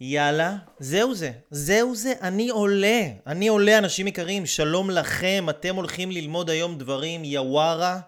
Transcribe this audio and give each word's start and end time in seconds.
יאללה, 0.00 0.56
זהו 0.78 1.14
זה. 1.14 1.30
זהו 1.50 1.94
זה, 1.94 2.12
אני 2.20 2.48
עולה. 2.48 3.02
אני 3.26 3.48
עולה, 3.48 3.78
אנשים 3.78 4.06
יקרים, 4.06 4.46
שלום 4.46 4.90
לכם. 4.90 5.46
אתם 5.50 5.76
הולכים 5.76 6.10
ללמוד 6.10 6.50
היום 6.50 6.78
דברים, 6.78 7.24
יווארה. 7.24 8.00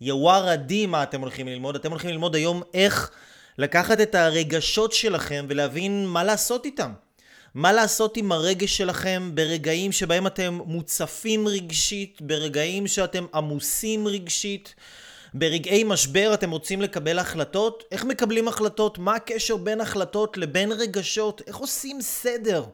יווארה 0.00 0.56
די 0.56 0.86
מה 0.86 1.02
אתם 1.02 1.20
הולכים 1.20 1.48
ללמוד. 1.48 1.74
אתם 1.74 1.90
הולכים 1.90 2.10
ללמוד 2.10 2.34
היום 2.34 2.62
איך 2.74 3.10
לקחת 3.58 4.00
את 4.00 4.14
הרגשות 4.14 4.92
שלכם 4.92 5.46
ולהבין 5.48 6.06
מה 6.06 6.24
לעשות 6.24 6.64
איתם. 6.64 6.92
מה 7.54 7.72
לעשות 7.72 8.16
עם 8.16 8.32
הרגש 8.32 8.76
שלכם 8.76 9.30
ברגעים 9.34 9.92
שבהם 9.92 10.26
אתם 10.26 10.60
מוצפים 10.66 11.48
רגשית, 11.48 12.22
ברגעים 12.22 12.86
שאתם 12.86 13.26
עמוסים 13.34 14.06
רגשית. 14.06 14.74
ברגעי 15.38 15.84
משבר 15.84 16.34
אתם 16.34 16.50
רוצים 16.50 16.82
לקבל 16.82 17.18
החלטות? 17.18 17.84
איך 17.92 18.04
מקבלים 18.04 18.48
החלטות? 18.48 18.98
מה 18.98 19.14
הקשר 19.14 19.56
בין 19.56 19.80
החלטות 19.80 20.36
לבין 20.36 20.72
רגשות? 20.72 21.42
איך 21.46 21.56
עושים 21.56 22.00
סדר 22.00 22.64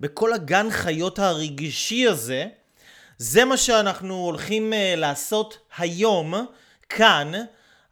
בכל 0.00 0.32
הגן 0.32 0.70
חיות 0.70 1.18
הרגשי 1.18 2.06
הזה? 2.06 2.46
זה 3.18 3.44
מה 3.44 3.56
שאנחנו 3.56 4.14
הולכים 4.14 4.72
uh, 4.72 4.76
לעשות 4.96 5.58
היום, 5.78 6.34
כאן. 6.88 7.32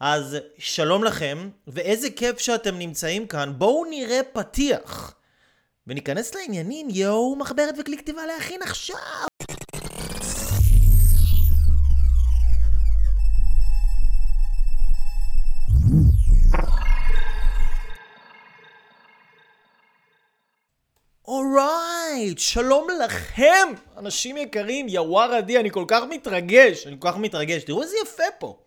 אז 0.01 0.37
שלום 0.59 1.05
לכם, 1.05 1.49
ואיזה 1.67 2.11
כיף 2.11 2.39
שאתם 2.39 2.79
נמצאים 2.79 3.27
כאן. 3.27 3.53
בואו 3.59 3.85
נראה 3.91 4.21
פתיח. 4.33 5.15
וניכנס 5.87 6.35
לעניינים, 6.35 6.89
יואו, 6.91 7.37
מחברת 7.37 7.75
וכלי 7.81 7.99
כתיבה 7.99 8.27
להכין 8.27 8.63
עכשיו! 8.63 8.97
אורייט, 21.29 22.39
שלום 22.39 22.87
לכם, 23.05 23.69
אנשים 23.99 24.37
יקרים, 24.37 24.89
יוואר 24.89 25.35
עדי, 25.35 25.59
אני 25.61 25.71
כל 25.71 25.85
כך 25.89 26.03
מתרגש, 26.11 26.87
אני 26.87 26.97
כל 26.99 27.11
כך 27.11 27.17
מתרגש. 27.17 27.65
תראו 27.65 27.83
איזה 27.83 27.97
יפה 28.03 28.23
פה. 28.39 28.59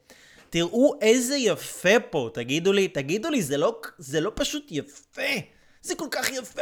תראו 0.50 0.94
איזה 1.02 1.38
יפה 1.38 2.00
פה, 2.10 2.30
תגידו 2.34 2.74
לי, 2.74 2.88
תגידו 2.88 3.30
לי, 3.30 3.42
זה 3.42 3.58
לא, 3.58 3.80
זה 3.98 4.22
לא 4.22 4.32
פשוט 4.36 4.68
יפה, 4.72 5.22
זה 5.82 5.96
כל 5.96 6.08
כך 6.12 6.30
יפה. 6.32 6.62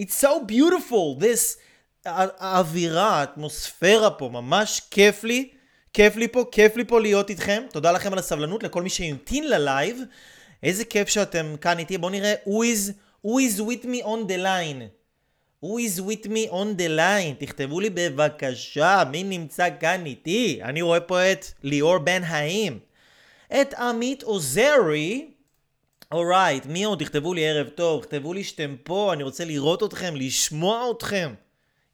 It's 0.00 0.22
so 0.22 0.28
beautiful, 0.48 1.22
this, 1.22 1.58
האווירה, 2.04 3.20
האטמוספירה 3.20 4.10
פה, 4.10 4.28
ממש 4.32 4.80
כיף 4.90 5.24
לי, 5.24 5.50
כיף 5.92 6.16
לי 6.16 6.28
פה, 6.28 6.44
כיף 6.52 6.76
לי 6.76 6.84
פה 6.84 7.00
להיות 7.00 7.30
איתכם. 7.30 7.62
תודה 7.72 7.92
לכם 7.92 8.12
על 8.12 8.18
הסבלנות, 8.18 8.62
לכל 8.62 8.82
מי 8.82 8.90
שהמתין 8.90 9.48
ללייב. 9.48 10.00
איזה 10.62 10.84
כיף 10.84 11.08
שאתם 11.08 11.54
כאן 11.60 11.78
איתי, 11.78 11.98
בואו 11.98 12.10
נראה, 12.10 12.34
who 12.46 12.62
is... 12.62 12.92
Who 13.26 13.40
is 13.40 13.60
with 13.60 13.84
me 13.84 14.00
on 14.04 14.28
the 14.28 14.38
line? 14.38 14.80
Who 15.60 15.78
is 15.78 16.00
with 16.00 16.26
me 16.28 16.50
on 16.50 16.78
the 16.78 16.88
line? 16.88 17.34
תכתבו 17.38 17.80
לי 17.80 17.90
בבקשה, 17.90 19.02
מי 19.10 19.22
נמצא 19.22 19.68
כאן 19.80 20.06
איתי? 20.06 20.60
אני 20.62 20.82
רואה 20.82 21.00
פה 21.00 21.32
את 21.32 21.46
ליאור 21.62 21.98
בן 21.98 22.22
האם. 22.24 22.78
את 23.60 23.74
עמית 23.74 24.22
עוזרי. 24.22 25.30
אורייט, 26.12 26.66
מי 26.66 26.84
עוד? 26.84 26.98
תכתבו 26.98 27.34
לי 27.34 27.48
ערב 27.48 27.68
טוב, 27.68 28.02
תכתבו 28.02 28.32
לי 28.32 28.44
שאתם 28.44 28.76
פה, 28.82 29.12
אני 29.12 29.22
רוצה 29.22 29.44
לראות 29.44 29.82
אתכם, 29.82 30.16
לשמוע 30.16 30.90
אתכם. 30.90 31.34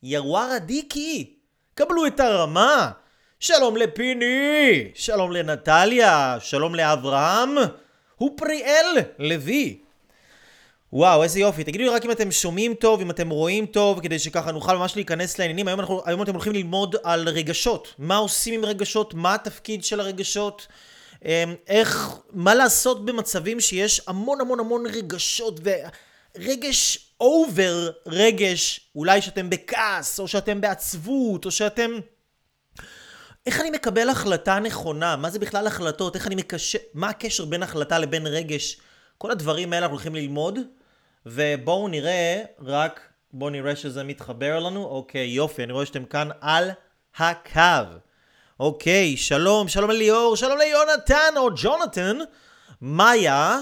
ירווארה 0.03 0.59
דיקי, 0.59 1.35
קבלו 1.75 2.07
את 2.07 2.21
הרמה. 2.21 2.91
שלום 3.47 3.77
לפיני, 3.77 4.91
שלום 4.95 5.33
לנטליה, 5.33 6.37
שלום 6.41 6.75
לאברהם, 6.75 7.55
הוא 8.17 8.31
פריאל 8.37 8.87
לוי. 9.19 9.79
וואו, 10.93 11.23
איזה 11.23 11.41
יופי. 11.41 11.65
תגידו 11.65 11.85
לי 11.85 11.91
רק 11.91 12.05
אם 12.05 12.11
אתם 12.11 12.31
שומעים 12.31 12.75
טוב, 12.75 13.01
אם 13.01 13.11
אתם 13.11 13.31
רואים 13.31 13.67
טוב, 13.67 14.01
כדי 14.01 14.19
שככה 14.19 14.53
נוכל 14.53 14.77
ממש 14.77 14.97
להיכנס 14.97 15.39
לעניינים. 15.39 15.69
היום, 15.69 15.81
אנחנו, 15.81 16.03
היום 16.05 16.23
אתם 16.23 16.33
הולכים 16.33 16.53
ללמוד 16.53 16.97
על 17.03 17.29
רגשות. 17.29 17.95
מה 17.99 18.17
עושים 18.17 18.55
עם 18.55 18.65
רגשות, 18.65 19.15
מה 19.15 19.35
התפקיד 19.35 19.85
של 19.85 20.01
הרגשות, 20.01 20.67
אמ, 21.25 21.55
איך, 21.69 22.11
מה 22.33 22.55
לעשות 22.55 23.05
במצבים 23.05 23.61
שיש 23.61 24.01
המון 24.07 24.41
המון 24.41 24.61
המון 24.61 24.85
רגשות, 24.87 25.61
ורגש 25.65 26.99
אובר 27.21 27.91
רגש, 28.07 28.81
אולי 28.97 29.23
שאתם 29.23 29.51
בכעס, 29.51 30.21
או 30.21 30.29
שאתם 30.29 30.61
בעצבות, 30.61 31.45
או 31.45 31.51
שאתם... 31.51 31.91
איך 33.47 33.61
אני 33.61 33.71
מקבל 33.71 34.09
החלטה 34.09 34.59
נכונה? 34.59 35.17
מה 35.17 35.31
זה 35.31 35.39
בכלל 35.39 35.67
החלטות? 35.67 36.17
איך 36.17 36.27
אני 36.27 36.35
מקשר... 36.35 36.79
מה 36.95 37.09
הקשר 37.09 37.45
בין 37.45 37.63
החלטה 37.63 37.99
לבין 37.99 38.27
רגש? 38.27 38.77
כל 39.19 39.31
הדברים 39.31 39.73
האלה 39.73 39.87
אנחנו 39.87 39.97
הולכים 39.97 40.15
ללמוד. 40.15 40.59
ובואו 41.27 41.89
נראה, 41.89 42.43
רק 42.59 43.01
בואו 43.33 43.51
נראה 43.51 43.77
שזה 43.77 44.03
מתחבר 44.03 44.59
לנו. 44.59 44.85
אוקיי, 44.85 45.27
יופי, 45.27 45.65
אני 45.65 45.73
רואה 45.73 45.87
שאתם 45.87 46.05
כאן 46.05 46.29
על 46.41 46.71
הקו. 47.17 47.61
אוקיי, 48.61 49.17
שלום, 49.17 49.69
שלום 49.69 49.91
לליאור, 49.91 50.37
שלום 50.37 50.59
ליונתן 50.59 51.35
או 51.37 51.49
ג'ונתן, 51.57 52.19
מאיה, 52.83 53.59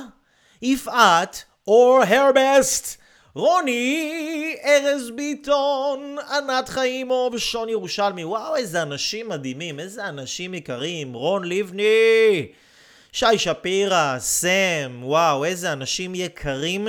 יפעת, 0.62 1.44
אור 1.66 2.02
הרבסט, 2.06 3.01
רוני, 3.34 4.56
ארז 4.64 5.10
ביטון, 5.10 6.16
ענת 6.30 6.68
חיימוב, 6.68 7.38
שון 7.38 7.68
ירושלמי. 7.68 8.24
וואו, 8.24 8.56
איזה 8.56 8.82
אנשים 8.82 9.28
מדהימים, 9.28 9.80
איזה 9.80 10.08
אנשים 10.08 10.54
יקרים. 10.54 11.12
רון 11.12 11.44
לבני, 11.44 12.46
שי 13.12 13.38
שפירא, 13.38 14.18
סם, 14.18 15.00
וואו, 15.02 15.44
איזה 15.44 15.72
אנשים 15.72 16.14
יקרים. 16.14 16.88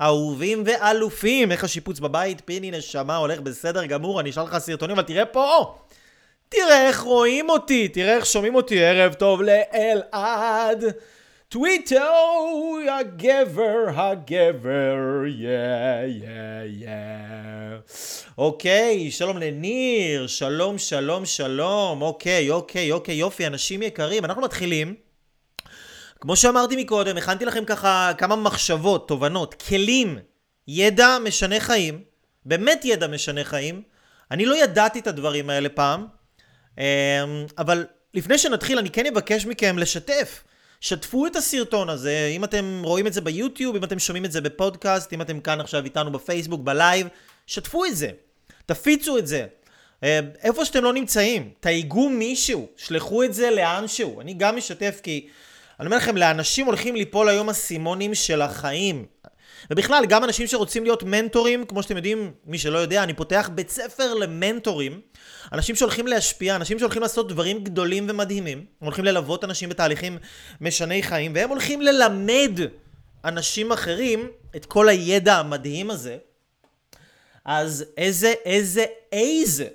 אהובים 0.00 0.62
ואלופים. 0.66 1.52
איך 1.52 1.64
השיפוץ 1.64 1.98
בבית? 1.98 2.42
פיני 2.44 2.70
נשמה, 2.70 3.16
הולך 3.16 3.40
בסדר 3.40 3.86
גמור, 3.86 4.20
אני 4.20 4.30
אשאל 4.30 4.42
לך 4.42 4.58
סרטונים, 4.58 4.98
אבל 4.98 5.06
תראה 5.06 5.24
פה! 5.26 5.78
תראה 6.48 6.86
איך 6.86 7.00
רואים 7.00 7.50
אותי, 7.50 7.88
תראה 7.88 8.16
איך 8.16 8.26
שומעים 8.26 8.54
אותי. 8.54 8.84
ערב 8.84 9.14
טוב 9.14 9.42
לאלעד. 9.42 10.84
טוויטר, 11.52 12.12
הגבר, 13.00 13.84
הגבר, 13.94 14.96
יא, 15.26 15.50
יא, 16.06 16.62
יא. 16.66 16.88
אוקיי, 18.38 19.10
שלום 19.10 19.38
לניר, 19.38 20.26
שלום, 20.26 20.78
שלום, 20.78 21.26
שלום. 21.26 22.02
אוקיי, 22.02 22.50
אוקיי, 22.50 22.92
אוקיי, 22.92 23.14
יופי, 23.14 23.46
אנשים 23.46 23.82
יקרים. 23.82 24.24
אנחנו 24.24 24.42
מתחילים. 24.42 24.94
כמו 26.20 26.36
שאמרתי 26.36 26.76
מקודם, 26.76 27.16
הכנתי 27.16 27.44
לכם 27.44 27.64
ככה 27.64 28.12
כמה 28.18 28.36
מחשבות, 28.36 29.08
תובנות, 29.08 29.62
כלים, 29.62 30.18
ידע 30.68 31.18
משנה 31.24 31.60
חיים, 31.60 32.04
באמת 32.44 32.84
ידע 32.84 33.06
משנה 33.06 33.44
חיים. 33.44 33.82
אני 34.30 34.46
לא 34.46 34.56
ידעתי 34.56 34.98
את 34.98 35.06
הדברים 35.06 35.50
האלה 35.50 35.68
פעם, 35.68 36.06
אמ, 36.78 36.84
אבל 37.58 37.86
לפני 38.14 38.38
שנתחיל 38.38 38.78
אני 38.78 38.90
כן 38.90 39.06
אבקש 39.06 39.46
מכם 39.46 39.78
לשתף. 39.78 40.42
שתפו 40.82 41.26
את 41.26 41.36
הסרטון 41.36 41.88
הזה, 41.88 42.32
אם 42.36 42.44
אתם 42.44 42.82
רואים 42.84 43.06
את 43.06 43.12
זה 43.12 43.20
ביוטיוב, 43.20 43.76
אם 43.76 43.84
אתם 43.84 43.98
שומעים 43.98 44.24
את 44.24 44.32
זה 44.32 44.40
בפודקאסט, 44.40 45.12
אם 45.12 45.22
אתם 45.22 45.40
כאן 45.40 45.60
עכשיו 45.60 45.84
איתנו 45.84 46.12
בפייסבוק, 46.12 46.60
בלייב, 46.60 47.06
שתפו 47.46 47.84
את 47.84 47.96
זה, 47.96 48.10
תפיצו 48.66 49.18
את 49.18 49.26
זה. 49.26 49.46
אמ, 50.02 50.08
איפה 50.42 50.64
שאתם 50.64 50.84
לא 50.84 50.92
נמצאים, 50.92 51.50
תייגו 51.60 52.08
מישהו, 52.08 52.68
שלחו 52.76 53.22
את 53.22 53.34
זה 53.34 53.50
לאנשהו. 53.50 54.20
אני 54.20 54.34
גם 54.34 54.56
משתף 54.56 55.00
כי 55.02 55.28
אני 55.80 55.86
אומר 55.86 55.96
לכם, 55.96 56.16
לאנשים 56.16 56.66
הולכים 56.66 56.96
ליפול 56.96 57.28
היום 57.28 57.50
אסימונים 57.50 58.14
של 58.14 58.42
החיים. 58.42 59.06
ובכלל, 59.70 60.06
גם 60.06 60.24
אנשים 60.24 60.46
שרוצים 60.46 60.84
להיות 60.84 61.02
מנטורים, 61.02 61.64
כמו 61.64 61.82
שאתם 61.82 61.96
יודעים, 61.96 62.32
מי 62.46 62.58
שלא 62.58 62.78
יודע, 62.78 63.02
אני 63.02 63.14
פותח 63.14 63.50
בית 63.54 63.70
ספר 63.70 64.14
למנטורים. 64.14 65.00
אנשים 65.52 65.76
שהולכים 65.76 66.06
להשפיע, 66.06 66.56
אנשים 66.56 66.78
שהולכים 66.78 67.02
לעשות 67.02 67.28
דברים 67.28 67.64
גדולים 67.64 68.06
ומדהימים. 68.10 68.58
הם 68.58 68.84
הולכים 68.84 69.04
ללוות 69.04 69.44
אנשים 69.44 69.68
בתהליכים 69.68 70.18
משני 70.60 71.02
חיים, 71.02 71.32
והם 71.34 71.50
הולכים 71.50 71.82
ללמד 71.82 72.60
אנשים 73.24 73.72
אחרים 73.72 74.30
את 74.56 74.66
כל 74.66 74.88
הידע 74.88 75.38
המדהים 75.38 75.90
הזה. 75.90 76.16
אז 77.44 77.84
איזה, 77.96 78.34
איזה, 78.44 78.84
איזה, 79.12 79.66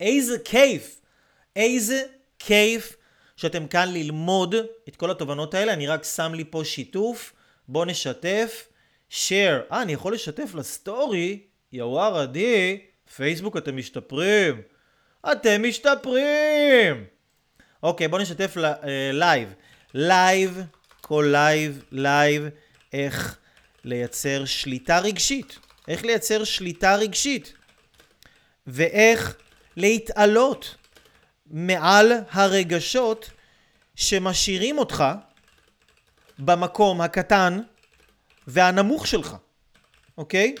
איזה 0.00 0.38
כיף, 0.44 1.00
איזה 1.56 2.02
כיף 2.38 2.96
שאתם 3.36 3.66
כאן 3.66 3.92
ללמוד 3.92 4.54
את 4.88 4.96
כל 4.96 5.10
התובנות 5.10 5.54
האלה. 5.54 5.72
אני 5.72 5.86
רק 5.86 6.04
שם 6.04 6.34
לי 6.34 6.44
פה 6.50 6.62
שיתוף. 6.64 7.32
בואו 7.68 7.84
נשתף. 7.84 8.68
Share. 9.12 9.72
אה, 9.72 9.82
אני 9.82 9.92
יכול 9.92 10.14
לשתף 10.14 10.54
לסטורי? 10.54 11.40
יוואר 11.72 12.18
עדי. 12.18 12.80
פייסבוק 13.16 13.56
אתם 13.56 13.76
משתפרים. 13.76 14.60
אתם 15.32 15.68
משתפרים! 15.68 17.04
אוקיי, 17.82 18.08
בואו 18.08 18.22
נשתף 18.22 18.56
לייב. 19.12 19.54
לייב, 19.94 20.60
כל 21.00 21.28
לייב, 21.32 21.84
לייב, 21.92 22.42
איך 22.92 23.38
לייצר 23.84 24.44
שליטה 24.44 24.98
רגשית. 24.98 25.58
איך 25.88 26.04
לייצר 26.04 26.44
שליטה 26.44 26.96
רגשית. 26.96 27.52
ואיך 28.66 29.36
להתעלות. 29.76 30.74
מעל 31.46 32.12
הרגשות 32.30 33.30
שמשאירים 33.96 34.78
אותך 34.78 35.04
במקום 36.38 37.00
הקטן 37.00 37.60
והנמוך 38.46 39.06
שלך. 39.06 39.36
אוקיי? 40.18 40.54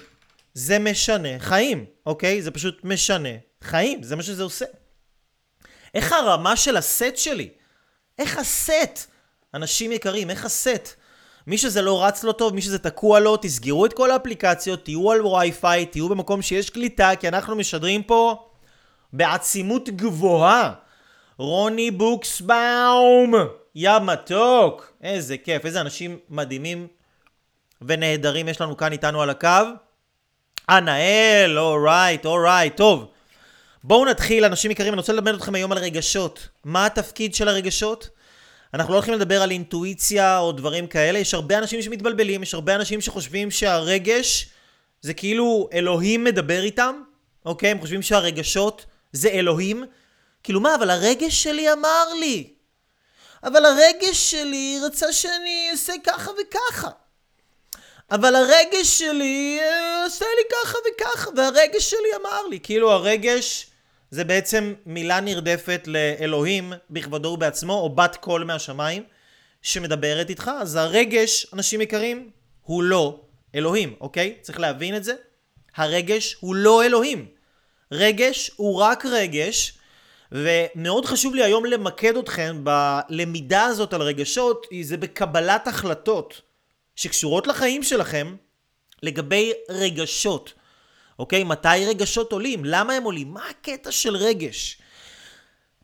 זה 0.54 0.78
משנה 0.78 1.38
חיים, 1.38 1.84
אוקיי? 2.06 2.42
זה 2.42 2.50
פשוט 2.50 2.84
משנה 2.84 3.28
חיים, 3.62 4.02
זה 4.02 4.16
מה 4.16 4.22
שזה 4.22 4.42
עושה. 4.42 4.64
איך 5.94 6.12
הרמה 6.12 6.56
של 6.56 6.76
הסט 6.76 7.16
שלי? 7.16 7.48
איך 8.18 8.38
הסט? 8.38 9.10
אנשים 9.54 9.92
יקרים, 9.92 10.30
איך 10.30 10.44
הסט? 10.44 10.88
מי 11.46 11.58
שזה 11.58 11.82
לא 11.82 12.04
רץ 12.04 12.24
לו 12.24 12.32
טוב, 12.32 12.54
מי 12.54 12.62
שזה 12.62 12.78
תקוע 12.78 13.20
לו, 13.20 13.36
תסגרו 13.36 13.86
את 13.86 13.92
כל 13.92 14.10
האפליקציות, 14.10 14.84
תהיו 14.84 15.10
על 15.10 15.26
וי-פיי, 15.26 15.86
תהיו 15.86 16.08
במקום 16.08 16.42
שיש 16.42 16.70
קליטה, 16.70 17.10
כי 17.20 17.28
אנחנו 17.28 17.56
משדרים 17.56 18.02
פה 18.02 18.48
בעצימות 19.12 19.88
גבוהה. 19.88 20.72
רוני 21.38 21.90
בוקסבאום, 21.90 23.34
יא 23.74 23.98
מתוק, 23.98 24.92
איזה 25.02 25.36
כיף, 25.36 25.66
איזה 25.66 25.80
אנשים 25.80 26.18
מדהימים 26.28 26.88
ונהדרים 27.88 28.48
יש 28.48 28.60
לנו 28.60 28.76
כאן 28.76 28.92
איתנו 28.92 29.22
על 29.22 29.30
הקו. 29.30 29.48
ענאל, 30.70 31.58
אורייט, 31.58 32.26
אורייט, 32.26 32.76
טוב. 32.76 33.08
בואו 33.84 34.04
נתחיל, 34.04 34.44
אנשים 34.44 34.70
יקרים, 34.70 34.92
אני 34.92 35.00
רוצה 35.00 35.12
ללמד 35.12 35.34
אתכם 35.34 35.54
היום 35.54 35.72
על 35.72 35.78
רגשות. 35.78 36.48
מה 36.64 36.86
התפקיד 36.86 37.34
של 37.34 37.48
הרגשות? 37.48 38.08
אנחנו 38.74 38.92
לא 38.92 38.98
הולכים 38.98 39.14
לדבר 39.14 39.42
על 39.42 39.50
אינטואיציה 39.50 40.38
או 40.38 40.52
דברים 40.52 40.86
כאלה, 40.86 41.18
יש 41.18 41.34
הרבה 41.34 41.58
אנשים 41.58 41.82
שמתבלבלים, 41.82 42.42
יש 42.42 42.54
הרבה 42.54 42.74
אנשים 42.74 43.00
שחושבים 43.00 43.50
שהרגש 43.50 44.48
זה 45.00 45.14
כאילו 45.14 45.68
אלוהים 45.72 46.24
מדבר 46.24 46.62
איתם, 46.62 47.02
אוקיי? 47.46 47.70
הם 47.70 47.80
חושבים 47.80 48.02
שהרגשות 48.02 48.86
זה 49.12 49.28
אלוהים. 49.28 49.84
כאילו 50.42 50.60
מה, 50.60 50.74
אבל 50.74 50.90
הרגש 50.90 51.42
שלי 51.42 51.72
אמר 51.72 52.14
לי. 52.20 52.54
אבל 53.44 53.64
הרגש 53.64 54.30
שלי 54.30 54.80
רצה 54.86 55.12
שאני 55.12 55.68
אעשה 55.70 55.92
ככה 56.04 56.30
וככה. 56.30 56.88
אבל 58.12 58.34
הרגש 58.34 58.98
שלי 58.98 59.58
אה, 59.60 60.04
עושה 60.04 60.24
לי 60.36 60.42
ככה 60.52 60.78
וככה, 60.78 61.30
והרגש 61.36 61.90
שלי 61.90 62.16
אמר 62.20 62.46
לי. 62.50 62.60
כאילו 62.60 62.90
הרגש 62.90 63.66
זה 64.10 64.24
בעצם 64.24 64.74
מילה 64.86 65.20
נרדפת 65.20 65.82
לאלוהים 65.86 66.72
בכבודו 66.90 67.28
ובעצמו, 67.28 67.72
או 67.72 67.94
בת 67.94 68.16
קול 68.16 68.44
מהשמיים, 68.44 69.02
שמדברת 69.62 70.30
איתך. 70.30 70.50
אז 70.60 70.76
הרגש, 70.76 71.46
אנשים 71.52 71.80
יקרים, 71.80 72.30
הוא 72.62 72.82
לא 72.82 73.20
אלוהים, 73.54 73.94
אוקיי? 74.00 74.34
צריך 74.40 74.60
להבין 74.60 74.96
את 74.96 75.04
זה. 75.04 75.14
הרגש 75.76 76.36
הוא 76.40 76.54
לא 76.54 76.84
אלוהים. 76.84 77.26
רגש 77.92 78.50
הוא 78.56 78.76
רק 78.76 79.06
רגש, 79.06 79.78
ומאוד 80.32 81.06
חשוב 81.06 81.34
לי 81.34 81.44
היום 81.44 81.64
למקד 81.64 82.16
אתכם 82.16 82.64
בלמידה 82.64 83.64
הזאת 83.64 83.94
על 83.94 84.02
רגשות, 84.02 84.66
זה 84.82 84.96
בקבלת 84.96 85.68
החלטות 85.68 86.51
שקשורות 86.96 87.46
לחיים 87.46 87.82
שלכם 87.82 88.36
לגבי 89.02 89.52
רגשות. 89.68 90.52
אוקיי? 91.18 91.44
מתי 91.44 91.84
רגשות 91.86 92.32
עולים? 92.32 92.64
למה 92.64 92.92
הם 92.92 93.02
עולים? 93.02 93.32
מה 93.32 93.42
הקטע 93.50 93.90
של 93.92 94.16
רגש? 94.16 94.78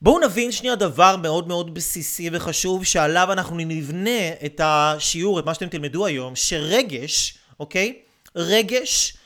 בואו 0.02 0.18
נבין 0.18 0.52
שנייה 0.52 0.76
דבר 0.76 1.16
מאוד 1.16 1.48
מאוד 1.48 1.74
בסיסי 1.74 2.30
וחשוב 2.32 2.84
שעליו 2.84 3.32
אנחנו 3.32 3.56
נבנה 3.56 4.28
את 4.44 4.60
השיעור, 4.64 5.38
את 5.38 5.44
מה 5.44 5.54
שאתם 5.54 5.68
תלמדו 5.68 6.06
היום, 6.06 6.36
שרגש, 6.36 7.38
אוקיי? 7.60 7.98
רגש 8.36 9.16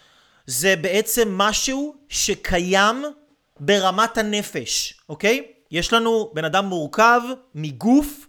זה 0.47 0.77
בעצם 0.77 1.39
משהו 1.39 1.95
שקיים 2.09 3.05
ברמת 3.61 4.19
הנפש, 4.19 4.95
אוקיי? 5.09 5.47
יש 5.71 5.93
לנו 5.93 6.31
בן 6.35 6.45
אדם 6.45 6.67
מורכב 6.67 7.21
מגוף, 7.55 8.27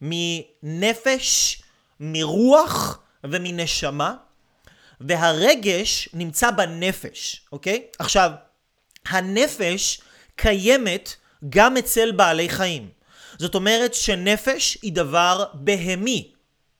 מנפש, 0.00 1.62
מרוח 2.00 3.00
ומנשמה. 3.24 4.14
והרגש 5.00 6.08
נמצא 6.14 6.50
בנפש, 6.50 7.40
אוקיי? 7.52 7.86
עכשיו, 7.98 8.30
הנפש 9.06 10.00
קיימת 10.36 11.16
גם 11.48 11.76
אצל 11.76 12.12
בעלי 12.12 12.48
חיים. 12.48 12.88
זאת 13.38 13.54
אומרת 13.54 13.94
שנפש 13.94 14.78
היא 14.82 14.92
דבר 14.92 15.44
בהמי, 15.54 16.32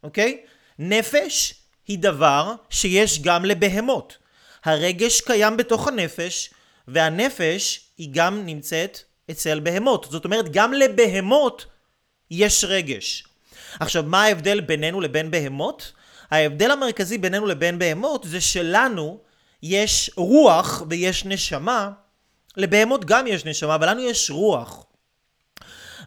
אוקיי? 0.03 0.41
נפש 0.79 1.55
היא 1.88 1.99
דבר 1.99 2.55
שיש 2.71 3.23
גם 3.23 3.44
לבהמות. 3.44 4.19
הרגש 4.64 5.21
קיים 5.21 5.56
בתוך 5.56 5.88
הנפש, 5.88 6.50
והנפש 6.88 7.81
היא 7.99 8.09
גם 8.12 8.47
נמצאת 8.47 8.99
אצל 9.31 9.61
בהמות. 9.61 10.06
זאת 10.11 10.25
אומרת, 10.25 10.53
גם 10.53 10.73
לבהמות 10.73 11.67
יש 12.31 12.64
רגש. 12.64 13.28
עכשיו, 13.81 14.03
מה 14.06 14.23
ההבדל 14.23 14.61
בינינו 14.61 15.00
לבין 15.00 15.31
בהמות? 15.31 15.93
ההבדל 16.31 16.70
המרכזי 16.70 17.19
בינינו 17.19 17.47
לבין 17.47 17.79
בהמות 17.79 18.25
זה 18.25 18.41
שלנו 18.41 19.19
יש 19.62 20.11
רוח 20.17 20.82
ויש 20.91 21.25
נשמה, 21.25 21.91
לבהמות 22.56 23.05
גם 23.05 23.26
יש 23.26 23.44
נשמה, 23.44 23.75
אבל 23.75 23.88
לנו 23.91 24.00
יש 24.00 24.31
רוח. 24.31 24.85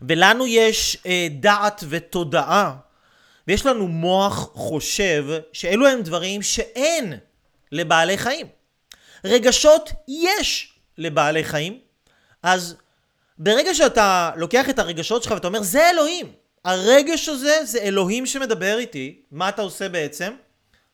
ולנו 0.01 0.47
יש 0.47 0.97
אה, 1.05 1.27
דעת 1.31 1.83
ותודעה, 1.89 2.75
ויש 3.47 3.65
לנו 3.65 3.87
מוח 3.87 4.49
חושב, 4.53 5.25
שאלו 5.53 5.87
הם 5.87 6.01
דברים 6.01 6.41
שאין 6.41 7.13
לבעלי 7.71 8.17
חיים. 8.17 8.47
רגשות 9.25 9.91
יש 10.07 10.73
לבעלי 10.97 11.43
חיים, 11.43 11.79
אז 12.43 12.75
ברגע 13.37 13.73
שאתה 13.73 14.31
לוקח 14.35 14.69
את 14.69 14.79
הרגשות 14.79 15.23
שלך 15.23 15.31
ואתה 15.31 15.47
אומר, 15.47 15.61
זה 15.61 15.89
אלוהים, 15.89 16.33
הרגש 16.65 17.29
הזה 17.29 17.65
זה 17.65 17.79
אלוהים 17.79 18.25
שמדבר 18.25 18.77
איתי, 18.77 19.21
מה 19.31 19.49
אתה 19.49 19.61
עושה 19.61 19.89
בעצם? 19.89 20.33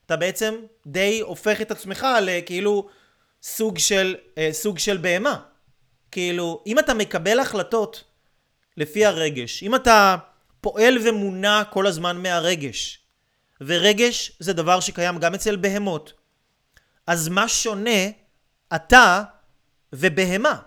אתה 0.05 0.15
בעצם 0.15 0.55
די 0.87 1.19
הופך 1.19 1.61
את 1.61 1.71
עצמך 1.71 2.07
לכאילו 2.21 2.89
סוג 3.43 3.77
של, 3.77 4.15
אה, 4.37 4.49
סוג 4.51 4.79
של 4.79 4.97
בהמה. 4.97 5.39
כאילו, 6.11 6.63
אם 6.67 6.79
אתה 6.79 6.93
מקבל 6.93 7.39
החלטות 7.39 8.03
לפי 8.77 9.05
הרגש, 9.05 9.63
אם 9.63 9.75
אתה 9.75 10.15
פועל 10.61 10.97
ומונע 11.03 11.63
כל 11.69 11.87
הזמן 11.87 12.17
מהרגש, 12.17 12.99
ורגש 13.61 14.31
זה 14.39 14.53
דבר 14.53 14.79
שקיים 14.79 15.17
גם 15.17 15.33
אצל 15.33 15.55
בהמות, 15.55 16.13
אז 17.07 17.27
מה 17.27 17.47
שונה 17.47 18.09
אתה 18.75 19.23
ובהמה, 19.93 20.59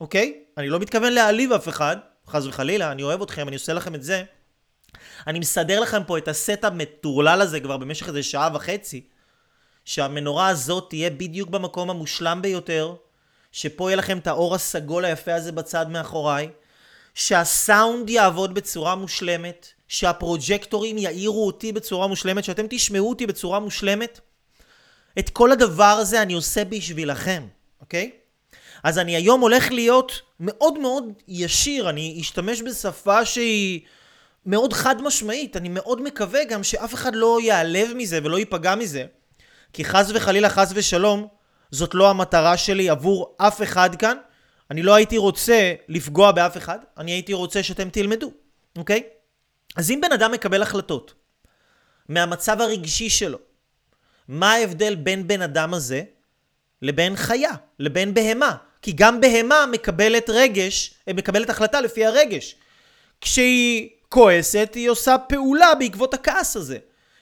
אוקיי? 0.00 0.44
אני 0.56 0.68
לא 0.68 0.78
מתכוון 0.78 1.12
להעליב 1.12 1.52
אף 1.52 1.68
אחד, 1.68 1.96
חס 2.28 2.46
וחלילה, 2.46 2.92
אני 2.92 3.02
אוהב 3.02 3.22
אתכם, 3.22 3.48
אני 3.48 3.56
עושה 3.56 3.72
לכם 3.72 3.94
את 3.94 4.02
זה. 4.02 4.22
אני 5.26 5.38
מסדר 5.38 5.80
לכם 5.80 6.04
פה 6.04 6.18
את 6.18 6.28
הסט 6.28 6.64
המטורלל 6.64 7.40
הזה 7.40 7.60
כבר 7.60 7.76
במשך 7.76 8.08
איזה 8.08 8.22
שעה 8.22 8.48
וחצי, 8.54 9.06
שהמנורה 9.84 10.48
הזאת 10.48 10.86
תהיה 10.90 11.10
בדיוק 11.10 11.48
במקום 11.48 11.90
המושלם 11.90 12.42
ביותר, 12.42 12.94
שפה 13.52 13.90
יהיה 13.90 13.96
לכם 13.96 14.18
את 14.18 14.26
האור 14.26 14.54
הסגול 14.54 15.04
היפה 15.04 15.34
הזה 15.34 15.52
בצד 15.52 15.86
מאחוריי, 15.90 16.48
שהסאונד 17.14 18.10
יעבוד 18.10 18.54
בצורה 18.54 18.94
מושלמת, 18.94 19.68
שהפרוג'קטורים 19.88 20.98
יאירו 20.98 21.46
אותי 21.46 21.72
בצורה 21.72 22.06
מושלמת, 22.06 22.44
שאתם 22.44 22.66
תשמעו 22.70 23.08
אותי 23.08 23.26
בצורה 23.26 23.60
מושלמת. 23.60 24.20
את 25.18 25.30
כל 25.30 25.52
הדבר 25.52 25.84
הזה 25.84 26.22
אני 26.22 26.32
עושה 26.32 26.64
בשבילכם, 26.64 27.46
אוקיי? 27.80 28.10
אז 28.84 28.98
אני 28.98 29.16
היום 29.16 29.40
הולך 29.40 29.72
להיות 29.72 30.20
מאוד 30.40 30.78
מאוד 30.78 31.04
ישיר, 31.28 31.90
אני 31.90 32.18
אשתמש 32.20 32.62
בשפה 32.62 33.24
שהיא 33.24 33.80
מאוד 34.46 34.72
חד 34.72 35.02
משמעית, 35.02 35.56
אני 35.56 35.68
מאוד 35.68 36.02
מקווה 36.02 36.44
גם 36.44 36.62
שאף 36.62 36.94
אחד 36.94 37.14
לא 37.14 37.38
ייעלב 37.40 37.92
מזה 37.96 38.18
ולא 38.24 38.38
ייפגע 38.38 38.74
מזה, 38.74 39.04
כי 39.72 39.84
חס 39.84 40.10
וחלילה 40.14 40.48
חס 40.50 40.72
ושלום, 40.74 41.28
זאת 41.70 41.94
לא 41.94 42.10
המטרה 42.10 42.56
שלי 42.56 42.90
עבור 42.90 43.34
אף 43.38 43.62
אחד 43.62 43.94
כאן, 43.94 44.16
אני 44.70 44.82
לא 44.82 44.94
הייתי 44.94 45.18
רוצה 45.18 45.74
לפגוע 45.88 46.32
באף 46.32 46.56
אחד, 46.56 46.78
אני 46.98 47.12
הייתי 47.12 47.32
רוצה 47.32 47.62
שאתם 47.62 47.90
תלמדו, 47.90 48.32
אוקיי? 48.76 49.02
אז 49.76 49.90
אם 49.90 50.00
בן 50.02 50.12
אדם 50.12 50.32
מקבל 50.32 50.62
החלטות 50.62 51.14
מהמצב 52.08 52.60
הרגשי 52.60 53.10
שלו, 53.10 53.38
מה 54.28 54.52
ההבדל 54.52 54.94
בין 54.94 55.26
בן 55.26 55.42
אדם 55.42 55.74
הזה 55.74 56.02
לבין 56.82 57.16
חיה, 57.16 57.52
לבין 57.78 58.14
בהמה? 58.14 58.56
כי 58.84 58.92
גם 58.92 59.20
בהמה 59.20 59.66
מקבלת 59.70 60.30
רגש, 60.30 60.94
אה, 61.08 61.12
מקבלת 61.12 61.50
החלטה 61.50 61.80
לפי 61.80 62.06
הרגש. 62.06 62.54
כשהיא 63.20 63.88
כועסת, 64.08 64.70
היא 64.74 64.88
עושה 64.88 65.18
פעולה 65.18 65.74
בעקבות 65.74 66.14
הכעס 66.14 66.56
הזה. 66.56 66.78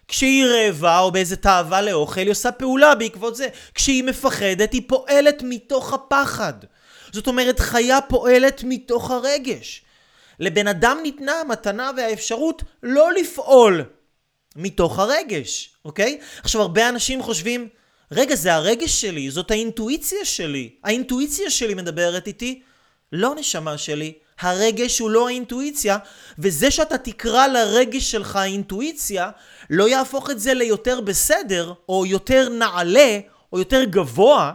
כשהיא 0.09 0.45
רעבה 0.45 0.99
או 0.99 1.13
באיזה 1.13 1.37
תאווה 1.37 1.83
לאוכל, 1.83 2.21
היא 2.21 2.31
עושה 2.31 2.53
פעולה 2.53 2.95
בעקבות 2.95 3.37
זה. 3.37 3.49
כשהיא 3.75 4.05
מפחדת, 4.05 4.73
היא 4.73 4.83
פועלת 4.87 5.43
מתוך 5.43 5.93
הפחד. 5.93 6.53
זאת 7.13 7.27
אומרת, 7.27 7.61
חיה 7.61 8.01
פועלת 8.01 8.61
מתוך 8.65 9.11
הרגש. 9.11 9.85
לבן 10.41 10.67
אדם 10.69 10.99
ניתנה 11.03 11.41
המתנה 11.41 11.91
והאפשרות 11.97 12.63
לא 12.83 13.13
לפעול 13.13 13.85
מתוך 14.57 14.99
הרגש, 14.99 15.75
אוקיי? 15.85 16.19
עכשיו, 16.43 16.61
הרבה 16.63 16.89
אנשים 16.89 17.23
חושבים, 17.23 17.69
רגע, 18.13 18.35
זה 18.35 18.55
הרגש 18.55 19.01
שלי, 19.01 19.31
זאת 19.31 19.51
האינטואיציה 19.51 20.25
שלי. 20.25 20.71
האינטואיציה 20.85 21.51
שלי 21.51 21.75
מדברת 21.75 22.27
איתי. 22.27 22.63
לא 23.13 23.35
נשמה 23.35 23.79
שלי, 23.79 24.13
הרגש 24.41 24.99
הוא 24.99 25.11
לא 25.11 25.29
האינטואיציה, 25.29 25.99
וזה 26.39 26.71
שאתה 26.71 26.99
תקרא 26.99 27.47
לרגש 27.47 28.11
שלך 28.11 28.39
אינטואיציה, 28.45 29.31
לא 29.71 29.89
יהפוך 29.89 30.31
את 30.31 30.41
זה 30.41 30.55
ליותר 30.55 31.01
בסדר, 31.01 31.73
או 31.89 32.07
יותר 32.07 32.49
נעלה, 32.49 33.19
או 33.53 33.59
יותר 33.59 33.85
גבוה, 33.85 34.53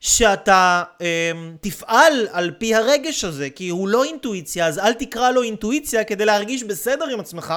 שאתה 0.00 0.82
אה, 1.00 1.32
תפעל 1.60 2.28
על 2.32 2.50
פי 2.58 2.74
הרגש 2.74 3.24
הזה, 3.24 3.50
כי 3.50 3.68
הוא 3.68 3.88
לא 3.88 4.04
אינטואיציה, 4.04 4.66
אז 4.66 4.78
אל 4.78 4.92
תקרא 4.92 5.30
לו 5.30 5.42
אינטואיציה 5.42 6.04
כדי 6.04 6.24
להרגיש 6.24 6.62
בסדר 6.62 7.04
עם 7.04 7.20
עצמך, 7.20 7.54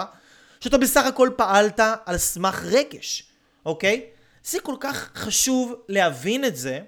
שאתה 0.60 0.78
בסך 0.78 1.06
הכל 1.06 1.30
פעלת 1.36 1.80
על 2.06 2.18
סמך 2.18 2.64
רגש, 2.66 3.24
אוקיי? 3.66 4.06
זה 4.50 4.60
כל 4.60 4.76
כך 4.80 5.10
חשוב 5.16 5.76
להבין 5.90 6.46
את 6.46 6.56
זה, 6.56 6.80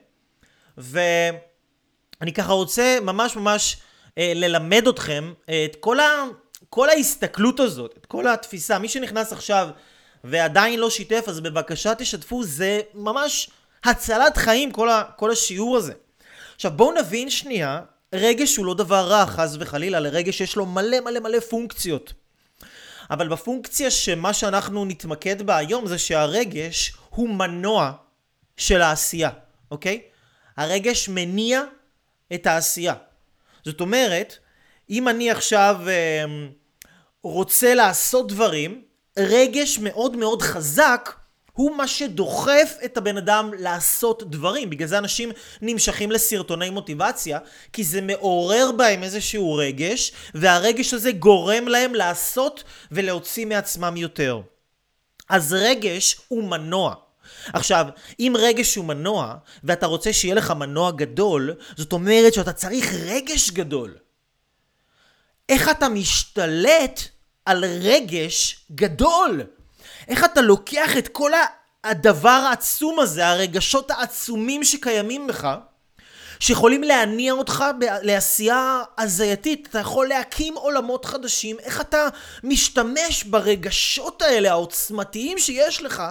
ואני 0.78 2.34
ככה 2.36 2.54
רוצה 2.54 2.98
ממש 3.02 3.36
ממש 3.36 3.78
אה, 4.18 4.32
ללמד 4.36 4.88
אתכם 4.88 5.34
אה, 5.50 5.66
את 5.66 5.76
כל, 5.76 6.00
ה, 6.00 6.24
כל 6.70 6.90
ההסתכלות 6.90 7.60
הזאת, 7.60 7.96
את 7.98 8.06
כל 8.06 8.28
התפיסה. 8.28 8.80
מי 8.80 8.90
שנכנס 8.90 9.32
עכשיו 9.32 9.70
ועדיין 10.24 10.80
לא 10.80 10.90
שיתף, 10.90 11.24
אז 11.28 11.40
בבקשה 11.40 11.96
תשתפו, 11.96 12.44
זה 12.44 12.82
ממש 12.94 13.50
הצלת 13.84 14.38
חיים, 14.38 14.72
כל, 14.72 14.90
ה, 14.90 15.04
כל 15.16 15.32
השיעור 15.32 15.78
הזה. 15.78 15.94
עכשיו 16.56 16.72
בואו 16.72 16.92
נבין 16.92 17.30
שנייה, 17.30 17.82
רגש 18.14 18.56
הוא 18.56 18.66
לא 18.66 18.74
דבר 18.74 19.08
רע, 19.08 19.26
חס 19.26 19.56
וחלילה, 19.60 20.00
לרגש 20.00 20.42
יש 20.42 20.56
לו 20.56 20.66
מלא 20.66 21.00
מלא 21.00 21.20
מלא 21.20 21.40
פונקציות. 21.40 22.14
אבל 23.12 23.28
בפונקציה 23.28 23.92
שמה 23.92 24.34
שאנחנו 24.34 24.86
נתמקד 24.86 25.42
בה 25.42 25.58
היום 25.58 25.88
זה 25.88 25.98
שהרגש 25.98 26.94
הוא 27.10 27.30
מנוע 27.30 27.92
של 28.58 28.82
העשייה, 28.82 29.30
אוקיי? 29.72 30.02
הרגש 30.58 31.10
מניע 31.10 31.62
את 32.34 32.48
העשייה. 32.48 32.94
זאת 33.66 33.82
אומרת, 33.82 34.38
אם 34.90 35.08
אני 35.08 35.32
עכשיו 35.32 35.80
אה, 35.88 36.26
רוצה 37.24 37.76
לעשות 37.76 38.32
דברים, 38.32 38.84
רגש 39.18 39.80
מאוד 39.80 40.16
מאוד 40.16 40.42
חזק 40.42 41.19
הוא 41.60 41.76
מה 41.76 41.88
שדוחף 41.88 42.78
את 42.86 42.98
הבן 42.98 43.18
אדם 43.18 43.52
לעשות 43.60 44.32
דברים. 44.32 44.70
בגלל 44.70 44.88
זה 44.88 44.98
אנשים 44.98 45.32
נמשכים 45.62 46.12
לסרטוני 46.12 46.70
מוטיבציה, 46.70 47.40
כי 47.74 47.84
זה 47.84 48.02
מעורר 48.02 48.72
בהם 48.78 49.04
איזשהו 49.04 49.54
רגש, 49.54 50.12
והרגש 50.34 50.94
הזה 50.94 51.12
גורם 51.12 51.68
להם 51.68 51.96
לעשות 51.96 52.64
ולהוציא 52.92 53.46
מעצמם 53.46 53.98
יותר. 53.98 54.42
אז 55.30 55.54
רגש 55.54 56.18
הוא 56.28 56.44
מנוע. 56.44 56.96
עכשיו, 57.54 57.86
אם 58.20 58.34
רגש 58.40 58.76
הוא 58.76 58.86
מנוע, 58.86 59.36
ואתה 59.64 59.86
רוצה 59.86 60.14
שיהיה 60.14 60.36
לך 60.36 60.52
מנוע 60.52 60.92
גדול, 60.92 61.54
זאת 61.76 61.94
אומרת 61.94 62.34
שאתה 62.34 62.54
צריך 62.54 62.94
רגש 62.94 63.52
גדול. 63.52 63.96
איך 65.50 65.70
אתה 65.70 65.90
משתלט 65.90 67.02
על 67.46 67.66
רגש 67.66 68.66
גדול? 68.72 69.44
איך 70.10 70.24
אתה 70.24 70.42
לוקח 70.42 70.98
את 70.98 71.08
כל 71.08 71.32
הדבר 71.84 72.30
העצום 72.30 73.00
הזה, 73.00 73.28
הרגשות 73.28 73.92
העצומים 73.92 74.64
שקיימים 74.64 75.28
בך, 75.28 75.48
שיכולים 76.40 76.84
להניע 76.84 77.34
אותך 77.34 77.66
לעשייה 77.80 78.84
הזייתית, 78.98 79.68
אתה 79.70 79.80
יכול 79.80 80.08
להקים 80.08 80.54
עולמות 80.54 81.06
חדשים, 81.06 81.60
איך 81.60 81.82
אתה 81.82 82.08
משתמש 82.44 83.24
ברגשות 83.24 84.22
האלה 84.22 84.52
העוצמתיים 84.52 85.38
שיש 85.38 85.82
לך 85.82 86.04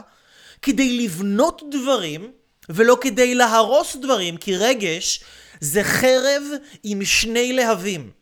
כדי 0.62 0.98
לבנות 0.98 1.62
דברים 1.70 2.32
ולא 2.68 2.98
כדי 3.00 3.34
להרוס 3.34 3.96
דברים, 3.96 4.36
כי 4.36 4.56
רגש 4.56 5.20
זה 5.60 5.84
חרב 5.84 6.42
עם 6.82 7.04
שני 7.04 7.52
להבים. 7.52 8.17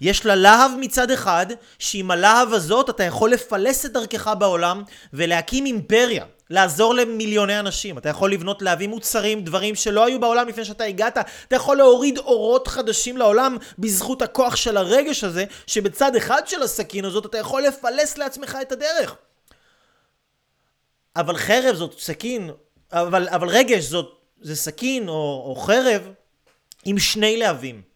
יש 0.00 0.26
לה 0.26 0.34
להב 0.34 0.70
מצד 0.78 1.10
אחד, 1.10 1.46
שעם 1.78 2.10
הלהב 2.10 2.52
הזאת 2.52 2.90
אתה 2.90 3.04
יכול 3.04 3.30
לפלס 3.30 3.86
את 3.86 3.92
דרכך 3.92 4.32
בעולם 4.38 4.82
ולהקים 5.12 5.66
אימפריה, 5.66 6.24
לעזור 6.50 6.94
למיליוני 6.94 7.58
אנשים. 7.58 7.98
אתה 7.98 8.08
יכול 8.08 8.32
לבנות 8.32 8.62
להבים 8.62 8.90
מוצרים, 8.90 9.44
דברים 9.44 9.74
שלא 9.74 10.04
היו 10.04 10.20
בעולם 10.20 10.48
לפני 10.48 10.64
שאתה 10.64 10.84
הגעת. 10.84 11.18
אתה 11.48 11.56
יכול 11.56 11.76
להוריד 11.76 12.18
אורות 12.18 12.68
חדשים 12.68 13.16
לעולם 13.16 13.56
בזכות 13.78 14.22
הכוח 14.22 14.56
של 14.56 14.76
הרגש 14.76 15.24
הזה, 15.24 15.44
שבצד 15.66 16.16
אחד 16.16 16.42
של 16.46 16.62
הסכין 16.62 17.04
הזאת 17.04 17.26
אתה 17.26 17.38
יכול 17.38 17.62
לפלס 17.62 18.18
לעצמך 18.18 18.58
את 18.62 18.72
הדרך. 18.72 19.16
אבל 21.16 21.36
חרב 21.36 21.76
זאת 21.76 21.94
סכין, 21.98 22.50
אבל, 22.92 23.28
אבל 23.28 23.48
רגש 23.48 23.84
זאת, 23.84 24.12
זה 24.40 24.56
סכין 24.56 25.08
או, 25.08 25.44
או 25.46 25.56
חרב 25.56 26.02
עם 26.84 26.98
שני 26.98 27.36
להבים. 27.36 27.89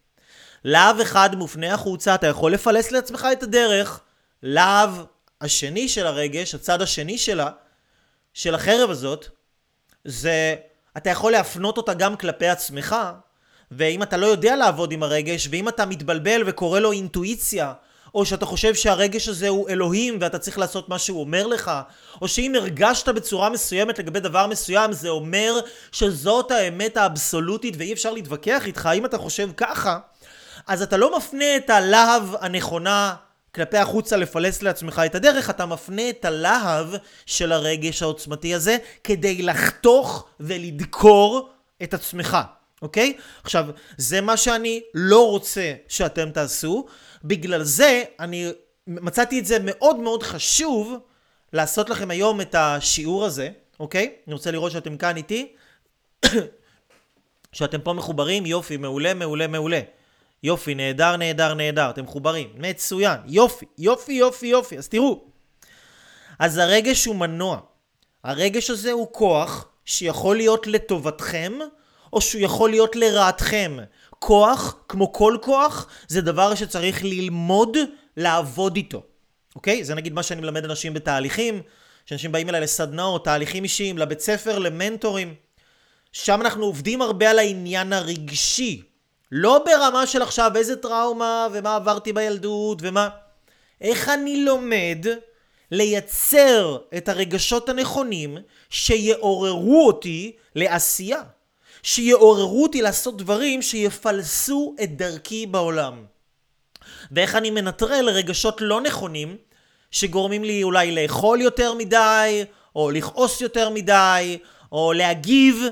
להב 0.64 1.00
אחד 1.00 1.34
מופנה 1.34 1.74
החוצה, 1.74 2.14
אתה 2.14 2.26
יכול 2.26 2.52
לפלס 2.52 2.90
לעצמך 2.90 3.28
את 3.32 3.42
הדרך. 3.42 4.00
להב 4.42 4.90
השני 5.40 5.88
של 5.88 6.06
הרגש, 6.06 6.54
הצד 6.54 6.82
השני 6.82 7.18
שלה, 7.18 7.50
של 8.34 8.54
החרב 8.54 8.90
הזאת, 8.90 9.28
זה, 10.04 10.54
אתה 10.96 11.10
יכול 11.10 11.32
להפנות 11.32 11.76
אותה 11.76 11.94
גם 11.94 12.16
כלפי 12.16 12.48
עצמך, 12.48 12.96
ואם 13.70 14.02
אתה 14.02 14.16
לא 14.16 14.26
יודע 14.26 14.56
לעבוד 14.56 14.92
עם 14.92 15.02
הרגש, 15.02 15.48
ואם 15.50 15.68
אתה 15.68 15.86
מתבלבל 15.86 16.42
וקורא 16.46 16.80
לו 16.80 16.92
אינטואיציה, 16.92 17.72
או 18.14 18.26
שאתה 18.26 18.46
חושב 18.46 18.74
שהרגש 18.74 19.28
הזה 19.28 19.48
הוא 19.48 19.68
אלוהים 19.68 20.18
ואתה 20.20 20.38
צריך 20.38 20.58
לעשות 20.58 20.88
מה 20.88 20.98
שהוא 20.98 21.20
אומר 21.20 21.46
לך, 21.46 21.70
או 22.22 22.28
שאם 22.28 22.54
הרגשת 22.54 23.08
בצורה 23.08 23.50
מסוימת 23.50 23.98
לגבי 23.98 24.20
דבר 24.20 24.46
מסוים, 24.46 24.92
זה 24.92 25.08
אומר 25.08 25.60
שזאת 25.92 26.50
האמת 26.50 26.96
האבסולוטית 26.96 27.74
ואי 27.78 27.92
אפשר 27.92 28.12
להתווכח 28.12 28.66
איתך, 28.66 28.88
אם 28.94 29.04
אתה 29.04 29.18
חושב 29.18 29.50
ככה, 29.56 29.98
אז 30.66 30.82
אתה 30.82 30.96
לא 30.96 31.16
מפנה 31.16 31.56
את 31.56 31.70
הלהב 31.70 32.22
הנכונה 32.40 33.14
כלפי 33.54 33.78
החוצה 33.78 34.16
לפלס 34.16 34.62
לעצמך 34.62 35.02
את 35.06 35.14
הדרך, 35.14 35.50
אתה 35.50 35.66
מפנה 35.66 36.10
את 36.10 36.24
הלהב 36.24 36.86
של 37.26 37.52
הרגש 37.52 38.02
העוצמתי 38.02 38.54
הזה 38.54 38.76
כדי 39.04 39.42
לחתוך 39.42 40.26
ולדקור 40.40 41.48
את 41.82 41.94
עצמך, 41.94 42.38
אוקיי? 42.82 43.16
עכשיו, 43.42 43.66
זה 43.96 44.20
מה 44.20 44.36
שאני 44.36 44.82
לא 44.94 45.30
רוצה 45.30 45.74
שאתם 45.88 46.30
תעשו, 46.30 46.86
בגלל 47.24 47.62
זה 47.62 48.02
אני 48.20 48.52
מצאתי 48.86 49.38
את 49.38 49.46
זה 49.46 49.58
מאוד 49.60 49.96
מאוד 49.96 50.22
חשוב 50.22 50.94
לעשות 51.52 51.90
לכם 51.90 52.10
היום 52.10 52.40
את 52.40 52.54
השיעור 52.54 53.24
הזה, 53.24 53.48
אוקיי? 53.80 54.12
אני 54.26 54.34
רוצה 54.34 54.50
לראות 54.50 54.72
שאתם 54.72 54.96
כאן 54.96 55.16
איתי, 55.16 55.52
שאתם 57.52 57.80
פה 57.80 57.92
מחוברים, 57.92 58.46
יופי, 58.46 58.76
מעולה, 58.76 59.14
מעולה, 59.14 59.46
מעולה. 59.46 59.80
יופי, 60.44 60.74
נהדר, 60.74 61.16
נהדר, 61.16 61.54
נהדר, 61.54 61.90
אתם 61.90 62.04
מחוברים, 62.04 62.48
מצוין, 62.54 63.18
יופי, 63.26 63.66
יופי, 63.78 64.12
יופי, 64.12 64.46
יופי, 64.46 64.78
אז 64.78 64.88
תראו. 64.88 65.24
אז 66.38 66.58
הרגש 66.58 67.04
הוא 67.04 67.16
מנוע. 67.16 67.60
הרגש 68.24 68.70
הזה 68.70 68.92
הוא 68.92 69.08
כוח 69.12 69.68
שיכול 69.84 70.36
להיות 70.36 70.66
לטובתכם, 70.66 71.52
או 72.12 72.20
שהוא 72.20 72.42
יכול 72.42 72.70
להיות 72.70 72.96
לרעתכם. 72.96 73.76
כוח, 74.10 74.76
כמו 74.88 75.12
כל 75.12 75.36
כוח, 75.42 75.86
זה 76.08 76.20
דבר 76.20 76.54
שצריך 76.54 77.04
ללמוד 77.04 77.76
לעבוד 78.16 78.76
איתו. 78.76 79.02
אוקיי? 79.56 79.84
זה 79.84 79.94
נגיד 79.94 80.12
מה 80.12 80.22
שאני 80.22 80.40
מלמד 80.40 80.64
אנשים 80.64 80.94
בתהליכים, 80.94 81.62
שאנשים 82.06 82.32
באים 82.32 82.48
אליי 82.48 82.60
לסדנאות, 82.60 83.24
תהליכים 83.24 83.64
אישיים, 83.64 83.98
לבית 83.98 84.20
ספר, 84.20 84.58
למנטורים. 84.58 85.34
שם 86.12 86.40
אנחנו 86.40 86.64
עובדים 86.64 87.02
הרבה 87.02 87.30
על 87.30 87.38
העניין 87.38 87.92
הרגשי. 87.92 88.93
לא 89.36 89.64
ברמה 89.64 90.06
של 90.06 90.22
עכשיו 90.22 90.52
איזה 90.56 90.76
טראומה 90.76 91.48
ומה 91.52 91.76
עברתי 91.76 92.12
בילדות 92.12 92.78
ומה... 92.82 93.08
איך 93.80 94.08
אני 94.08 94.44
לומד 94.44 95.06
לייצר 95.70 96.78
את 96.96 97.08
הרגשות 97.08 97.68
הנכונים 97.68 98.38
שיעוררו 98.70 99.86
אותי 99.86 100.32
לעשייה. 100.54 101.22
שיעוררו 101.82 102.62
אותי 102.62 102.82
לעשות 102.82 103.16
דברים 103.16 103.62
שיפלסו 103.62 104.74
את 104.82 104.96
דרכי 104.96 105.46
בעולם. 105.46 106.04
ואיך 107.12 107.34
אני 107.34 107.50
מנטרל 107.50 108.08
רגשות 108.08 108.60
לא 108.60 108.80
נכונים 108.80 109.36
שגורמים 109.90 110.44
לי 110.44 110.62
אולי 110.62 110.94
לאכול 110.94 111.40
יותר 111.40 111.74
מדי, 111.74 112.44
או 112.76 112.90
לכעוס 112.90 113.40
יותר 113.40 113.70
מדי, 113.70 114.38
או 114.72 114.92
להגיב 114.92 115.62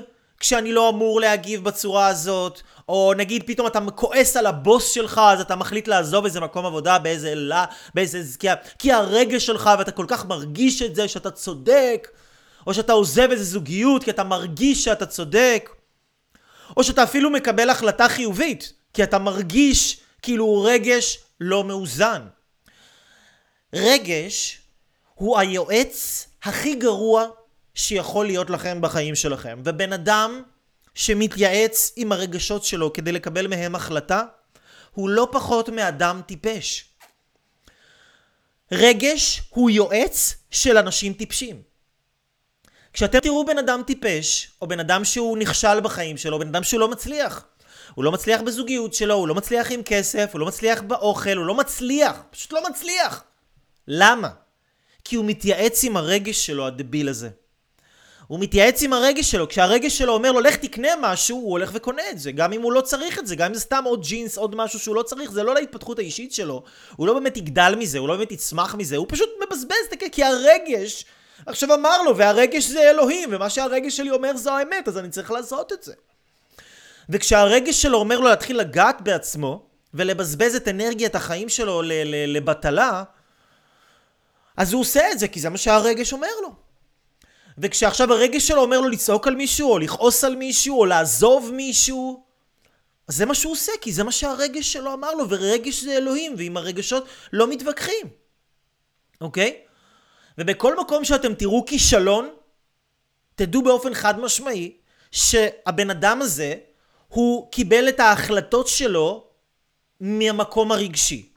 כשאני 0.43 0.71
לא 0.73 0.89
אמור 0.89 1.19
להגיב 1.19 1.63
בצורה 1.63 2.07
הזאת, 2.07 2.61
או 2.89 3.13
נגיד 3.17 3.43
פתאום 3.45 3.67
אתה 3.67 3.79
כועס 3.95 4.37
על 4.37 4.45
הבוס 4.45 4.91
שלך, 4.91 5.21
אז 5.33 5.41
אתה 5.41 5.55
מחליט 5.55 5.87
לעזוב 5.87 6.25
איזה 6.25 6.39
מקום 6.39 6.65
עבודה 6.65 6.99
באיזה 6.99 7.35
לא, 7.35 7.55
באיזה... 7.93 8.21
כי, 8.39 8.47
כי 8.79 8.91
הרגש 8.91 9.45
שלך 9.45 9.69
ואתה 9.79 9.91
כל 9.91 10.05
כך 10.07 10.25
מרגיש 10.25 10.81
את 10.81 10.95
זה 10.95 11.07
שאתה 11.07 11.31
צודק, 11.31 12.07
או 12.67 12.73
שאתה 12.73 12.93
עוזב 12.93 13.31
איזה 13.31 13.43
זוגיות 13.43 14.03
כי 14.03 14.11
אתה 14.11 14.23
מרגיש 14.23 14.83
שאתה 14.83 15.05
צודק, 15.05 15.69
או 16.77 16.83
שאתה 16.83 17.03
אפילו 17.03 17.29
מקבל 17.29 17.69
החלטה 17.69 18.09
חיובית, 18.09 18.73
כי 18.93 19.03
אתה 19.03 19.19
מרגיש 19.19 19.99
כאילו 20.21 20.61
רגש 20.61 21.19
לא 21.39 21.63
מאוזן. 21.63 22.21
רגש 23.73 24.61
הוא 25.15 25.39
היועץ 25.39 26.27
הכי 26.43 26.75
גרוע 26.75 27.25
שיכול 27.75 28.25
להיות 28.25 28.49
לכם 28.49 28.81
בחיים 28.81 29.15
שלכם. 29.15 29.61
ובן 29.63 29.93
אדם 29.93 30.41
שמתייעץ 30.95 31.93
עם 31.95 32.11
הרגשות 32.11 32.63
שלו 32.63 32.93
כדי 32.93 33.11
לקבל 33.11 33.47
מהם 33.47 33.75
החלטה, 33.75 34.23
הוא 34.91 35.09
לא 35.09 35.27
פחות 35.31 35.69
מאדם 35.69 36.21
טיפש. 36.25 36.85
רגש 38.71 39.41
הוא 39.49 39.69
יועץ 39.69 40.35
של 40.51 40.77
אנשים 40.77 41.13
טיפשים. 41.13 41.61
כשאתם 42.93 43.19
תראו 43.19 43.45
בן 43.45 43.57
אדם 43.57 43.81
טיפש, 43.87 44.51
או 44.61 44.67
בן 44.67 44.79
אדם 44.79 45.05
שהוא 45.05 45.37
נכשל 45.37 45.79
בחיים 45.79 46.17
שלו, 46.17 46.39
בן 46.39 46.47
אדם 46.47 46.63
שהוא 46.63 46.79
לא 46.79 46.87
מצליח. 46.87 47.45
הוא 47.95 48.05
לא 48.05 48.11
מצליח 48.11 48.41
בזוגיות 48.41 48.93
שלו, 48.93 49.15
הוא 49.15 49.27
לא 49.27 49.35
מצליח 49.35 49.71
עם 49.71 49.83
כסף, 49.83 50.29
הוא 50.33 50.39
לא 50.39 50.45
מצליח 50.45 50.81
באוכל, 50.81 51.37
הוא 51.37 51.45
לא 51.45 51.55
מצליח. 51.55 52.21
פשוט 52.31 52.53
לא 52.53 52.69
מצליח. 52.69 53.23
למה? 53.87 54.29
כי 55.03 55.15
הוא 55.15 55.25
מתייעץ 55.25 55.83
עם 55.83 55.97
הרגש 55.97 56.45
שלו, 56.45 56.67
הדביל 56.67 57.09
הזה. 57.09 57.29
הוא 58.27 58.39
מתייעץ 58.39 58.83
עם 58.83 58.93
הרגש 58.93 59.31
שלו, 59.31 59.47
כשהרגש 59.47 59.97
שלו 59.97 60.13
אומר 60.13 60.31
לו 60.31 60.39
לך 60.39 60.55
תקנה 60.55 60.89
משהו, 61.01 61.37
הוא 61.37 61.51
הולך 61.51 61.71
וקונה 61.73 62.01
את 62.11 62.19
זה, 62.19 62.31
גם 62.31 62.53
אם 62.53 62.61
הוא 62.61 62.73
לא 62.73 62.81
צריך 62.81 63.19
את 63.19 63.27
זה, 63.27 63.35
גם 63.35 63.47
אם 63.47 63.53
זה 63.53 63.59
סתם 63.59 63.83
עוד 63.85 64.01
ג'ינס, 64.03 64.37
עוד 64.37 64.55
משהו 64.55 64.79
שהוא 64.79 64.95
לא 64.95 65.03
צריך, 65.03 65.31
זה 65.31 65.43
לא 65.43 65.53
להתפתחות 65.53 65.99
האישית 65.99 66.33
שלו, 66.33 66.63
הוא 66.95 67.07
לא 67.07 67.13
באמת 67.13 67.37
יגדל 67.37 67.75
מזה, 67.77 67.99
הוא 67.99 68.07
לא 68.07 68.15
באמת 68.15 68.31
יצמח 68.31 68.75
מזה, 68.75 68.97
הוא 68.97 69.05
פשוט 69.09 69.29
מבזבז 69.47 69.75
את 69.93 69.99
זה, 69.99 70.09
כי 70.09 70.23
הרגש 70.23 71.05
עכשיו 71.45 71.73
אמר 71.73 72.01
לו, 72.01 72.17
והרגש 72.17 72.63
זה 72.63 72.89
אלוהים, 72.89 73.29
ומה 73.31 73.49
שהרגש 73.49 73.97
שלי 73.97 74.11
אומר 74.11 74.37
זו 74.37 74.51
האמת, 74.51 74.87
אז 74.87 74.97
אני 74.97 75.09
צריך 75.09 75.31
לעשות 75.31 75.73
את 75.73 75.83
זה. 75.83 75.93
וכשהרגש 77.09 77.81
שלו 77.81 77.97
אומר 77.97 78.19
לו 78.19 78.29
להתחיל 78.29 78.59
לגעת 78.59 79.01
בעצמו, 79.01 79.65
ולבזבז 79.93 80.55
את 80.55 80.67
אנרגיית 80.67 81.15
החיים 81.15 81.49
שלו 81.49 81.81
לבטלה, 82.27 83.03
אז 84.57 84.73
הוא 84.73 84.81
עושה 84.81 85.11
את 85.11 85.19
זה, 85.19 85.27
כי 85.27 85.39
זה 85.39 85.49
מה 85.49 85.57
שהרגש 85.57 86.13
אומר 86.13 86.29
לו. 86.41 86.62
וכשעכשיו 87.57 88.13
הרגש 88.13 88.47
שלו 88.47 88.61
אומר 88.61 88.81
לו 88.81 88.89
לצעוק 88.89 89.27
על 89.27 89.35
מישהו, 89.35 89.71
או 89.71 89.79
לכעוס 89.79 90.23
על 90.23 90.35
מישהו, 90.35 90.79
או 90.79 90.85
לעזוב 90.85 91.51
מישהו, 91.53 92.23
אז 93.07 93.15
זה 93.15 93.25
מה 93.25 93.35
שהוא 93.35 93.53
עושה, 93.53 93.71
כי 93.81 93.91
זה 93.91 94.03
מה 94.03 94.11
שהרגש 94.11 94.73
שלו 94.73 94.93
אמר 94.93 95.13
לו, 95.13 95.29
ורגש 95.29 95.83
זה 95.83 95.97
אלוהים, 95.97 96.35
ועם 96.37 96.57
הרגשות 96.57 97.05
לא 97.33 97.47
מתווכחים, 97.47 98.07
אוקיי? 99.21 99.59
ובכל 100.37 100.79
מקום 100.79 101.05
שאתם 101.05 101.33
תראו 101.33 101.65
כישלון, 101.65 102.29
תדעו 103.35 103.63
באופן 103.63 103.93
חד 103.93 104.19
משמעי 104.19 104.77
שהבן 105.11 105.89
אדם 105.89 106.21
הזה, 106.21 106.55
הוא 107.07 107.51
קיבל 107.51 107.89
את 107.89 107.99
ההחלטות 107.99 108.67
שלו 108.67 109.27
מהמקום 109.99 110.71
הרגשי. 110.71 111.29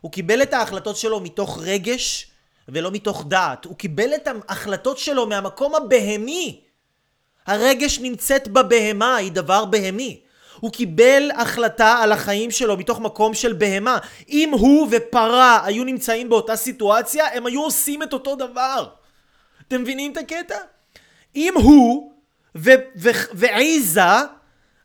הוא 0.00 0.12
קיבל 0.12 0.42
את 0.42 0.52
ההחלטות 0.52 0.96
שלו 0.96 1.20
מתוך 1.20 1.58
רגש 1.62 2.30
ולא 2.68 2.90
מתוך 2.90 3.24
דעת. 3.28 3.64
הוא 3.64 3.76
קיבל 3.76 4.14
את 4.14 4.28
ההחלטות 4.48 4.98
שלו 4.98 5.26
מהמקום 5.26 5.74
הבהמי. 5.74 6.60
הרגש 7.46 7.98
נמצאת 7.98 8.48
בבהמה, 8.48 9.16
היא 9.16 9.32
דבר 9.32 9.64
בהמי. 9.64 10.20
הוא 10.60 10.72
קיבל 10.72 11.30
החלטה 11.36 11.98
על 12.02 12.12
החיים 12.12 12.50
שלו 12.50 12.76
מתוך 12.76 13.00
מקום 13.00 13.34
של 13.34 13.52
בהמה. 13.52 13.98
אם 14.28 14.50
הוא 14.52 14.88
ופרה 14.90 15.60
היו 15.64 15.84
נמצאים 15.84 16.28
באותה 16.28 16.56
סיטואציה, 16.56 17.26
הם 17.34 17.46
היו 17.46 17.62
עושים 17.62 18.02
את 18.02 18.12
אותו 18.12 18.36
דבר. 18.36 18.88
אתם 19.68 19.82
מבינים 19.82 20.12
את 20.12 20.16
הקטע? 20.16 20.58
אם 21.36 21.54
הוא 21.56 22.12
ועיזה 23.32 24.00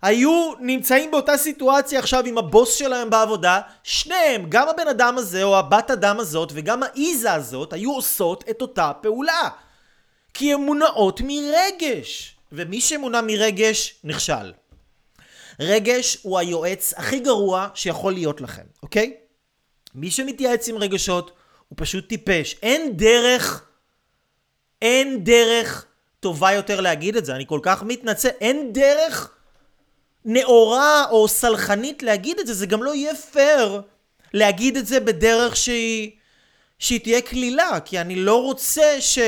היו 0.02 0.52
נמצאים 0.60 1.12
באותה 1.12 1.38
סיטואציה 1.38 2.00
עכשיו 2.00 2.24
עם 2.26 2.38
הבוס 2.38 2.76
שלהם 2.76 3.10
בעבודה, 3.10 3.62
שניהם, 3.84 4.46
גם 4.50 4.70
הבן 4.70 4.88
אדם 4.88 5.18
הזה 5.18 5.44
או 5.44 5.58
הבת 5.58 5.92
אדם 5.92 6.20
הזאת 6.20 6.52
וגם 6.54 6.84
העיזה 6.84 7.34
הזאת, 7.34 7.74
היו 7.74 7.92
עושות 7.92 8.44
את 8.50 8.62
אותה 8.62 8.92
פעולה. 9.02 9.50
כי 10.34 10.54
הן 10.54 10.62
מונעות 10.62 11.22
מרגש. 11.24 12.36
ומי 12.52 12.82
שמונע 12.82 13.22
מרגש, 13.22 13.96
נכשל. 14.04 14.54
רגש 15.60 16.18
הוא 16.22 16.40
היועץ 16.40 16.94
הכי 16.98 17.20
גרוע 17.20 17.68
שיכול 17.74 18.14
להיות 18.14 18.42
לכם, 18.42 18.64
אוקיי? 18.84 19.14
מי 19.96 20.12
שמתייעץ 20.12 20.68
עם 20.68 20.78
רגשות 20.78 21.32
הוא 21.70 21.76
פשוט 21.80 22.10
טיפש. 22.10 22.56
אין 22.62 22.98
דרך, 22.98 23.66
אין 24.82 25.24
דרך 25.24 25.86
טובה 26.20 26.52
יותר 26.52 26.82
להגיד 26.82 27.16
את 27.16 27.26
זה. 27.26 27.36
אני 27.36 27.46
כל 27.48 27.60
כך 27.64 27.84
מתנצל. 27.84 28.30
אין 28.42 28.74
דרך 28.74 29.32
נאורה 30.26 31.06
או 31.10 31.28
סלחנית 31.28 32.04
להגיד 32.04 32.40
את 32.40 32.48
זה. 32.48 32.54
זה 32.54 32.66
גם 32.66 32.84
לא 32.84 32.96
יהיה 32.96 33.16
פייר 33.16 33.82
להגיד 34.34 34.78
את 34.78 34.88
זה 34.88 35.00
בדרך 35.00 35.56
שהיא, 35.56 36.12
שהיא 36.80 37.00
תהיה 37.00 37.22
קלילה. 37.22 37.80
כי 37.86 38.02
אני 38.02 38.16
לא 38.16 38.44
רוצה 38.44 39.02
ש... 39.02 39.20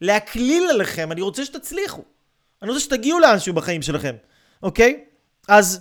להקליל 0.00 0.70
עליכם, 0.70 1.12
אני 1.12 1.20
רוצה 1.20 1.44
שתצליחו. 1.44 2.02
אני 2.62 2.70
רוצה 2.70 2.84
שתגיעו 2.84 3.20
לאנשהו 3.20 3.54
בחיים 3.54 3.82
שלכם, 3.82 4.16
אוקיי? 4.62 5.04
אז 5.48 5.80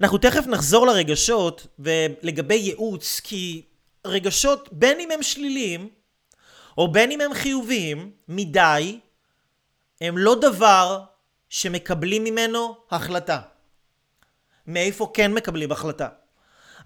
אנחנו 0.00 0.18
תכף 0.18 0.46
נחזור 0.46 0.86
לרגשות 0.86 1.66
ולגבי 1.78 2.54
ייעוץ, 2.54 3.20
כי 3.24 3.62
רגשות, 4.06 4.68
בין 4.72 5.00
אם 5.00 5.10
הם 5.10 5.22
שליליים 5.22 5.88
או 6.78 6.92
בין 6.92 7.10
אם 7.10 7.20
הם 7.20 7.34
חיוביים 7.34 8.10
מדי, 8.28 8.98
הם 10.00 10.18
לא 10.18 10.34
דבר 10.34 11.04
שמקבלים 11.56 12.24
ממנו 12.24 12.76
החלטה. 12.90 13.40
מאיפה 14.66 15.10
כן 15.14 15.32
מקבלים 15.32 15.72
החלטה? 15.72 16.08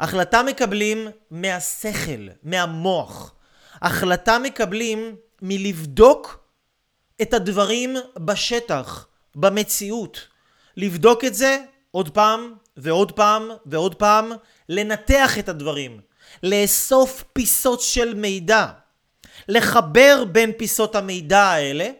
החלטה 0.01 0.43
מקבלים 0.43 1.09
מהשכל, 1.31 2.29
מהמוח. 2.43 3.35
החלטה 3.83 4.39
מקבלים 4.39 5.17
מלבדוק 5.43 6.45
את 7.23 7.35
הדברים 7.35 7.97
בשטח, 8.19 9.07
במציאות. 9.35 10.29
לבדוק 10.77 11.25
את 11.25 11.35
זה 11.35 11.59
עוד 11.91 12.11
פעם 12.11 12.55
ועוד 12.77 13.13
פעם 13.13 13.51
ועוד 13.67 13.95
פעם, 13.95 14.33
לנתח 14.69 15.39
את 15.39 15.49
הדברים, 15.49 16.01
לאסוף 16.43 17.25
פיסות 17.33 17.81
של 17.81 18.15
מידע, 18.15 18.67
לחבר 19.49 20.25
בין 20.33 20.53
פיסות 20.59 20.97
המידע 20.97 21.43
האלה, 21.43 21.91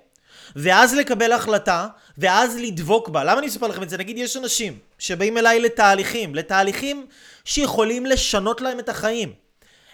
ואז 0.57 0.95
לקבל 0.95 1.33
החלטה, 1.33 1.89
ואז 2.21 2.57
לדבוק 2.59 3.09
בה. 3.09 3.25
למה 3.25 3.39
אני 3.39 3.47
אספר 3.47 3.67
לכם 3.67 3.83
את 3.83 3.91
זה? 3.91 3.97
נגיד 3.99 4.19
יש 4.19 4.37
אנשים 4.37 4.79
שבאים 4.99 5.39
אליי 5.39 5.61
לתהליכים, 5.61 6.35
לתהליכים 6.35 7.07
שיכולים 7.45 8.07
לשנות 8.07 8.61
להם 8.61 8.79
את 8.79 8.89
החיים. 8.89 9.33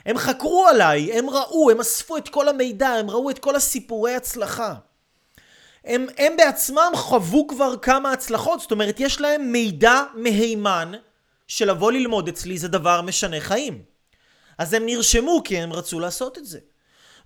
הם 0.06 0.18
חקרו 0.18 0.66
עליי, 0.66 1.18
הם 1.18 1.30
ראו, 1.30 1.70
הם 1.70 1.80
אספו 1.80 2.16
את 2.16 2.28
כל 2.28 2.48
המידע, 2.48 2.88
הם 2.88 3.10
ראו 3.10 3.30
את 3.30 3.38
כל 3.38 3.56
הסיפורי 3.56 4.14
הצלחה. 4.14 4.74
הם, 5.84 6.06
הם 6.18 6.36
בעצמם 6.36 6.92
חוו 6.94 7.46
כבר 7.46 7.76
כמה 7.76 8.12
הצלחות, 8.12 8.60
זאת 8.60 8.70
אומרת, 8.70 9.00
יש 9.00 9.20
להם 9.20 9.52
מידע 9.52 10.02
מהימן 10.14 10.92
שלבוא 11.46 11.92
ללמוד 11.92 12.28
אצלי 12.28 12.58
זה 12.58 12.68
דבר 12.68 13.02
משנה 13.02 13.40
חיים. 13.40 13.82
אז 14.58 14.72
הם 14.72 14.86
נרשמו 14.86 15.42
כי 15.44 15.58
הם 15.58 15.72
רצו 15.72 16.00
לעשות 16.00 16.38
את 16.38 16.46
זה. 16.46 16.58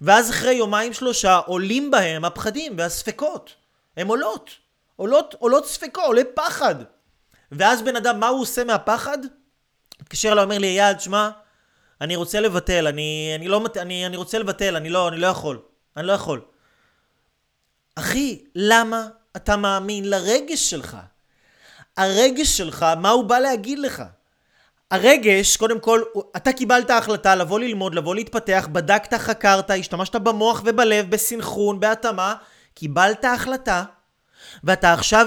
ואז 0.00 0.30
אחרי 0.30 0.54
יומיים 0.54 0.92
שלושה 0.92 1.36
עולים 1.36 1.90
בהם 1.90 2.24
הפחדים 2.24 2.74
והספקות. 2.78 3.54
הם 3.96 4.08
עולות. 4.08 4.50
עולות, 5.00 5.34
עולות 5.38 5.66
ספקות, 5.66 6.04
עולה 6.04 6.22
פחד. 6.34 6.74
ואז 7.52 7.82
בן 7.82 7.96
אדם, 7.96 8.20
מה 8.20 8.28
הוא 8.28 8.40
עושה 8.40 8.64
מהפחד? 8.64 9.18
מתקשר 10.02 10.32
אליי, 10.32 10.44
אומר 10.44 10.58
לי, 10.58 10.66
אייל, 10.66 10.94
תשמע, 10.94 11.30
אני 12.00 12.16
רוצה 12.16 12.40
לבטל, 12.40 12.86
אני, 12.86 13.32
אני 13.34 13.48
לא, 13.48 13.64
אני, 13.76 14.06
אני 14.06 14.16
רוצה 14.16 14.38
לבטל, 14.38 14.76
אני 14.76 14.88
לא, 14.88 15.08
אני 15.08 15.16
לא 15.16 15.26
יכול. 15.26 15.58
אני 15.96 16.06
לא 16.06 16.12
יכול. 16.12 16.40
אחי, 17.96 18.44
למה 18.54 19.08
אתה 19.36 19.56
מאמין 19.56 20.10
לרגש 20.10 20.70
שלך? 20.70 20.96
הרגש 21.96 22.56
שלך, 22.56 22.86
מה 22.98 23.10
הוא 23.10 23.24
בא 23.24 23.38
להגיד 23.38 23.78
לך? 23.78 24.02
הרגש, 24.90 25.56
קודם 25.56 25.80
כל, 25.80 26.02
אתה 26.36 26.52
קיבלת 26.52 26.90
החלטה 26.90 27.34
לבוא 27.34 27.60
ללמוד, 27.60 27.94
לבוא 27.94 28.14
להתפתח, 28.14 28.68
בדקת, 28.72 29.14
חקרת, 29.14 29.70
השתמשת 29.70 30.16
במוח 30.16 30.62
ובלב, 30.64 31.10
בסנכרון, 31.10 31.80
בהתאמה, 31.80 32.34
קיבלת 32.74 33.24
החלטה, 33.24 33.84
ואתה 34.64 34.92
עכשיו 34.92 35.26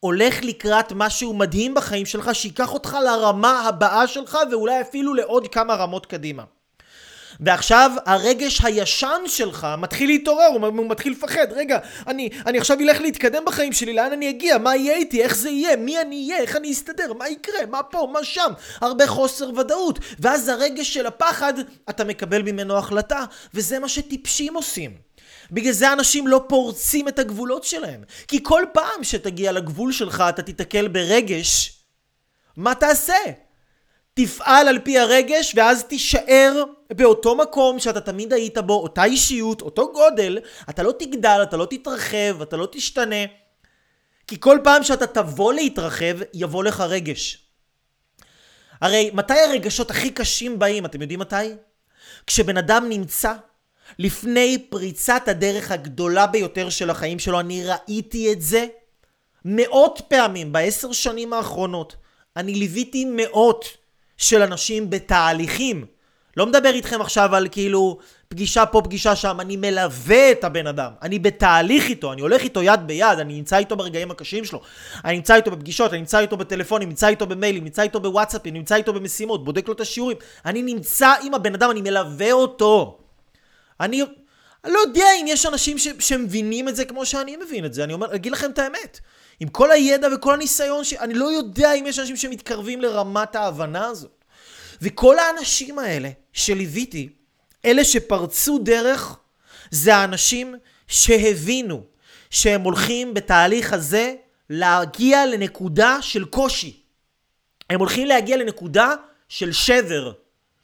הולך 0.00 0.44
לקראת 0.44 0.92
משהו 0.92 1.34
מדהים 1.34 1.74
בחיים 1.74 2.06
שלך, 2.06 2.34
שייקח 2.34 2.74
אותך 2.74 2.96
לרמה 3.04 3.60
הבאה 3.60 4.06
שלך, 4.06 4.38
ואולי 4.50 4.80
אפילו 4.80 5.14
לעוד 5.14 5.48
כמה 5.48 5.74
רמות 5.74 6.06
קדימה. 6.06 6.42
ועכשיו 7.40 7.90
הרגש 8.06 8.60
הישן 8.64 9.22
שלך 9.26 9.66
מתחיל 9.78 10.08
להתעורר, 10.08 10.46
הוא, 10.46 10.66
הוא 10.66 10.90
מתחיל 10.90 11.12
לפחד. 11.12 11.46
רגע, 11.50 11.78
אני, 12.06 12.30
אני 12.46 12.58
עכשיו 12.58 12.80
אלך 12.80 13.00
להתקדם 13.00 13.44
בחיים 13.44 13.72
שלי, 13.72 13.92
לאן 13.92 14.12
אני 14.12 14.30
אגיע? 14.30 14.58
מה 14.58 14.76
יהיה 14.76 14.96
איתי? 14.96 15.22
איך 15.22 15.36
זה 15.36 15.50
יהיה? 15.50 15.76
מי 15.76 16.00
אני 16.00 16.28
אהיה? 16.30 16.42
איך 16.42 16.56
אני 16.56 16.72
אסתדר? 16.72 17.12
מה 17.12 17.28
יקרה? 17.28 17.66
מה 17.70 17.82
פה? 17.82 18.08
מה 18.12 18.24
שם? 18.24 18.52
הרבה 18.80 19.06
חוסר 19.06 19.50
ודאות. 19.56 19.98
ואז 20.18 20.48
הרגש 20.48 20.94
של 20.94 21.06
הפחד, 21.06 21.54
אתה 21.90 22.04
מקבל 22.04 22.42
ממנו 22.42 22.78
החלטה, 22.78 23.24
וזה 23.54 23.78
מה 23.78 23.88
שטיפשים 23.88 24.54
עושים. 24.54 25.05
בגלל 25.50 25.72
זה 25.72 25.92
אנשים 25.92 26.26
לא 26.26 26.44
פורצים 26.48 27.08
את 27.08 27.18
הגבולות 27.18 27.64
שלהם. 27.64 28.04
כי 28.28 28.38
כל 28.42 28.64
פעם 28.72 29.04
שתגיע 29.04 29.52
לגבול 29.52 29.92
שלך 29.92 30.24
אתה 30.28 30.42
תיתקל 30.42 30.88
ברגש, 30.88 31.78
מה 32.56 32.74
תעשה? 32.74 33.14
תפעל 34.14 34.68
על 34.68 34.78
פי 34.78 34.98
הרגש 34.98 35.52
ואז 35.56 35.84
תישאר 35.84 36.64
באותו 36.92 37.36
מקום 37.36 37.78
שאתה 37.78 38.00
תמיד 38.00 38.32
היית 38.32 38.58
בו, 38.58 38.82
אותה 38.82 39.04
אישיות, 39.04 39.62
אותו 39.62 39.92
גודל, 39.92 40.38
אתה 40.70 40.82
לא 40.82 40.92
תגדל, 40.98 41.40
אתה 41.42 41.56
לא 41.56 41.66
תתרחב, 41.70 42.42
אתה 42.42 42.56
לא 42.56 42.68
תשתנה. 42.72 43.24
כי 44.26 44.40
כל 44.40 44.58
פעם 44.64 44.82
שאתה 44.82 45.06
תבוא 45.06 45.52
להתרחב, 45.52 46.16
יבוא 46.34 46.64
לך 46.64 46.80
רגש. 46.80 47.38
הרי 48.80 49.10
מתי 49.14 49.40
הרגשות 49.40 49.90
הכי 49.90 50.10
קשים 50.10 50.58
באים? 50.58 50.86
אתם 50.86 51.02
יודעים 51.02 51.20
מתי? 51.20 51.46
כשבן 52.26 52.56
אדם 52.56 52.88
נמצא 52.88 53.32
לפני 53.98 54.66
פריצת 54.68 55.22
הדרך 55.26 55.72
הגדולה 55.72 56.26
ביותר 56.26 56.70
של 56.70 56.90
החיים 56.90 57.18
שלו, 57.18 57.40
אני 57.40 57.64
ראיתי 57.64 58.32
את 58.32 58.42
זה 58.42 58.66
מאות 59.44 60.00
פעמים 60.08 60.52
בעשר 60.52 60.92
שנים 60.92 61.32
האחרונות. 61.32 61.96
אני 62.36 62.54
ליוויתי 62.54 63.04
מאות 63.08 63.64
של 64.16 64.42
אנשים 64.42 64.90
בתהליכים. 64.90 65.84
לא 66.36 66.46
מדבר 66.46 66.74
איתכם 66.74 67.00
עכשיו 67.00 67.34
על 67.34 67.48
כאילו 67.50 67.98
פגישה 68.28 68.66
פה, 68.66 68.82
פגישה 68.82 69.16
שם, 69.16 69.40
אני 69.40 69.56
מלווה 69.56 70.32
את 70.32 70.44
הבן 70.44 70.66
אדם. 70.66 70.92
אני 71.02 71.18
בתהליך 71.18 71.88
איתו, 71.88 72.12
אני 72.12 72.20
הולך 72.20 72.42
איתו 72.42 72.62
יד 72.62 72.80
ביד, 72.86 73.18
אני 73.18 73.34
נמצא 73.34 73.56
איתו 73.56 73.76
ברגעים 73.76 74.10
הקשים 74.10 74.44
שלו. 74.44 74.60
אני 75.04 75.16
נמצא 75.16 75.34
איתו 75.34 75.50
בפגישות, 75.50 75.90
אני 75.90 75.98
נמצא 75.98 76.18
איתו 76.18 76.36
בטלפונים, 76.36 76.88
נמצא 76.88 77.08
איתו 77.08 77.26
במיילים, 77.26 77.64
נמצא 77.64 77.82
איתו 77.82 78.00
בוואטסאפים, 78.00 78.54
נמצא 78.54 78.74
איתו 78.74 78.92
במשימות, 78.92 79.44
בודק 79.44 79.68
לו 79.68 79.74
את 79.74 79.80
השיעורים. 79.80 80.16
אני 80.46 80.62
נמצא 80.62 81.14
עם 81.22 81.34
הבן 81.34 81.54
אדם, 81.54 81.70
אני 81.70 81.82
מלווה 81.82 82.32
אותו. 82.32 82.98
אני... 83.80 84.02
לא 84.66 84.78
יודע 84.78 85.06
אם 85.20 85.26
יש 85.28 85.46
אנשים 85.46 85.78
ש... 85.78 85.88
שמבינים 85.98 86.68
את 86.68 86.76
זה 86.76 86.84
כמו 86.84 87.06
שאני 87.06 87.36
מבין 87.36 87.64
את 87.64 87.74
זה, 87.74 87.84
אני 87.84 87.92
אומר, 87.92 88.14
אגיד 88.14 88.32
לכם 88.32 88.50
את 88.50 88.58
האמת. 88.58 89.00
עם 89.40 89.48
כל 89.48 89.70
הידע 89.70 90.08
וכל 90.14 90.34
הניסיון, 90.34 90.84
ש... 90.84 90.92
אני 90.92 91.14
לא 91.14 91.24
יודע 91.24 91.74
אם 91.74 91.86
יש 91.86 91.98
אנשים 91.98 92.16
שמתקרבים 92.16 92.80
לרמת 92.80 93.36
ההבנה 93.36 93.86
הזאת. 93.86 94.24
וכל 94.82 95.18
האנשים 95.18 95.78
האלה 95.78 96.10
שליוויתי, 96.32 97.08
אלה 97.64 97.84
שפרצו 97.84 98.58
דרך, 98.58 99.18
זה 99.70 99.96
האנשים 99.96 100.54
שהבינו 100.88 101.82
שהם 102.30 102.60
הולכים 102.60 103.14
בתהליך 103.14 103.72
הזה 103.72 104.14
להגיע 104.50 105.26
לנקודה 105.26 105.98
של 106.00 106.24
קושי. 106.24 106.82
הם 107.70 107.80
הולכים 107.80 108.06
להגיע 108.06 108.36
לנקודה 108.36 108.94
של 109.28 109.52
שבר. 109.52 110.12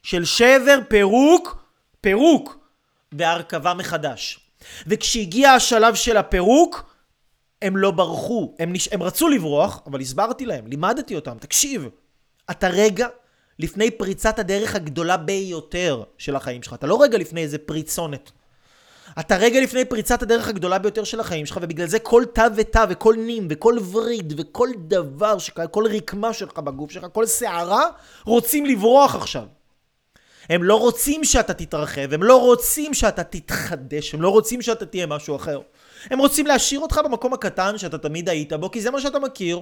של 0.03 0.25
שבר, 0.25 0.79
פירוק, 0.89 1.65
פירוק, 2.01 2.62
והרכבה 3.13 3.75
מחדש. 3.75 4.41
וכשהגיע 4.87 5.51
השלב 5.51 5.95
של 5.95 6.17
הפירוק, 6.17 6.93
הם 7.63 7.77
לא 7.77 7.91
ברחו. 7.91 8.55
הם, 8.59 8.73
נש... 8.73 8.89
הם 8.93 9.03
רצו 9.03 9.29
לברוח, 9.29 9.83
אבל 9.87 10.01
הסברתי 10.01 10.47
להם, 10.47 10.67
לימדתי 10.67 11.15
אותם, 11.15 11.37
תקשיב, 11.41 11.89
אתה 12.51 12.69
רגע 12.69 13.07
לפני 13.59 13.91
פריצת 13.91 14.39
הדרך 14.39 14.75
הגדולה 14.75 15.17
ביותר 15.17 16.03
של 16.19 16.37
החיים 16.37 16.63
שלך. 16.63 16.75
אתה 16.75 16.87
לא 16.87 17.03
רגע 17.03 17.19
לפני 17.19 17.43
איזה 17.43 17.59
פריצונת. 17.59 18.31
אתה 19.21 19.37
רגע 19.37 19.61
לפני 19.61 19.85
פריצת 19.85 20.23
הדרך 20.23 20.49
הגדולה 20.49 20.79
ביותר 20.79 21.05
של 21.05 21.21
החיים 21.21 21.47
שלך, 21.47 21.59
ובגלל 21.63 21.87
זה 21.87 21.99
כל 21.99 22.25
תא 22.33 22.49
ותא 22.57 22.85
וכל 22.89 23.15
נים 23.19 23.47
וכל 23.51 23.79
וריד 23.93 24.35
וכל 24.37 24.69
דבר, 24.79 25.39
שכל, 25.39 25.67
כל 25.67 25.87
רקמה 25.87 26.33
שלך 26.33 26.59
בגוף 26.59 26.91
שלך, 26.91 27.07
כל 27.13 27.27
שערה, 27.27 27.87
רוצים 28.25 28.67
לברוח 28.67 29.15
עכשיו. 29.15 29.45
הם 30.51 30.63
לא 30.63 30.81
רוצים 30.81 31.25
שאתה 31.25 31.55
תתרחב, 31.55 32.13
הם 32.13 32.23
לא 32.23 32.41
רוצים 32.41 32.95
שאתה 32.95 33.25
תתחדש, 33.25 34.15
הם 34.15 34.23
לא 34.23 34.29
רוצים 34.29 34.63
שאתה 34.63 34.87
תהיה 34.87 35.07
משהו 35.07 35.37
אחר. 35.37 35.61
הם 36.11 36.19
רוצים 36.19 36.47
להשאיר 36.47 36.81
אותך 36.81 37.01
במקום 37.05 37.33
הקטן 37.33 37.79
שאתה 37.79 37.99
תמיד 37.99 38.29
היית 38.29 38.53
בו, 38.53 38.71
כי 38.71 38.81
זה 38.81 38.91
מה 38.91 39.01
שאתה 39.01 39.19
מכיר. 39.19 39.61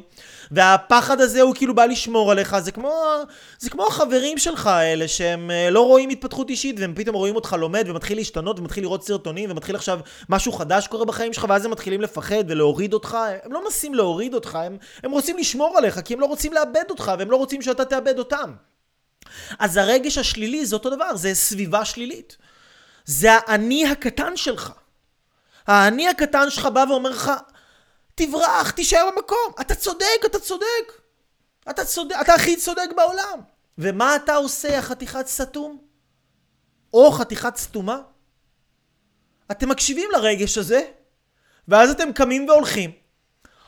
והפחד 0.51 1.21
הזה 1.21 1.43
הוא 1.43 1.55
כאילו 1.55 1.75
בא 1.75 1.85
לשמור 1.85 2.33
עליך, 2.33 2.59
זה 2.59 2.73
כמו, 2.73 3.03
זה 3.59 3.71
כמו 3.71 3.87
החברים 3.87 4.39
שלך 4.39 4.67
האלה 4.67 5.09
שהם 5.09 5.51
אה, 5.51 5.71
לא 5.71 5.81
רואים 5.81 6.09
התפתחות 6.09 6.51
אישית, 6.51 6.81
והם 6.81 6.93
פתאום 6.95 7.17
רואים 7.17 7.37
אותך 7.37 7.57
לומד 7.59 7.85
ומתחיל 7.89 8.19
להשתנות 8.19 8.59
ומתחיל 8.59 8.85
לראות 8.85 9.05
סרטונים 9.05 9.51
ומתחיל 9.51 9.77
עכשיו 9.77 10.01
משהו 10.29 10.53
חדש 10.53 10.87
קורה 10.87 11.05
בחיים 11.05 11.33
שלך, 11.33 11.47
ואז 11.49 11.65
הם 11.65 11.71
מתחילים 11.71 12.01
לפחד 12.01 12.45
ולהוריד 12.49 12.93
אותך. 12.93 13.19
הם 13.45 13.53
לא 13.53 13.65
מנסים 13.65 13.95
להוריד 13.95 14.35
אותך, 14.35 14.55
הם, 14.55 14.77
הם 15.05 15.11
רוצים 15.11 15.39
לשמור 15.39 15.79
עליך, 15.79 16.01
כי 16.05 16.15
הם 16.15 16.21
לא 16.21 16.27
רוצים 16.27 16.53
לאבד 16.53 16.85
אותך, 16.91 17.13
והם 17.19 17.31
לא 17.31 17.37
רוצים 17.37 17.63
שאתה 17.63 17.85
תאבד 17.85 18.19
אותם. 18.19 18.53
אז 19.59 19.77
הרגש 19.77 20.19
השלילי 20.19 20.67
זה 20.67 20.77
אותו 20.77 20.91
דבר, 20.91 21.17
זה 21.17 21.35
סביבה 21.35 21.85
שלילית. 21.85 22.37
זה 23.05 23.33
האני 23.33 23.89
הקטן 23.89 24.37
שלך. 24.37 24.73
האני 25.67 26.09
הקטן 26.09 26.51
שלך 26.51 26.67
בא 26.67 26.85
ואומר 26.89 27.11
לך, 27.11 27.31
תברח, 28.15 28.71
תישאר 28.71 29.09
במקום. 29.15 29.53
אתה 29.61 29.75
צודק, 29.75 30.21
אתה 30.27 30.39
צודק. 30.39 30.93
אתה 31.71 31.85
צודק, 31.85 32.17
אתה 32.21 32.35
הכי 32.35 32.57
צודק 32.57 32.89
בעולם. 32.97 33.41
ומה 33.79 34.17
אתה 34.17 34.35
עושה, 34.35 34.79
החתיכת 34.79 35.27
סתום? 35.27 35.79
או 36.95 37.13
חתיכת 37.13 37.57
סתומה? 37.57 38.01
אתם 39.51 39.69
מקשיבים 39.69 40.11
לרגש 40.13 40.59
הזה, 40.59 40.83
ואז 41.69 41.91
אתם 41.91 42.13
קמים 42.13 42.49
והולכים, 42.49 42.91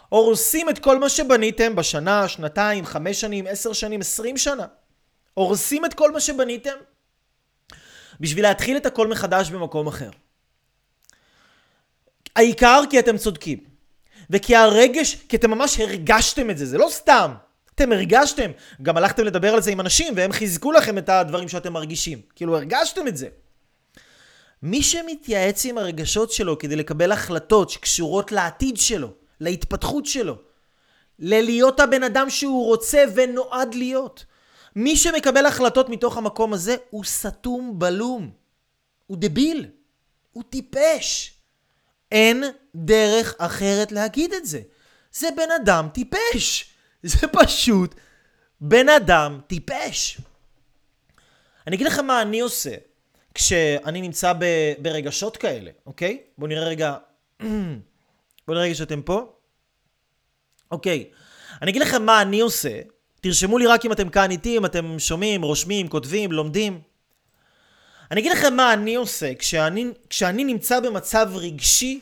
הורסים 0.09 0.71
את 0.71 0.79
כל 0.79 0.99
מה 0.99 1.09
שבניתם 1.09 1.77
בשנה, 1.77 2.29
שנתיים, 2.29 2.87
חמש 2.87 3.21
שנים, 3.21 3.47
עשר 3.47 3.73
שנים, 3.73 4.01
עשרים 4.01 4.37
שנה. 4.37 4.67
הורסים 5.35 5.85
את 5.85 5.95
כל 5.95 6.13
מה 6.13 6.21
שבניתם 6.21 6.77
בשביל 8.21 8.45
להתחיל 8.45 8.77
את 8.77 8.87
הכל 8.87 9.09
מחדש 9.09 9.51
במקום 9.51 9.87
אחר. 9.87 10.11
העיקר 12.37 12.83
כי 12.91 12.99
אתם 12.99 13.19
צודקים. 13.19 13.59
וכי 14.31 14.57
הרגש, 14.57 15.15
כי 15.15 15.37
אתם 15.37 15.51
ממש 15.51 15.81
הרגשתם 15.81 16.51
את 16.51 16.59
זה, 16.59 16.67
זה 16.67 16.79
לא 16.79 16.89
סתם. 16.91 17.35
אתם 17.75 17.93
הרגשתם, 17.93 18.51
גם 18.83 18.97
הלכתם 18.97 19.25
לדבר 19.25 19.55
על 19.55 19.63
זה 19.63 19.71
עם 19.71 19.81
אנשים 19.81 20.15
והם 20.17 20.33
חיזקו 20.33 20.73
לכם 20.73 20.99
את 20.99 21.09
הדברים 21.09 21.49
שאתם 21.49 21.73
מרגישים. 21.73 22.21
כאילו 22.37 22.57
הרגשתם 22.57 23.09
את 23.09 23.17
זה. 23.17 23.29
מי 24.63 24.83
שמתייעץ 24.83 25.65
עם 25.65 25.79
הרגשות 25.79 26.33
שלו 26.33 26.59
כדי 26.59 26.77
לקבל 26.77 27.13
החלטות 27.13 27.71
שקשורות 27.71 28.33
לעתיד 28.33 28.77
שלו, 28.77 29.09
להתפתחות 29.41 30.07
שלו, 30.07 30.37
ללהיות 31.19 31.81
הבן 31.81 32.03
אדם 32.03 32.31
שהוא 32.31 32.67
רוצה 32.67 33.05
ונועד 33.15 33.75
להיות, 33.75 34.25
מי 34.77 34.97
שמקבל 34.97 35.47
החלטות 35.47 35.89
מתוך 35.89 36.17
המקום 36.17 36.53
הזה 36.53 36.77
הוא 36.91 37.05
סתום 37.05 37.79
בלום. 37.79 38.31
הוא 39.07 39.17
דביל. 39.21 39.67
הוא 40.33 40.43
טיפש. 40.51 41.35
אין 42.13 42.45
דרך 42.75 43.35
אחרת 43.39 43.93
להגיד 43.93 44.33
את 44.33 44.47
זה. 44.47 44.61
זה 45.13 45.29
בן 45.37 45.51
אדם 45.63 45.89
טיפש. 45.95 46.71
זה 47.03 47.29
פשוט 47.29 47.95
בן 48.61 48.89
אדם 48.89 49.41
טיפש. 49.47 50.19
אני 51.67 51.77
אגיד 51.77 51.87
לכם 51.87 52.07
מה 52.07 52.23
אני 52.23 52.41
עושה 52.41 52.75
כשאני 53.35 54.01
נמצא 54.01 54.33
ב, 54.33 54.45
ברגשות 54.79 55.37
כאלה, 55.37 55.71
אוקיי? 55.87 56.23
בואו 56.39 56.49
נראה 56.49 56.65
רגע... 56.65 56.97
בואו 58.47 58.55
נראה 58.57 58.63
רגע 58.63 58.75
שאתם 58.75 59.03
פה. 59.03 59.33
אוקיי. 60.71 61.11
אני 61.63 61.71
אגיד 61.71 61.83
לכם 61.83 62.03
מה 62.07 62.23
אני 62.23 62.41
עושה 62.41 62.81
תרשמו 63.23 63.59
לי 63.59 63.67
רק 63.67 63.85
אם 63.85 63.93
אתם 63.93 64.09
כאן 64.09 64.31
איתי, 64.31 64.57
אם 64.57 64.65
אתם 64.65 64.99
שומעים, 64.99 65.43
רושמים, 65.43 65.89
כותבים, 65.89 66.33
לומדים. 66.33 66.81
אני 68.11 68.21
אגיד 68.21 68.33
לכם 68.33 68.57
מה 68.57 68.73
אני 68.73 68.95
עושה 68.95 69.35
כשאני, 69.39 69.87
כשאני 70.11 70.45
נמצא 70.45 70.81
במצב 70.81 71.31
רגשי 71.35 72.01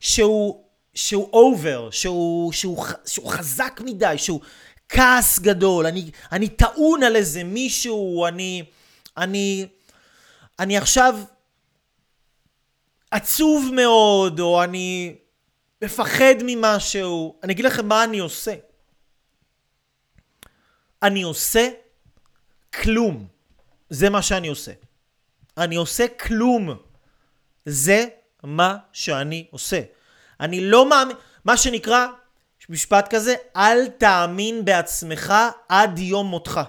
שהוא, 0.00 0.64
שהוא 0.94 1.28
אובר, 1.32 1.90
שהוא, 1.90 2.52
שהוא, 2.52 2.84
שהוא 3.06 3.30
חזק 3.30 3.80
מדי, 3.84 4.14
שהוא 4.18 4.40
כעס 4.88 5.38
גדול, 5.38 5.86
אני, 5.86 6.10
אני 6.32 6.48
טעון 6.48 7.02
על 7.02 7.16
איזה 7.16 7.44
מישהו, 7.44 8.26
אני, 8.26 8.64
אני, 9.16 9.66
אני 10.58 10.76
עכשיו 10.76 11.18
עצוב 13.10 13.70
מאוד, 13.72 14.40
או 14.40 14.62
אני 14.62 15.14
מפחד 15.82 16.34
ממשהו. 16.42 17.34
אני 17.42 17.52
אגיד 17.52 17.64
לכם 17.64 17.88
מה 17.88 18.04
אני 18.04 18.18
עושה. 18.18 18.54
אני 21.04 21.22
עושה 21.22 21.68
כלום. 22.82 23.26
זה 23.90 24.10
מה 24.10 24.22
שאני 24.22 24.48
עושה. 24.48 24.72
אני 25.56 25.76
עושה 25.76 26.08
כלום. 26.08 26.76
זה 27.64 28.06
מה 28.42 28.76
שאני 28.92 29.46
עושה. 29.50 29.80
אני 30.40 30.60
לא 30.60 30.88
מאמין, 30.88 31.16
מה 31.44 31.56
שנקרא, 31.56 32.06
משפט 32.68 33.14
כזה, 33.14 33.34
אל 33.56 33.88
תאמין 33.88 34.64
בעצמך 34.64 35.34
עד 35.68 35.98
יום 35.98 36.26
מותך. 36.26 36.60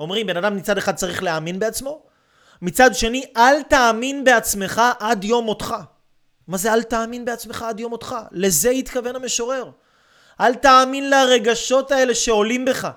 אומרים, 0.00 0.26
בן 0.26 0.36
אדם 0.36 0.56
מצד 0.56 0.78
אחד 0.78 0.94
צריך 0.94 1.22
להאמין 1.22 1.58
בעצמו, 1.58 2.02
מצד 2.62 2.94
שני, 2.94 3.24
אל 3.36 3.62
תאמין 3.62 4.24
בעצמך 4.24 4.82
עד 5.00 5.24
יום 5.24 5.44
מותך. 5.44 5.74
מה 6.48 6.56
זה 6.56 6.72
אל 6.72 6.82
תאמין 6.82 7.24
בעצמך 7.24 7.62
עד 7.62 7.80
יום 7.80 7.90
מותך? 7.90 8.16
לזה 8.30 8.70
התכוון 8.70 9.16
המשורר. 9.16 9.70
אל 10.40 10.54
תאמין 10.54 11.10
לרגשות 11.10 11.92
האלה 11.92 12.14
שעולים 12.14 12.64
בך. 12.64 12.88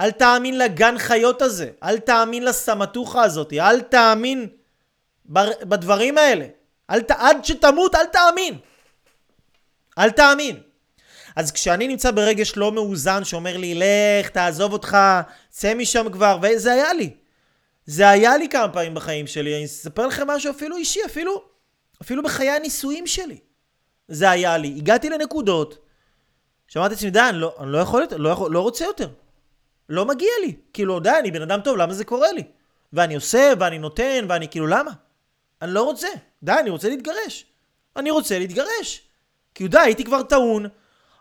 אל 0.00 0.10
תאמין 0.10 0.58
לגן 0.58 0.98
חיות 0.98 1.42
הזה. 1.42 1.70
אל 1.82 1.98
תאמין 1.98 2.44
לסמטוחה 2.44 3.22
הזאת. 3.22 3.52
אל 3.52 3.80
תאמין 3.80 4.48
בדברים 5.62 6.18
האלה. 6.18 6.46
אל 6.90 7.00
ת... 7.00 7.10
עד 7.10 7.44
שתמות, 7.44 7.94
אל 7.94 8.06
תאמין. 8.06 8.58
אל 9.98 10.10
תאמין. 10.10 10.60
אז 11.36 11.52
כשאני 11.52 11.88
נמצא 11.88 12.10
ברגש 12.10 12.52
לא 12.56 12.72
מאוזן 12.72 13.24
שאומר 13.24 13.56
לי, 13.56 13.74
לך, 13.74 14.28
תעזוב 14.28 14.72
אותך, 14.72 14.96
צא 15.50 15.74
משם 15.74 16.06
כבר, 16.12 16.38
וזה 16.42 16.72
היה 16.72 16.92
לי. 16.92 17.10
זה 17.86 18.08
היה 18.08 18.36
לי 18.36 18.48
כמה 18.48 18.68
פעמים 18.68 18.94
בחיים 18.94 19.26
שלי. 19.26 19.56
אני 19.56 19.64
אספר 19.64 20.06
לכם 20.06 20.26
משהו 20.26 20.50
אפילו 20.50 20.76
אישי, 20.76 21.00
אפילו, 21.06 21.42
אפילו 22.02 22.22
בחיי 22.22 22.50
הנישואים 22.50 23.06
שלי. 23.06 23.38
זה 24.08 24.30
היה 24.30 24.58
לי. 24.58 24.74
הגעתי 24.76 25.10
לנקודות 25.10 25.87
שאמרתי 26.68 26.94
לעצמי, 26.94 27.10
די, 27.10 27.20
אני 27.20 27.38
לא, 27.38 27.54
אני 27.60 27.72
לא 27.72 27.78
יכול 27.78 28.02
יותר, 28.02 28.16
לא, 28.16 28.28
יכול, 28.28 28.52
לא 28.52 28.60
רוצה 28.60 28.84
יותר. 28.84 29.08
לא 29.88 30.04
מגיע 30.04 30.30
לי. 30.40 30.54
כאילו, 30.72 31.00
די, 31.00 31.10
אני 31.18 31.30
בן 31.30 31.42
אדם 31.42 31.60
טוב, 31.60 31.76
למה 31.76 31.94
זה 31.94 32.04
קורה 32.04 32.32
לי? 32.32 32.42
ואני 32.92 33.14
עושה, 33.14 33.52
ואני 33.60 33.78
נותן, 33.78 34.26
ואני 34.28 34.48
כאילו, 34.48 34.66
למה? 34.66 34.90
אני 35.62 35.74
לא 35.74 35.82
רוצה. 35.82 36.08
די, 36.42 36.52
אני 36.52 36.70
רוצה 36.70 36.88
להתגרש. 36.88 37.46
אני 37.96 38.10
רוצה 38.10 38.38
להתגרש. 38.38 39.02
כי 39.54 39.68
די, 39.68 39.78
הייתי 39.78 40.04
כבר 40.04 40.22
טעון. 40.22 40.66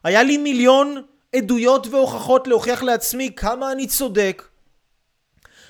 היה 0.03 0.23
לי 0.23 0.37
מיליון 0.37 1.03
עדויות 1.35 1.87
והוכחות 1.87 2.47
להוכיח 2.47 2.83
לעצמי 2.83 3.31
כמה 3.35 3.71
אני 3.71 3.87
צודק, 3.87 4.43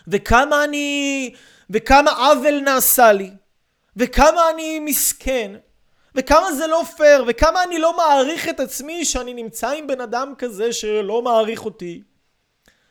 וכמה 0.08 0.64
אני... 0.64 1.34
וכמה 1.70 2.12
עוול 2.12 2.60
נעשה 2.60 3.12
לי, 3.12 3.32
וכמה 3.96 4.42
אני 4.54 4.80
מסכן, 4.80 5.52
וכמה 6.18 6.54
זה 6.54 6.68
לא 6.68 6.84
פייר, 6.98 7.24
וכמה 7.28 7.64
אני 7.64 7.80
לא 7.80 7.98
מעריך 7.98 8.50
את 8.50 8.60
עצמי 8.60 9.06
שאני 9.06 9.34
נמצא 9.34 9.70
עם 9.70 9.88
בן 9.88 10.02
אדם 10.02 10.34
כזה 10.38 10.74
שלא 10.74 11.22
מעריך 11.22 11.66
אותי. 11.66 12.02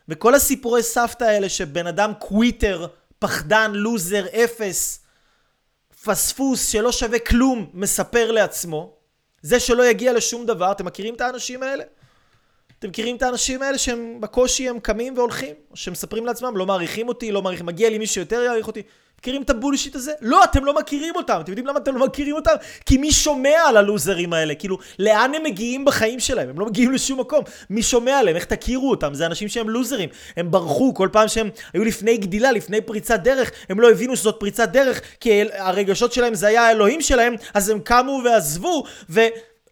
וכל 0.09 0.35
הסיפורי 0.35 0.83
סבתא 0.83 1.23
האלה 1.23 1.49
שבן 1.49 1.87
אדם 1.87 2.13
קוויטר, 2.19 2.87
פחדן, 3.19 3.71
לוזר, 3.73 4.25
אפס, 4.43 4.99
פספוס 6.03 6.69
שלא 6.69 6.91
שווה 6.91 7.19
כלום, 7.19 7.69
מספר 7.73 8.31
לעצמו. 8.31 8.93
זה 9.41 9.59
שלא 9.59 9.85
יגיע 9.85 10.13
לשום 10.13 10.45
דבר, 10.45 10.71
אתם 10.71 10.85
מכירים 10.85 11.15
את 11.15 11.21
האנשים 11.21 11.63
האלה? 11.63 11.83
אתם 12.79 12.87
מכירים 12.89 13.15
את 13.15 13.21
האנשים 13.21 13.61
האלה 13.61 13.77
שהם 13.77 14.21
בקושי 14.21 14.69
הם 14.69 14.79
קמים 14.79 15.17
והולכים? 15.17 15.55
או 15.71 15.77
שמספרים 15.77 16.25
לעצמם, 16.25 16.57
לא 16.57 16.65
מעריכים 16.65 17.07
אותי, 17.07 17.31
לא 17.31 17.41
מעריך, 17.41 17.61
מגיע 17.61 17.89
לי 17.89 17.97
מישהו 17.97 18.21
יותר 18.21 18.41
יעריך 18.41 18.67
אותי. 18.67 18.81
מכירים 19.19 19.41
את 19.41 19.49
הבולשיט 19.49 19.95
הזה? 19.95 20.11
לא, 20.21 20.43
אתם 20.43 20.65
לא 20.65 20.75
מכירים 20.75 21.15
אותם. 21.15 21.37
אתם 21.41 21.51
יודעים 21.51 21.67
למה 21.67 21.79
אתם 21.79 21.97
לא 21.97 22.05
מכירים 22.05 22.35
אותם? 22.35 22.51
כי 22.85 22.97
מי 22.97 23.11
שומע 23.11 23.59
על 23.67 23.77
הלוזרים 23.77 24.33
האלה? 24.33 24.55
כאילו, 24.55 24.77
לאן 24.99 25.31
הם 25.35 25.43
מגיעים 25.43 25.85
בחיים 25.85 26.19
שלהם? 26.19 26.49
הם 26.49 26.59
לא 26.59 26.65
מגיעים 26.65 26.91
לשום 26.91 27.19
מקום. 27.19 27.43
מי 27.69 27.83
שומע 27.83 28.19
עליהם? 28.19 28.35
איך 28.35 28.45
תכירו 28.45 28.89
אותם? 28.89 29.13
זה 29.13 29.25
אנשים 29.25 29.47
שהם 29.47 29.69
לוזרים. 29.69 30.09
הם 30.37 30.51
ברחו 30.51 30.93
כל 30.93 31.09
פעם 31.11 31.27
שהם 31.27 31.49
היו 31.73 31.83
לפני 31.83 32.17
גדילה, 32.17 32.51
לפני 32.51 32.81
פריצת 32.81 33.19
דרך. 33.19 33.51
הם 33.69 33.79
לא 33.79 33.91
הבינו 33.91 34.15
שזאת 34.15 34.35
פריצת 34.39 34.69
דרך, 34.69 35.01
כי 35.19 35.41
הרגשות 35.53 36.13
שלהם 36.13 36.33
זה 36.33 36.47
היה 36.47 36.67
האלוהים 36.67 37.01
שלהם, 37.01 37.35
אז 37.53 37.69
הם 37.69 37.79
קמו 37.79 38.21
ועזבו, 38.25 38.83
ו... 39.09 39.21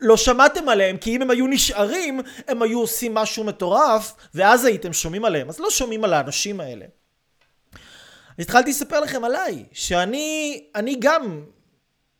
לא 0.01 0.17
שמעתם 0.17 0.69
עליהם, 0.69 0.97
כי 0.97 1.15
אם 1.15 1.21
הם 1.21 1.29
היו 1.29 1.47
נשארים, 1.47 2.19
הם 2.47 2.61
היו 2.61 2.79
עושים 2.79 3.13
משהו 3.13 3.43
מטורף, 3.43 4.13
ואז 4.33 4.65
הייתם 4.65 4.93
שומעים 4.93 5.25
עליהם. 5.25 5.49
אז 5.49 5.59
לא 5.59 5.69
שומעים 5.69 6.03
על 6.03 6.13
האנשים 6.13 6.59
האלה. 6.59 6.85
התחלתי 8.39 8.69
לספר 8.69 8.99
לכם 8.99 9.23
עליי, 9.23 9.65
שאני 9.71 10.63
אני 10.75 10.95
גם, 10.99 11.45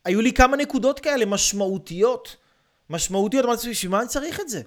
היו 0.06 0.22
לי 0.22 0.34
כמה 0.34 0.58
נקודות 0.58 1.00
כאלה 1.00 1.26
משמעותיות. 1.26 2.36
משמעותיות, 2.90 3.46
אמרתי 3.46 3.70
בשביל 3.70 3.92
מה 3.92 4.00
אני 4.00 4.08
צריך 4.08 4.40
את 4.40 4.50
זה? 4.50 4.62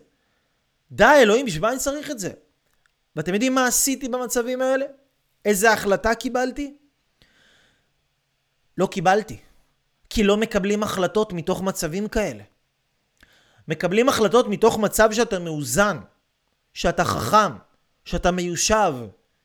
די, 0.92 1.18
אלוהים, 1.22 1.46
בשביל 1.46 1.62
מה 1.62 1.70
אני 1.70 1.78
צריך 1.78 2.10
את 2.10 2.18
זה? 2.18 2.30
ואתם 3.16 3.34
יודעים 3.34 3.54
מה 3.54 3.66
עשיתי 3.66 4.08
במצבים 4.08 4.62
האלה? 4.62 4.86
איזה 5.44 5.72
החלטה 5.72 6.14
קיבלתי? 6.14 6.76
לא 8.78 8.86
קיבלתי. 8.86 9.36
כי 10.10 10.24
לא 10.24 10.36
מקבלים 10.36 10.82
החלטות 10.82 11.32
מתוך 11.32 11.62
מצבים 11.62 12.08
כאלה. 12.08 12.42
מקבלים 13.68 14.08
החלטות 14.08 14.48
מתוך 14.48 14.78
מצב 14.78 15.12
שאתה 15.12 15.38
מאוזן, 15.38 15.98
שאתה 16.72 17.04
חכם, 17.04 17.52
שאתה 18.04 18.30
מיושב, 18.30 18.94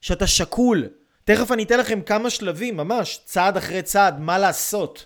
שאתה 0.01 0.27
שקול. 0.27 0.87
תכף 1.23 1.51
אני 1.51 1.63
אתן 1.63 1.79
לכם 1.79 2.01
כמה 2.01 2.29
שלבים, 2.29 2.77
ממש, 2.77 3.19
צעד 3.25 3.57
אחרי 3.57 3.81
צעד, 3.81 4.19
מה 4.19 4.37
לעשות. 4.37 5.05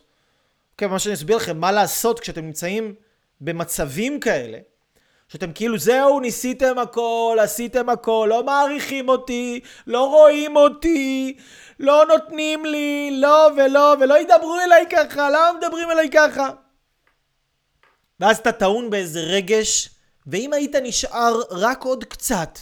אוקיי, 0.72 0.88
מה 0.88 1.00
שאני 1.00 1.14
אסביר 1.14 1.38
לכם, 1.38 1.58
מה 1.58 1.72
לעשות 1.72 2.20
כשאתם 2.20 2.46
נמצאים 2.46 2.96
במצבים 3.42 4.20
כאלה, 4.20 4.58
שאתם 5.28 5.52
כאילו, 5.54 5.78
זהו, 5.78 6.20
ניסיתם 6.20 6.80
הכל, 6.80 7.38
עשיתם 7.42 7.90
הכל, 7.90 8.28
לא 8.30 8.44
מעריכים 8.44 9.10
אותי, 9.10 9.60
לא 9.88 10.08
רואים 10.10 10.56
אותי, 10.56 11.38
לא 11.80 12.06
נותנים 12.08 12.66
לי, 12.66 13.12
לא 13.22 13.50
ולא, 13.58 13.96
ולא 14.00 14.20
ידברו 14.20 14.60
אליי 14.66 14.86
ככה, 14.90 15.30
למה 15.30 15.52
מדברים 15.58 15.92
אליי 15.92 16.10
ככה? 16.14 16.50
ואז 18.20 18.38
אתה 18.38 18.52
טעון 18.52 18.90
באיזה 18.90 19.20
רגש, 19.20 19.90
ואם 20.28 20.54
היית 20.54 20.76
נשאר 20.76 21.42
רק 21.52 21.84
עוד 21.84 22.04
קצת, 22.04 22.60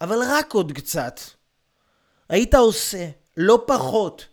אבל 0.00 0.18
רק 0.26 0.52
עוד 0.52 0.72
קצת, 0.72 1.20
היית 2.28 2.54
עושה 2.54 3.08
לא 3.36 3.64
פחות 3.66 4.26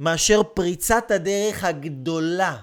מאשר 0.00 0.42
פריצת 0.42 1.10
הדרך 1.10 1.64
הגדולה 1.64 2.56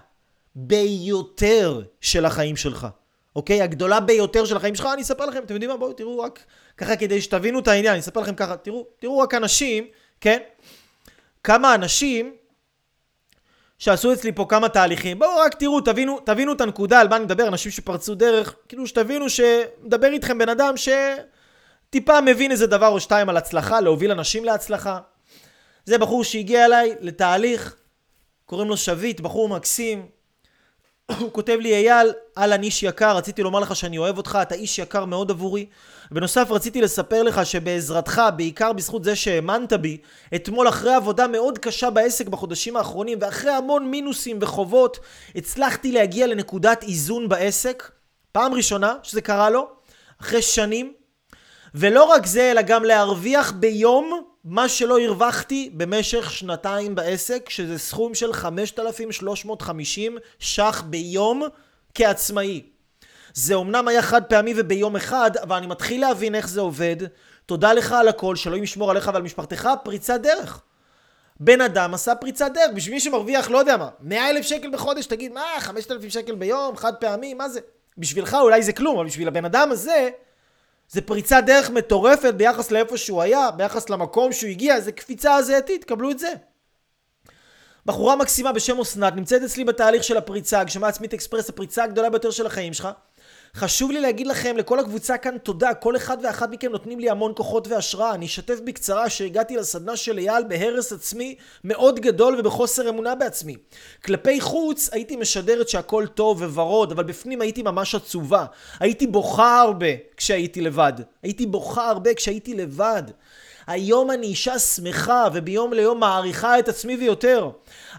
ביותר 0.55 1.81
של 2.01 2.25
החיים 2.25 2.55
שלך. 2.55 2.87
אוקיי? 3.35 3.61
הגדולה 3.61 3.99
ביותר 3.99 4.45
של 4.45 4.57
החיים 4.57 4.75
שלך, 4.75 4.89
אני 4.93 5.01
אספר 5.01 5.25
לכם, 5.25 5.43
אתם 5.43 5.53
יודעים 5.53 5.71
מה? 5.71 5.77
בואו 5.77 5.93
תראו 5.93 6.19
רק 6.19 6.43
ככה 6.77 6.95
כדי 6.95 7.21
שתבינו 7.21 7.59
את 7.59 7.67
העניין, 7.67 7.93
אני 7.93 7.99
אספר 7.99 8.21
לכם 8.21 8.35
ככה, 8.35 8.57
תראו, 8.57 8.87
תראו 8.99 9.19
רק 9.19 9.33
אנשים, 9.33 9.87
כן? 10.21 10.39
כמה 11.43 11.75
אנשים 11.75 12.35
שעשו 13.77 14.13
אצלי 14.13 14.31
פה 14.31 14.45
כמה 14.49 14.69
תהליכים. 14.69 15.19
בואו 15.19 15.37
רק 15.37 15.53
תראו, 15.53 15.81
תבינו, 15.81 16.19
תבינו 16.19 16.53
את 16.53 16.61
הנקודה 16.61 16.99
על 16.99 17.07
מה 17.07 17.15
אני 17.15 17.25
מדבר, 17.25 17.47
אנשים 17.47 17.71
שפרצו 17.71 18.15
דרך, 18.15 18.55
כאילו 18.67 18.87
שתבינו 18.87 19.25
שמדבר 19.29 20.07
איתכם 20.07 20.37
בן 20.37 20.49
אדם 20.49 20.73
שטיפה 20.77 22.21
מבין 22.21 22.51
איזה 22.51 22.67
דבר 22.67 22.87
או 22.87 22.99
שתיים 22.99 23.29
על 23.29 23.37
הצלחה, 23.37 23.81
להוביל 23.81 24.11
אנשים 24.11 24.45
להצלחה. 24.45 24.99
זה 25.85 25.97
בחור 25.97 26.23
שהגיע 26.23 26.65
אליי 26.65 26.95
לתהליך, 27.01 27.75
קוראים 28.45 28.69
לו 28.69 28.77
שביט, 28.77 29.19
בחור 29.19 29.49
מקסים. 29.49 30.05
הוא 31.19 31.31
כותב 31.31 31.57
לי, 31.61 31.73
אייל, 31.73 32.13
אהלן 32.37 32.63
איש 32.63 32.83
יקר, 32.83 33.17
רציתי 33.17 33.43
לומר 33.43 33.59
לך 33.59 33.75
שאני 33.75 33.97
אוהב 33.97 34.17
אותך, 34.17 34.39
אתה 34.41 34.55
איש 34.55 34.79
יקר 34.79 35.05
מאוד 35.05 35.31
עבורי. 35.31 35.65
בנוסף 36.11 36.47
רציתי 36.51 36.81
לספר 36.81 37.23
לך 37.23 37.45
שבעזרתך, 37.45 38.21
בעיקר 38.35 38.73
בזכות 38.73 39.03
זה 39.03 39.15
שהאמנת 39.15 39.73
בי, 39.73 39.97
אתמול 40.35 40.69
אחרי 40.69 40.93
עבודה 40.93 41.27
מאוד 41.27 41.57
קשה 41.57 41.89
בעסק 41.89 42.27
בחודשים 42.27 42.77
האחרונים 42.77 43.17
ואחרי 43.21 43.51
המון 43.51 43.91
מינוסים 43.91 44.37
וחובות, 44.41 44.99
הצלחתי 45.35 45.91
להגיע 45.91 46.27
לנקודת 46.27 46.83
איזון 46.83 47.29
בעסק, 47.29 47.91
פעם 48.31 48.53
ראשונה 48.53 48.95
שזה 49.03 49.21
קרה 49.21 49.49
לו, 49.49 49.67
אחרי 50.21 50.41
שנים, 50.41 50.93
ולא 51.75 52.03
רק 52.03 52.25
זה, 52.25 52.51
אלא 52.51 52.61
גם 52.61 52.83
להרוויח 52.83 53.51
ביום 53.51 54.23
מה 54.43 54.69
שלא 54.69 54.99
הרווחתי 54.99 55.69
במשך 55.73 56.31
שנתיים 56.31 56.95
בעסק, 56.95 57.49
שזה 57.49 57.77
סכום 57.79 58.15
של 58.15 58.33
5,350 58.33 60.17
ש"ח 60.39 60.83
ביום 60.85 61.43
כעצמאי. 61.93 62.74
זה 63.35 63.55
אמנם 63.55 63.87
היה 63.87 64.01
חד 64.01 64.23
פעמי 64.23 64.53
וביום 64.57 64.95
אחד, 64.95 65.31
אבל 65.37 65.55
אני 65.55 65.67
מתחיל 65.67 66.01
להבין 66.01 66.35
איך 66.35 66.49
זה 66.49 66.61
עובד. 66.61 66.95
תודה 67.45 67.73
לך 67.73 67.91
על 67.91 68.07
הכל, 68.07 68.35
שאלוהים 68.35 68.63
ישמור 68.63 68.91
עליך 68.91 69.11
ועל 69.13 69.21
משפחתך, 69.21 69.69
פריצת 69.83 70.21
דרך. 70.21 70.61
בן 71.39 71.61
אדם 71.61 71.93
עשה 71.93 72.15
פריצת 72.15 72.51
דרך, 72.53 72.71
בשביל 72.75 72.93
מי 72.93 72.99
שמרוויח, 72.99 73.49
לא 73.49 73.57
יודע 73.57 73.77
מה, 73.77 73.89
100 73.99 74.29
אלף 74.29 74.45
שקל 74.45 74.69
בחודש, 74.71 75.05
תגיד, 75.05 75.33
מה, 75.33 75.43
5,000 75.59 76.09
שקל 76.09 76.35
ביום, 76.35 76.77
חד 76.77 76.95
פעמי, 76.95 77.33
מה 77.33 77.49
זה? 77.49 77.59
בשבילך 77.97 78.37
אולי 78.41 78.63
זה 78.63 78.73
כלום, 78.73 78.97
אבל 78.97 79.05
בשביל 79.05 79.27
הבן 79.27 79.45
אדם 79.45 79.71
הזה, 79.71 80.09
זה 80.89 81.01
פריצת 81.01 81.43
דרך 81.45 81.69
מטורפת 81.69 82.33
ביחס 82.33 82.71
לאיפה 82.71 82.97
שהוא 82.97 83.21
היה, 83.21 83.51
ביחס 83.51 83.89
למקום 83.89 84.33
שהוא 84.33 84.49
הגיע, 84.49 84.79
זה 84.79 84.91
קפיצה 84.91 85.35
הזייתית, 85.35 85.83
קבלו 85.83 86.11
את 86.11 86.19
זה. 86.19 86.33
בחורה 87.85 88.15
מקסימה 88.15 88.51
בשם 88.51 88.79
אסנת 88.79 89.15
נמצאת 89.15 89.41
אצלי 89.41 89.63
בתהליך 89.63 90.03
של 90.03 90.17
הפריצה, 90.17 90.59
הגשמה 90.59 90.87
עצמית 90.87 91.13
אקספרס, 91.13 91.49
הפריצה 91.49 91.83
הגדולה 91.83 92.09
ביותר 92.09 92.31
של 92.31 92.45
החיים 92.45 92.73
שלך. 92.73 92.87
חשוב 93.55 93.91
לי 93.91 94.01
להגיד 94.01 94.27
לכם, 94.27 94.57
לכל 94.57 94.79
הקבוצה 94.79 95.17
כאן 95.17 95.37
תודה, 95.37 95.73
כל 95.73 95.95
אחד 95.95 96.17
ואחת 96.23 96.49
מכם 96.51 96.71
נותנים 96.71 96.99
לי 96.99 97.09
המון 97.09 97.31
כוחות 97.35 97.67
והשראה. 97.67 98.13
אני 98.13 98.25
אשתף 98.25 98.59
בקצרה 98.65 99.09
שהגעתי 99.09 99.55
לסדנה 99.55 99.97
של 99.97 100.17
אייל 100.17 100.43
בהרס 100.43 100.93
עצמי 100.93 101.35
מאוד 101.63 101.99
גדול 101.99 102.35
ובחוסר 102.39 102.89
אמונה 102.89 103.15
בעצמי. 103.15 103.55
כלפי 104.05 104.41
חוץ 104.41 104.89
הייתי 104.91 105.15
משדרת 105.15 105.69
שהכל 105.69 106.05
טוב 106.13 106.41
וורוד, 106.41 106.91
אבל 106.91 107.03
בפנים 107.03 107.41
הייתי 107.41 107.63
ממש 107.63 107.95
עצובה. 107.95 108.45
הייתי 108.79 109.07
בוכה 109.07 109.61
הרבה 109.61 109.87
כשהייתי 110.17 110.61
לבד. 110.61 110.93
הייתי 111.23 111.45
בוכה 111.45 111.89
הרבה 111.89 112.13
כשהייתי 112.13 112.53
לבד. 112.53 113.03
היום 113.67 114.11
אני 114.11 114.27
אישה 114.27 114.59
שמחה 114.59 115.27
וביום 115.33 115.73
ליום 115.73 115.99
מעריכה 115.99 116.59
את 116.59 116.69
עצמי 116.69 116.95
ויותר. 116.95 117.49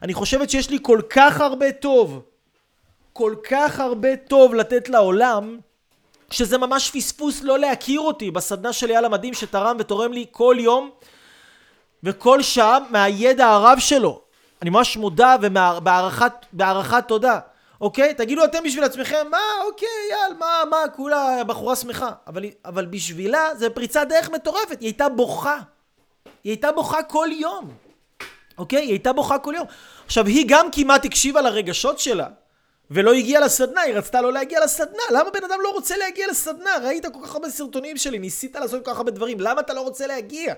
אני 0.02 0.14
חושבת 0.14 0.50
שיש 0.50 0.70
לי 0.70 0.78
כל 0.82 1.00
כך 1.10 1.40
הרבה 1.40 1.72
טוב 1.72 2.22
כל 3.16 3.34
כך 3.50 3.80
הרבה 3.80 4.16
טוב 4.16 4.54
לתת 4.54 4.88
לעולם, 4.88 5.58
שזה 6.30 6.58
ממש 6.58 6.90
פספוס 6.90 7.42
לא 7.42 7.58
להכיר 7.58 8.00
אותי 8.00 8.30
בסדנה 8.30 8.72
של 8.72 8.90
אייל 8.90 9.04
המדהים 9.04 9.34
שתרם 9.34 9.76
ותורם 9.78 10.12
לי 10.12 10.26
כל 10.30 10.56
יום 10.58 10.90
וכל 12.02 12.42
שעה 12.42 12.78
מהידע 12.90 13.46
הרב 13.46 13.78
שלו. 13.78 14.20
אני 14.62 14.70
ממש 14.70 14.96
מודה 14.96 15.36
ובהערכת 15.42 17.08
תודה. 17.08 17.38
אוקיי? 17.80 18.14
תגידו 18.14 18.44
אתם 18.44 18.62
בשביל 18.64 18.84
עצמכם, 18.84 19.26
מה, 19.30 19.38
אוקיי, 19.66 19.88
אייל, 20.10 20.36
מה, 20.38 20.62
מה, 20.70 20.76
כולה 20.96 21.44
בחורה 21.44 21.76
שמחה. 21.76 22.10
אבל, 22.26 22.44
אבל 22.64 22.86
בשבילה 22.86 23.54
זה 23.54 23.70
פריצת 23.70 24.06
דרך 24.08 24.30
מטורפת, 24.30 24.80
היא 24.80 24.86
הייתה 24.86 25.08
בוכה. 25.08 25.58
היא 26.44 26.50
הייתה 26.50 26.72
בוכה 26.72 27.02
כל 27.02 27.28
יום. 27.32 27.70
אוקיי? 28.58 28.80
היא 28.80 28.90
הייתה 28.90 29.12
בוכה 29.12 29.38
כל 29.38 29.54
יום. 29.56 29.66
עכשיו, 30.06 30.26
היא 30.26 30.44
גם 30.48 30.66
כמעט 30.72 31.04
הקשיבה 31.04 31.40
לרגשות 31.40 31.98
שלה. 31.98 32.26
ולא 32.90 33.12
הגיעה 33.12 33.44
לסדנה, 33.44 33.80
היא 33.80 33.94
רצתה 33.94 34.20
לא 34.22 34.32
להגיע 34.32 34.64
לסדנה. 34.64 35.02
למה 35.10 35.30
בן 35.30 35.44
אדם 35.44 35.58
לא 35.62 35.70
רוצה 35.70 35.96
להגיע 35.96 36.26
לסדנה? 36.30 36.70
ראית 36.84 37.06
כל 37.06 37.18
כך 37.24 37.34
הרבה 37.34 37.50
סרטונים 37.50 37.96
שלי, 37.96 38.18
ניסית 38.18 38.56
לעשות 38.56 38.84
כל 38.84 38.90
כך 38.90 38.96
הרבה 38.96 39.10
דברים, 39.10 39.40
למה 39.40 39.60
אתה 39.60 39.74
לא 39.74 39.80
רוצה 39.80 40.06
להגיע? 40.06 40.54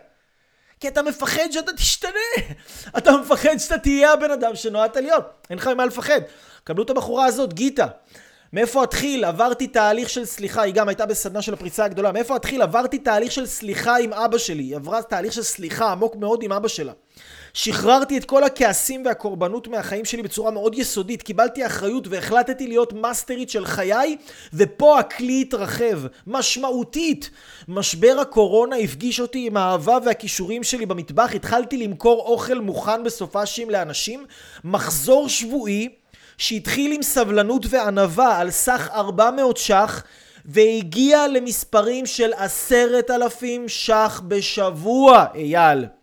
כי 0.80 0.88
אתה 0.88 1.02
מפחד 1.02 1.50
שאתה 1.50 1.72
תשתנה. 1.72 2.10
אתה 2.98 3.12
מפחד 3.16 3.58
שאתה 3.58 3.78
תהיה 3.78 4.12
הבן 4.12 4.30
אדם 4.30 4.54
שנועדת 4.54 4.96
להיות. 4.96 5.24
אין 5.50 5.58
לך 5.58 5.66
ממה 5.66 5.86
לפחד. 5.86 6.20
קבלו 6.64 6.82
את 6.82 6.90
הבחורה 6.90 7.26
הזאת, 7.26 7.54
גיטה. 7.54 7.86
מאיפה 8.52 8.84
אתחיל? 8.84 9.24
עברתי 9.24 9.66
תהליך 9.66 10.10
של 10.10 10.24
סליחה, 10.24 10.62
היא 10.62 10.74
גם 10.74 10.88
הייתה 10.88 11.06
בסדנה 11.06 11.42
של 11.42 11.54
הפריצה 11.54 11.84
הגדולה. 11.84 12.12
מאיפה 12.12 12.36
אתחיל? 12.36 12.62
עברתי 12.62 12.98
תהליך 12.98 13.32
של 13.32 13.46
סליחה 13.46 13.96
עם 13.96 14.12
אבא 14.12 14.38
שלי. 14.38 14.62
היא 14.62 14.76
עברה 14.76 15.02
תהליך 15.02 15.32
של 15.32 15.42
סליחה 15.42 15.92
עמוק 15.92 16.16
מאוד 16.16 16.42
עם 16.42 16.52
אבא 16.52 16.68
שלה. 16.68 16.92
שחררתי 17.54 18.18
את 18.18 18.24
כל 18.24 18.44
הכעסים 18.44 19.06
והקורבנות 19.06 19.68
מהחיים 19.68 20.04
שלי 20.04 20.22
בצורה 20.22 20.50
מאוד 20.50 20.74
יסודית. 20.74 21.22
קיבלתי 21.22 21.66
אחריות 21.66 22.08
והחלטתי 22.08 22.66
להיות 22.66 22.92
מאסטרית 22.92 23.50
של 23.50 23.66
חיי, 23.66 24.16
ופה 24.54 24.98
הכלי 24.98 25.40
התרחב. 25.40 25.98
משמעותית. 26.26 27.30
משבר 27.68 28.16
הקורונה 28.20 28.76
הפגיש 28.76 29.20
אותי 29.20 29.46
עם 29.46 29.56
האהבה 29.56 29.98
והכישורים 30.04 30.62
שלי 30.62 30.86
במטבח. 30.86 31.30
התחלתי 31.34 31.76
למכור 31.76 32.20
אוכל 32.20 32.58
מוכן 32.58 33.04
בסופאשים 33.04 33.70
לאנשים. 33.70 34.26
מחזור 34.64 35.28
שבועי. 35.28 35.88
שהתחיל 36.38 36.92
עם 36.92 37.02
סבלנות 37.02 37.66
וענווה 37.68 38.38
על 38.38 38.50
סך 38.50 38.88
400 38.92 39.56
ש"ח 39.56 40.02
והגיע 40.44 41.28
למספרים 41.28 42.06
של 42.06 42.32
עשרת 42.32 43.10
אלפים 43.10 43.68
ש"ח 43.68 44.22
בשבוע, 44.28 45.24
אייל. 45.34 45.97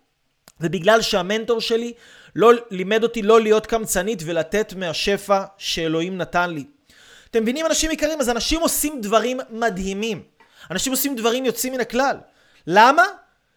ובגלל 0.60 1.02
שהמנטור 1.02 1.60
שלי 1.60 1.92
לא 2.36 2.52
לימד 2.70 3.02
אותי 3.02 3.22
לא 3.22 3.40
להיות 3.40 3.66
קמצנית 3.66 4.22
ולתת 4.24 4.72
מהשפע 4.76 5.42
שאלוהים 5.58 6.18
נתן 6.18 6.50
לי. 6.50 6.64
אתם 7.30 7.42
מבינים 7.42 7.66
אנשים 7.66 7.90
יקרים? 7.90 8.20
אז 8.20 8.30
אנשים 8.30 8.60
עושים 8.60 9.00
דברים 9.00 9.40
מדהימים. 9.50 10.22
אנשים 10.70 10.92
עושים 10.92 11.16
דברים 11.16 11.44
יוצאים 11.44 11.72
מן 11.72 11.80
הכלל. 11.80 12.16
למה? 12.66 13.02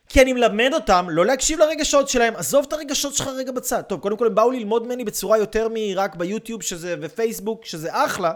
כי 0.10 0.22
אני 0.22 0.34
מלמד 0.34 0.70
אותם 0.74 1.08
לא 1.10 1.26
להקשיב 1.26 1.60
לרגשות 1.60 2.10
שלהם. 2.10 2.36
עזוב 2.36 2.66
את 2.68 2.74
הרגשות 2.74 3.16
שלך 3.16 3.28
רגע 3.28 3.52
בצד. 3.52 3.82
טוב, 3.82 4.00
קודם 4.00 4.18
כל 4.18 4.28
הם 4.28 4.36
באו 4.36 4.52
ללמוד 4.52 4.88
ממני 4.88 5.04
בצורה 5.04 5.38
יותר 5.38 5.68
מרק 5.74 6.16
ביוטיוב 6.16 6.64
שזה, 6.64 6.96
ופייסבוק, 7.02 7.66
שזה 7.66 7.90
אחלה, 7.92 8.34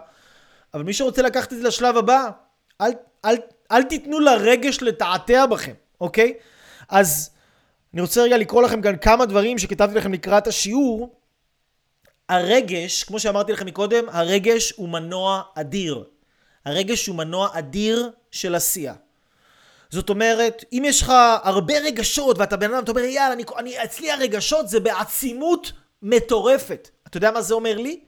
אבל 0.74 0.84
מי 0.84 0.94
שרוצה 0.94 1.22
לקחת 1.22 1.54
את 1.54 1.58
זה 1.58 1.64
לשלב 1.64 1.98
הבא, 1.98 2.30
אל, 2.82 2.92
אל, 3.26 3.36
אל 3.72 3.84
תיתנו 3.84 4.20
לרגש 4.20 4.82
לתעתע 4.82 5.46
בכם, 5.46 5.74
אוקיי? 6.02 6.34
אז 6.90 7.30
אני 7.94 8.02
רוצה 8.02 8.24
רגע 8.24 8.38
לקרוא 8.38 8.64
לכם 8.64 8.82
כאן 8.82 8.98
כמה 8.98 9.26
דברים 9.26 9.58
שכתבתי 9.58 9.96
לכם 9.96 10.14
לקראת 10.14 10.48
השיעור. 10.48 11.20
הרגש, 12.30 13.04
כמו 13.04 13.20
שאמרתי 13.20 13.52
לכם 13.52 13.66
מקודם, 13.66 14.06
הרגש 14.10 14.74
הוא 14.76 14.90
מנוע 14.90 15.42
אדיר. 15.56 16.04
הרגש 16.66 17.08
הוא 17.08 17.16
מנוע 17.16 17.50
אדיר 17.54 18.10
של 18.32 18.56
עשייה. 18.56 18.94
זאת 19.90 20.10
אומרת, 20.10 20.64
אם 20.74 20.84
יש 20.86 21.02
לך 21.02 21.14
הרבה 21.44 21.74
רגשות 21.80 22.38
ואתה 22.40 22.58
בן 22.58 22.74
אדם, 22.74 22.84
אתה 22.84 22.92
אומר, 22.92 23.04
יאללה, 23.04 23.34
אני, 23.34 23.44
אני, 23.58 23.84
אצלי 23.84 24.12
הרגשות 24.12 24.70
זה 24.70 24.80
בעצימות 24.80 25.72
מטורפת. 26.02 26.90
אתה 27.08 27.18
יודע 27.18 27.32
מה 27.32 27.42
זה 27.42 27.54
אומר 27.54 27.78
לי? 27.78 28.00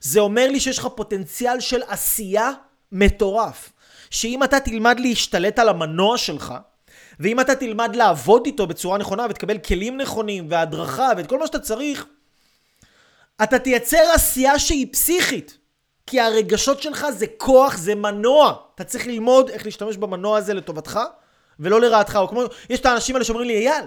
זה 0.00 0.20
אומר 0.20 0.50
לי 0.50 0.60
שיש 0.60 0.78
לך 0.78 0.88
פוטנציאל 0.96 1.60
של 1.60 1.82
עשייה 1.88 2.50
מטורף. 2.92 3.72
שאם 4.10 4.44
אתה 4.44 4.60
תלמד 4.60 5.00
להשתלט 5.00 5.58
על 5.58 5.68
המנוע 5.68 6.18
שלך, 6.18 6.54
ואם 7.20 7.40
אתה 7.40 7.54
תלמד 7.54 7.96
לעבוד 7.96 8.46
איתו 8.46 8.66
בצורה 8.66 8.98
נכונה 8.98 9.26
ותקבל 9.30 9.58
כלים 9.58 9.96
נכונים 9.96 10.46
והדרכה 10.50 11.08
ואת 11.16 11.26
כל 11.26 11.38
מה 11.38 11.46
שאתה 11.46 11.58
צריך, 11.58 12.06
אתה 13.42 13.58
תייצר 13.58 14.10
עשייה 14.14 14.58
שהיא 14.58 14.86
פסיכית. 14.92 15.58
כי 16.06 16.20
הרגשות 16.20 16.82
שלך 16.82 17.06
זה 17.10 17.26
כוח, 17.36 17.76
זה 17.76 17.94
מנוע. 17.94 18.54
אתה 18.74 18.84
צריך 18.84 19.06
ללמוד 19.06 19.50
איך 19.50 19.64
להשתמש 19.64 19.96
במנוע 19.96 20.38
הזה 20.38 20.54
לטובתך, 20.54 21.00
ולא 21.60 21.80
לרעתך. 21.80 22.16
או 22.16 22.28
כמו, 22.28 22.42
יש 22.70 22.80
את 22.80 22.86
האנשים 22.86 23.16
האלה 23.16 23.24
שאומרים 23.24 23.48
לי, 23.48 23.54
אייל, 23.54 23.84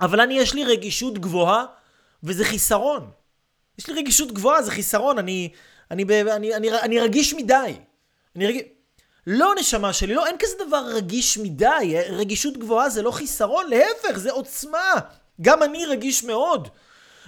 אבל 0.00 0.20
אני, 0.20 0.34
יש 0.34 0.54
לי 0.54 0.64
רגישות 0.64 1.18
גבוהה, 1.18 1.64
וזה 2.22 2.44
חיסרון. 2.44 3.10
יש 3.78 3.88
לי 3.88 3.94
רגישות 3.94 4.32
גבוהה, 4.32 4.62
זה 4.62 4.70
חיסרון, 4.70 5.18
אני, 5.18 5.52
אני, 5.90 6.04
אני, 6.04 6.32
אני, 6.32 6.54
אני, 6.54 6.80
אני 6.80 7.00
רגיש 7.00 7.34
מדי. 7.34 7.74
אני 8.36 8.46
רגיש... 8.46 8.62
לא, 9.26 9.54
נשמה 9.58 9.92
שלי, 9.92 10.14
לא, 10.14 10.26
אין 10.26 10.36
כזה 10.38 10.54
דבר 10.66 10.84
רגיש 10.86 11.38
מדי. 11.38 11.96
רגישות 12.08 12.56
גבוהה 12.56 12.88
זה 12.88 13.02
לא 13.02 13.10
חיסרון, 13.10 13.66
להפך, 13.70 14.18
זה 14.18 14.32
עוצמה. 14.32 14.92
גם 15.40 15.62
אני 15.62 15.86
רגיש 15.86 16.24
מאוד. 16.24 16.68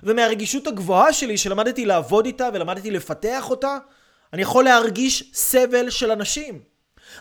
ומהרגישות 0.02 0.66
הגבוהה 0.66 1.12
שלי, 1.12 1.38
שלמדתי 1.38 1.86
לעבוד 1.86 2.26
איתה 2.26 2.48
ולמדתי 2.52 2.90
לפתח 2.90 3.50
אותה, 3.50 3.78
אני 4.32 4.42
יכול 4.42 4.64
להרגיש 4.64 5.30
סבל 5.34 5.90
של 5.90 6.10
אנשים. 6.10 6.60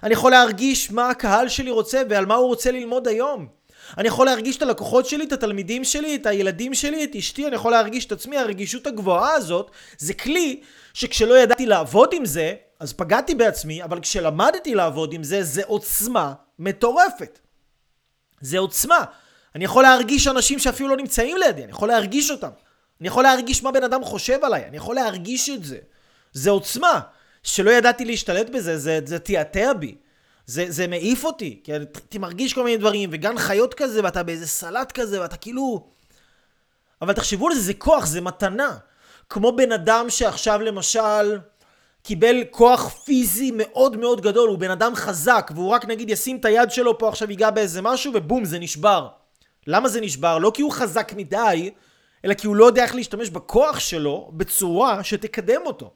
אני 0.04 0.14
יכול 0.14 0.32
להרגיש 0.32 0.92
מה 0.92 1.10
הקהל 1.10 1.50
שלי 1.50 1.72
רוצה 1.72 2.02
ועל 2.10 2.26
מה 2.26 2.36
הוא 2.36 2.48
רוצה 2.48 2.72
ללמוד 2.72 3.08
היום. 3.08 3.48
אני 3.98 4.08
יכול 4.08 4.26
להרגיש 4.26 4.58
את 4.58 4.62
הלקוחות 4.62 5.06
שלי, 5.06 5.24
את 5.24 5.32
התלמידים 5.32 5.84
שלי, 5.84 6.16
את 6.16 6.26
הילדים 6.26 6.74
שלי, 6.74 7.04
את 7.04 7.16
אשתי, 7.16 7.48
אני 7.48 7.56
יכול 7.56 7.72
להרגיש 7.72 8.06
את 8.06 8.12
עצמי. 8.12 8.38
הרגישות 8.38 8.88
הגבוהה 8.88 9.34
הזאת 9.34 9.72
זה 9.98 10.14
כלי 10.14 10.62
שכשלא 10.94 11.38
ידעתי 11.38 11.66
לעבוד 11.66 12.14
עם 12.14 12.26
זה, 12.26 12.54
אז 12.80 12.94
פגעתי 12.94 13.36
בעצמי, 13.36 13.84
אבל 13.84 14.00
כשלמדתי 14.00 14.76
לעבוד 14.76 15.14
עם 15.14 15.24
זה, 15.24 15.44
זה 15.44 15.62
עוצמה 15.66 16.34
מטורפת. 16.60 17.40
זה 18.42 18.60
עוצמה. 18.60 19.04
אני 19.56 19.66
יכול 19.66 19.84
להרגיש 19.84 20.28
אנשים 20.28 20.60
שאפילו 20.60 20.90
לא 20.90 20.98
נמצאים 20.98 21.38
לידי, 21.38 21.64
אני 21.64 21.72
יכול 21.72 21.88
להרגיש 21.88 22.32
אותם. 22.32 22.50
אני 23.02 23.08
יכול 23.08 23.24
להרגיש 23.24 23.64
מה 23.64 23.72
בן 23.72 23.84
אדם 23.84 24.04
חושב 24.04 24.40
עליי, 24.44 24.66
אני 24.68 24.78
יכול 24.78 24.96
להרגיש 24.96 25.50
את 25.50 25.64
זה. 25.64 25.78
זה 26.34 26.50
עוצמה. 26.50 27.00
שלא 27.44 27.72
ידעתי 27.72 28.06
להשתלט 28.06 28.50
בזה, 28.50 28.78
זה, 28.78 29.00
זה 29.06 29.20
תיעתע 29.20 29.74
בי. 29.74 29.96
זה, 30.46 30.66
זה 30.70 30.88
מעיף 30.88 31.24
אותי, 31.24 31.60
כי 31.64 31.76
אתה 31.76 32.20
מרגיש 32.20 32.54
כל 32.54 32.64
מיני 32.64 32.78
דברים, 32.78 33.10
וגן 33.14 33.38
חיות 33.38 33.74
כזה, 33.74 34.04
ואתה 34.04 34.24
באיזה 34.24 34.48
סלט 34.48 34.92
כזה, 34.92 35.22
ואתה 35.22 35.38
כאילו... 35.38 35.88
אבל 37.02 37.14
תחשבו 37.14 37.48
על 37.48 37.56
זה, 37.56 37.62
זה 37.62 37.74
כוח, 37.74 38.06
זה 38.06 38.22
מתנה. 38.22 38.78
כמו 39.30 39.56
בן 39.56 39.72
אדם 39.72 40.10
שעכשיו 40.10 40.62
למשל 40.62 41.38
קיבל 42.04 42.44
כוח 42.52 42.88
פיזי 42.88 43.52
מאוד 43.54 43.98
מאוד 43.98 44.22
גדול, 44.22 44.50
הוא 44.50 44.58
בן 44.58 44.72
אדם 44.72 44.96
חזק, 44.96 45.52
והוא 45.56 45.70
רק 45.70 45.86
נגיד 45.86 46.10
ישים 46.10 46.38
את 46.38 46.46
היד 46.46 46.72
שלו 46.72 46.98
פה 46.98 47.10
עכשיו 47.10 47.30
ייגע 47.30 47.50
באיזה 47.50 47.82
משהו, 47.82 48.12
ובום, 48.16 48.46
זה 48.46 48.60
נשבר. 48.60 49.08
למה 49.68 49.90
זה 49.90 50.02
נשבר? 50.02 50.38
לא 50.38 50.52
כי 50.54 50.62
הוא 50.62 50.72
חזק 50.72 51.14
מדי, 51.16 51.72
אלא 52.26 52.34
כי 52.34 52.48
הוא 52.48 52.56
לא 52.56 52.66
יודע 52.66 52.84
איך 52.84 52.96
להשתמש 52.96 53.30
בכוח 53.30 53.80
שלו 53.80 54.30
בצורה 54.34 55.04
שתקדם 55.04 55.62
אותו. 55.66 55.92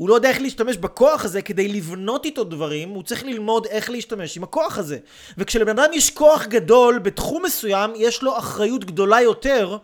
הוא 0.00 0.08
לא 0.08 0.14
יודע 0.14 0.28
איך 0.28 0.40
להשתמש 0.40 0.76
בכוח 0.76 1.24
הזה 1.24 1.42
כדי 1.42 1.68
לבנות 1.68 2.24
איתו 2.24 2.44
דברים, 2.44 2.88
הוא 2.88 3.02
צריך 3.02 3.24
ללמוד 3.24 3.66
איך 3.66 3.90
להשתמש 3.90 4.36
עם 4.36 4.42
הכוח 4.42 4.78
הזה. 4.78 4.98
וכשלבן 5.38 5.78
אדם 5.78 5.92
יש 5.92 6.10
כוח 6.10 6.46
גדול 6.46 6.98
בתחום 6.98 7.44
מסוים, 7.44 7.92
יש 7.96 8.22
לו 8.22 8.38
אחריות 8.38 8.84
גדולה 8.84 9.20
יותר 9.20 9.76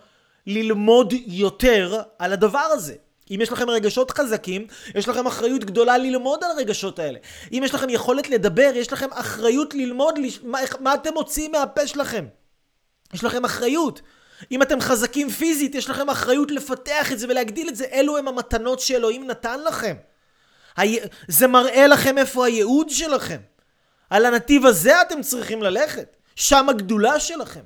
ללמוד 0.46 1.14
יותר 1.26 2.00
על 2.18 2.33
הדבר 2.33 2.68
הזה. 2.72 2.94
אם 3.31 3.38
יש 3.42 3.52
לכם 3.52 3.70
רגשות 3.70 4.11
חזקים, 4.11 4.66
יש 4.94 5.09
לכם 5.09 5.26
אחריות 5.26 5.64
גדולה 5.64 5.98
ללמוד 5.98 6.44
על 6.44 6.50
הרגשות 6.50 6.98
האלה. 6.98 7.18
אם 7.52 7.62
יש 7.64 7.74
לכם 7.74 7.90
יכולת 7.90 8.31
לדבר, 8.31 8.70
יש 8.74 8.92
לכם 8.92 9.09
אחריות 9.12 9.74
ללמוד 9.74 10.18
לש... 10.18 10.40
מה, 10.42 10.59
מה 10.81 10.94
אתם 10.94 11.14
מוציאים 11.14 11.52
מהפה 11.52 11.87
שלכם. 11.87 12.24
יש 13.14 13.24
לכם 13.24 13.44
אחריות. 13.44 14.00
אם 14.51 14.62
אתם 14.62 14.81
חזקים 14.81 15.31
פיזית, 15.31 15.75
יש 15.75 15.90
לכם 15.90 16.11
אחריות 16.11 16.51
לפתח 16.51 17.12
את 17.12 17.18
זה 17.18 17.27
ולהגדיל 17.29 17.68
את 17.68 17.77
זה. 17.77 17.85
אלו 17.92 18.18
הם 18.18 18.29
המתנות 18.29 18.81
שאלוהים 18.81 19.27
נתן 19.27 19.61
לכם. 19.64 19.96
זה 21.29 21.46
מראה 21.46 21.87
לכם 21.87 22.18
איפה 22.18 22.46
הייעוד 22.46 22.90
שלכם. 22.90 23.40
על 24.11 24.27
הנתיב 24.27 24.66
הזה 24.66 25.03
אתם 25.03 25.22
צריכים 25.22 25.62
ללכת. 25.62 26.16
שם 26.37 26.68
הגדולה 26.68 27.20
שלכם. 27.20 27.61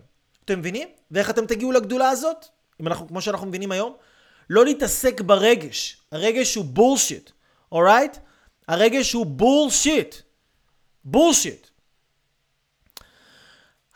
אתם 0.45 0.59
מבינים? 0.59 0.89
ואיך 1.11 1.31
אתם 1.31 1.47
תגיעו 1.47 1.73
לגדולה 1.73 2.11
הזאת? 2.11 2.47
אם 2.81 2.87
אנחנו, 2.87 3.09
כמו 3.09 3.21
שאנחנו 3.21 3.47
מבינים 3.47 3.73
היום, 3.73 3.95
לא 4.51 4.65
להתעסק 4.65 5.21
ברגש. 5.21 5.97
הרגש 6.13 6.55
הוא 6.55 6.65
bullshit, 6.65 7.31
alright? 7.73 8.17
הרגש 8.69 9.13
הוא 9.13 9.27
bullshit. 9.27 10.15
bullshit. 11.05 11.67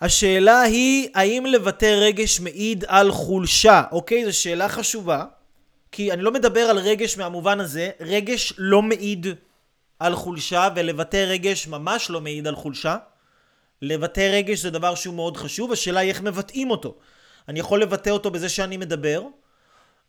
השאלה 0.05 0.61
היא, 0.61 1.09
האם 1.14 1.47
לבטא 1.47 1.87
רגש 1.87 2.40
מעיד 2.40 2.85
על 2.89 3.12
חולשה? 3.12 3.83
אוקיי, 3.93 4.24
זו 4.24 4.39
שאלה 4.39 4.68
חשובה, 4.68 5.24
כי 5.93 6.12
אני 6.12 6.22
לא 6.22 6.33
מדבר 6.33 6.61
על 6.61 6.78
רגש 6.78 7.18
מהמובן 7.18 7.61
הזה, 7.61 7.91
רגש 8.01 8.53
לא 8.59 8.83
מעיד 8.83 9.26
על 9.99 10.14
חולשה, 10.14 10.68
ולבטא 10.76 11.16
רגש 11.16 11.66
ממש 11.66 12.11
לא 12.11 12.20
מעיד 12.20 12.47
על 12.47 12.55
חולשה. 12.55 12.97
לבטא 13.83 14.20
רגש 14.33 14.59
זה 14.59 14.70
דבר 14.70 14.95
שהוא 14.95 15.14
מאוד 15.14 15.37
חשוב, 15.37 15.72
השאלה 15.72 16.01
היא 16.01 16.09
איך 16.09 16.22
מבטאים 16.22 16.70
אותו. 16.70 16.95
אני 17.49 17.61
יכול 17.61 17.83
לבטא 17.83 18.11
אותו 18.11 18.31
בזה 18.31 18.49
שאני 18.49 18.76
מדבר, 18.76 19.22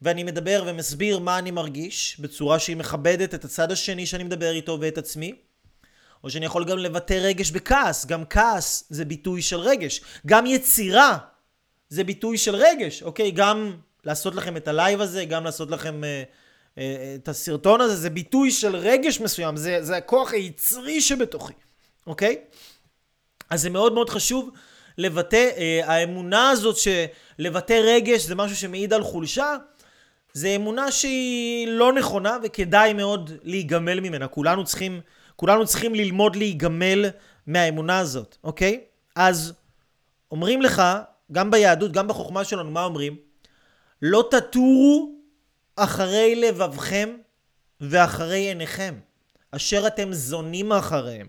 ואני 0.01 0.23
מדבר 0.23 0.63
ומסביר 0.65 1.19
מה 1.19 1.39
אני 1.39 1.51
מרגיש, 1.51 2.17
בצורה 2.19 2.59
שהיא 2.59 2.77
מכבדת 2.77 3.33
את 3.33 3.45
הצד 3.45 3.71
השני 3.71 4.05
שאני 4.05 4.23
מדבר 4.23 4.51
איתו 4.51 4.77
ואת 4.81 4.97
עצמי. 4.97 5.35
או 6.25 6.29
שאני 6.29 6.45
יכול 6.45 6.65
גם 6.65 6.77
לבטא 6.77 7.13
רגש 7.13 7.51
בכעס, 7.51 8.05
גם 8.05 8.25
כעס 8.25 8.83
זה 8.89 9.05
ביטוי 9.05 9.41
של 9.41 9.59
רגש. 9.59 10.01
גם 10.25 10.45
יצירה 10.45 11.17
זה 11.89 12.03
ביטוי 12.03 12.37
של 12.37 12.55
רגש, 12.55 13.03
אוקיי? 13.03 13.31
גם 13.31 13.75
לעשות 14.03 14.35
לכם 14.35 14.57
את 14.57 14.67
הלייב 14.67 15.01
הזה, 15.01 15.25
גם 15.25 15.43
לעשות 15.43 15.71
לכם 15.71 16.01
uh, 16.03 16.77
אה, 16.77 17.15
את 17.15 17.27
הסרטון 17.27 17.81
הזה, 17.81 17.95
זה 17.95 18.09
ביטוי 18.09 18.51
של 18.51 18.75
רגש 18.75 19.19
מסוים, 19.19 19.57
זה, 19.57 19.83
זה 19.83 19.97
הכוח 19.97 20.33
היצרי 20.33 21.01
שבתוכי, 21.01 21.53
אוקיי? 22.07 22.37
אז 23.49 23.61
זה 23.61 23.69
מאוד 23.69 23.93
מאוד 23.93 24.09
חשוב 24.09 24.49
לבטא, 24.97 25.49
אה, 25.57 25.81
האמונה 25.83 26.49
הזאת 26.49 26.75
שלבטא 26.77 27.81
רגש 27.83 28.21
זה 28.21 28.35
משהו 28.35 28.57
שמעיד 28.57 28.93
על 28.93 29.03
חולשה, 29.03 29.55
זה 30.33 30.47
אמונה 30.47 30.91
שהיא 30.91 31.67
לא 31.67 31.93
נכונה 31.93 32.37
וכדאי 32.43 32.93
מאוד 32.93 33.31
להיגמל 33.43 33.99
ממנה. 33.99 34.27
כולנו 34.27 34.63
צריכים, 34.63 35.01
כולנו 35.35 35.65
צריכים 35.65 35.95
ללמוד 35.95 36.35
להיגמל 36.35 37.05
מהאמונה 37.47 37.99
הזאת, 37.99 38.37
אוקיי? 38.43 38.83
אז 39.15 39.53
אומרים 40.31 40.61
לך, 40.61 40.83
גם 41.31 41.51
ביהדות, 41.51 41.91
גם 41.91 42.07
בחוכמה 42.07 42.43
שלנו, 42.43 42.71
מה 42.71 42.83
אומרים? 42.83 43.15
לא 44.01 44.27
תטורו 44.31 45.15
אחרי 45.75 46.35
לבבכם 46.35 47.09
ואחרי 47.81 48.39
עיניכם, 48.39 48.95
אשר 49.51 49.87
אתם 49.87 50.13
זונים 50.13 50.71
אחריהם. 50.71 51.27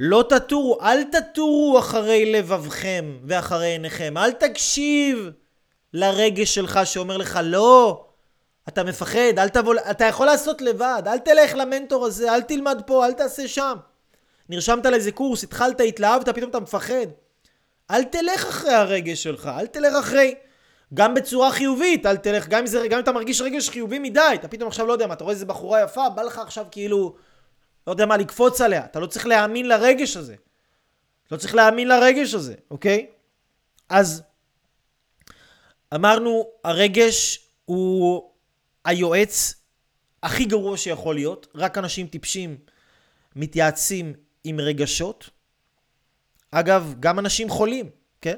לא 0.00 0.24
תטורו, 0.28 0.78
אל 0.82 1.02
תטורו 1.04 1.78
אחרי 1.78 2.32
לבבכם 2.32 3.18
ואחרי 3.24 3.66
עיניכם. 3.66 4.14
אל 4.16 4.32
תקשיב 4.32 5.30
לרגש 5.94 6.54
שלך 6.54 6.80
שאומר 6.84 7.16
לך, 7.16 7.38
לא, 7.42 8.06
אתה 8.72 8.84
מפחד, 8.84 9.38
אל 9.38 9.48
תבוא, 9.48 9.74
אתה 9.90 10.04
יכול 10.04 10.26
לעשות 10.26 10.62
לבד, 10.62 11.02
אל 11.06 11.18
תלך 11.18 11.54
למנטור 11.54 12.06
הזה, 12.06 12.34
אל 12.34 12.42
תלמד 12.42 12.82
פה, 12.86 13.06
אל 13.06 13.12
תעשה 13.12 13.48
שם. 13.48 13.76
נרשמת 14.48 14.86
לאיזה 14.86 15.12
קורס, 15.12 15.44
התחלת, 15.44 15.80
התלהבת, 15.88 16.28
פתאום 16.28 16.50
אתה 16.50 16.60
מפחד. 16.60 17.06
אל 17.90 18.04
תלך 18.04 18.44
אחרי 18.48 18.72
הרגש 18.72 19.22
שלך, 19.22 19.50
אל 19.58 19.66
תלך 19.66 19.94
אחרי... 20.00 20.34
גם 20.94 21.14
בצורה 21.14 21.50
חיובית, 21.50 22.06
אל 22.06 22.16
תלך, 22.16 22.48
גם 22.48 22.60
אם, 22.60 22.66
זה, 22.66 22.88
גם 22.88 22.98
אם 22.98 23.04
אתה 23.04 23.12
מרגיש 23.12 23.40
רגש 23.40 23.68
חיובי 23.68 23.98
מדי, 23.98 24.20
אתה 24.34 24.48
פתאום 24.48 24.68
עכשיו 24.68 24.86
לא 24.86 24.92
יודע 24.92 25.06
מה, 25.06 25.14
אתה 25.14 25.24
רואה 25.24 25.34
איזה 25.34 25.46
בחורה 25.46 25.82
יפה, 25.82 26.08
בא 26.08 26.22
לך 26.22 26.38
עכשיו 26.38 26.66
כאילו, 26.70 27.16
לא 27.86 27.92
יודע 27.92 28.06
מה, 28.06 28.16
לקפוץ 28.16 28.60
עליה, 28.60 28.84
אתה 28.84 29.00
לא 29.00 29.06
צריך 29.06 29.26
להאמין 29.26 29.68
לרגש 29.68 30.16
הזה. 30.16 30.34
לא 31.30 31.36
צריך 31.36 31.54
להאמין 31.54 31.88
לרגש 31.88 32.34
הזה, 32.34 32.54
אוקיי? 32.70 33.06
אז 33.88 34.22
אמרנו, 35.94 36.46
הרגש 36.64 37.48
הוא 37.64 38.29
היועץ 38.84 39.54
הכי 40.22 40.44
גרוע 40.44 40.76
שיכול 40.76 41.14
להיות, 41.14 41.46
רק 41.54 41.78
אנשים 41.78 42.06
טיפשים 42.06 42.56
מתייעצים 43.36 44.14
עם 44.44 44.60
רגשות. 44.60 45.30
אגב, 46.50 46.94
גם 47.00 47.18
אנשים 47.18 47.48
חולים, 47.48 47.90
כן? 48.20 48.36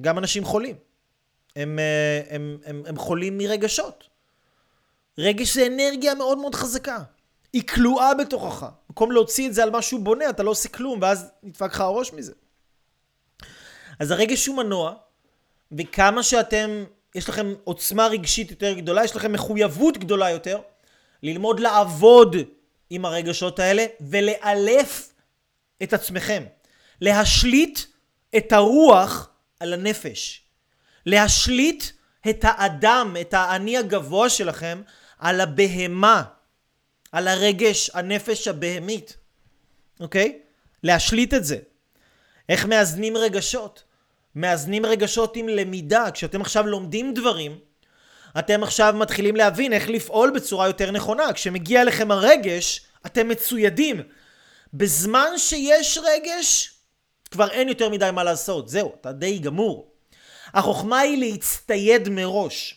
גם 0.00 0.18
אנשים 0.18 0.44
חולים. 0.44 0.76
הם, 1.56 1.78
אה, 1.78 2.22
הם, 2.30 2.58
הם, 2.64 2.82
הם 2.86 2.96
חולים 2.96 3.38
מרגשות. 3.38 4.04
רגש 5.18 5.54
זה 5.54 5.66
אנרגיה 5.66 6.14
מאוד 6.14 6.38
מאוד 6.38 6.54
חזקה. 6.54 6.98
היא 7.52 7.62
כלואה 7.66 8.14
בתוכך. 8.14 8.66
במקום 8.88 9.12
להוציא 9.12 9.48
את 9.48 9.54
זה 9.54 9.62
על 9.62 9.70
משהו 9.70 9.98
בונה, 9.98 10.30
אתה 10.30 10.42
לא 10.42 10.50
עושה 10.50 10.68
כלום, 10.68 10.98
ואז 11.02 11.30
נדפק 11.42 11.72
לך 11.72 11.80
הראש 11.80 12.12
מזה. 12.12 12.32
אז 13.98 14.10
הרגש 14.10 14.46
הוא 14.46 14.56
מנוע, 14.56 14.94
וכמה 15.72 16.22
שאתם, 16.22 16.84
יש 17.14 17.28
לכם 17.28 17.54
עוצמה 17.64 18.06
רגשית 18.06 18.50
יותר 18.50 18.72
גדולה, 18.72 19.04
יש 19.04 19.16
לכם 19.16 19.32
מחויבות 19.32 19.98
גדולה 19.98 20.30
יותר, 20.30 20.60
ללמוד 21.22 21.60
לעבוד 21.60 22.36
עם 22.90 23.04
הרגשות 23.04 23.58
האלה 23.58 23.86
ולאלף 24.00 25.12
את 25.82 25.92
עצמכם. 25.92 26.44
להשליט 27.00 27.78
את 28.36 28.52
הרוח 28.52 29.30
על 29.60 29.72
הנפש. 29.72 30.42
להשליט 31.06 31.84
את 32.30 32.44
האדם, 32.48 33.16
את 33.20 33.34
האני 33.34 33.78
הגבוה 33.78 34.30
שלכם, 34.30 34.82
על 35.18 35.40
הבהמה, 35.40 36.22
על 37.12 37.28
הרגש, 37.28 37.90
הנפש 37.94 38.48
הבהמית, 38.48 39.16
אוקיי? 40.00 40.38
להשליט 40.82 41.34
את 41.34 41.44
זה. 41.44 41.58
איך 42.48 42.66
מאזנים 42.66 43.16
רגשות? 43.16 43.84
מאזנים 44.34 44.86
רגשות 44.86 45.36
עם 45.36 45.48
למידה. 45.48 46.10
כשאתם 46.10 46.40
עכשיו 46.40 46.66
לומדים 46.66 47.14
דברים, 47.14 47.58
אתם 48.38 48.62
עכשיו 48.62 48.94
מתחילים 48.96 49.36
להבין 49.36 49.72
איך 49.72 49.88
לפעול 49.88 50.30
בצורה 50.30 50.66
יותר 50.66 50.90
נכונה. 50.90 51.32
כשמגיע 51.32 51.82
אליכם 51.82 52.10
הרגש, 52.10 52.80
אתם 53.06 53.28
מצוידים. 53.28 54.02
בזמן 54.74 55.28
שיש 55.36 55.98
רגש, 56.02 56.74
כבר 57.30 57.50
אין 57.50 57.68
יותר 57.68 57.88
מדי 57.88 58.10
מה 58.12 58.24
לעשות. 58.24 58.68
זהו, 58.68 58.92
אתה 59.00 59.12
די 59.12 59.38
גמור. 59.38 59.90
החוכמה 60.54 60.98
היא 60.98 61.18
להצטייד 61.18 62.08
מראש. 62.08 62.76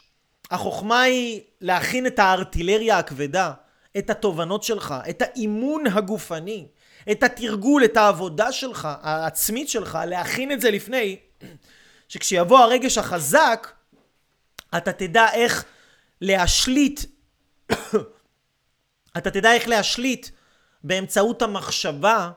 החוכמה 0.51 1.01
היא 1.01 1.41
להכין 1.61 2.07
את 2.07 2.19
הארטילריה 2.19 2.97
הכבדה, 2.97 3.51
את 3.97 4.09
התובנות 4.09 4.63
שלך, 4.63 4.95
את 5.09 5.21
האימון 5.21 5.87
הגופני, 5.87 6.67
את 7.11 7.23
התרגול, 7.23 7.85
את 7.85 7.97
העבודה 7.97 8.51
שלך, 8.51 8.87
העצמית 9.01 9.69
שלך, 9.69 9.99
להכין 10.07 10.51
את 10.51 10.61
זה 10.61 10.71
לפני, 10.71 11.17
שכשיבוא 12.09 12.59
הרגש 12.59 12.97
החזק, 12.97 13.71
אתה 14.77 14.93
תדע 14.93 15.33
איך 15.33 15.65
להשליט, 16.21 16.99
אתה 19.17 19.31
תדע 19.31 19.53
איך 19.53 19.67
להשליט 19.67 20.29
באמצעות 20.83 21.41
המחשבה 21.41 22.31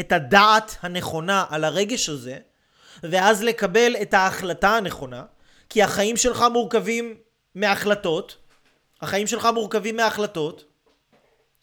את 0.00 0.12
הדעת 0.12 0.76
הנכונה 0.82 1.44
על 1.48 1.64
הרגש 1.64 2.08
הזה, 2.08 2.38
ואז 3.02 3.42
לקבל 3.42 3.96
את 4.02 4.14
ההחלטה 4.14 4.76
הנכונה, 4.76 5.24
כי 5.68 5.82
החיים 5.82 6.16
שלך 6.16 6.44
מורכבים 6.52 7.14
מהחלטות, 7.54 8.36
החיים 9.00 9.26
שלך 9.26 9.48
מורכבים 9.54 9.96
מהחלטות, 9.96 10.64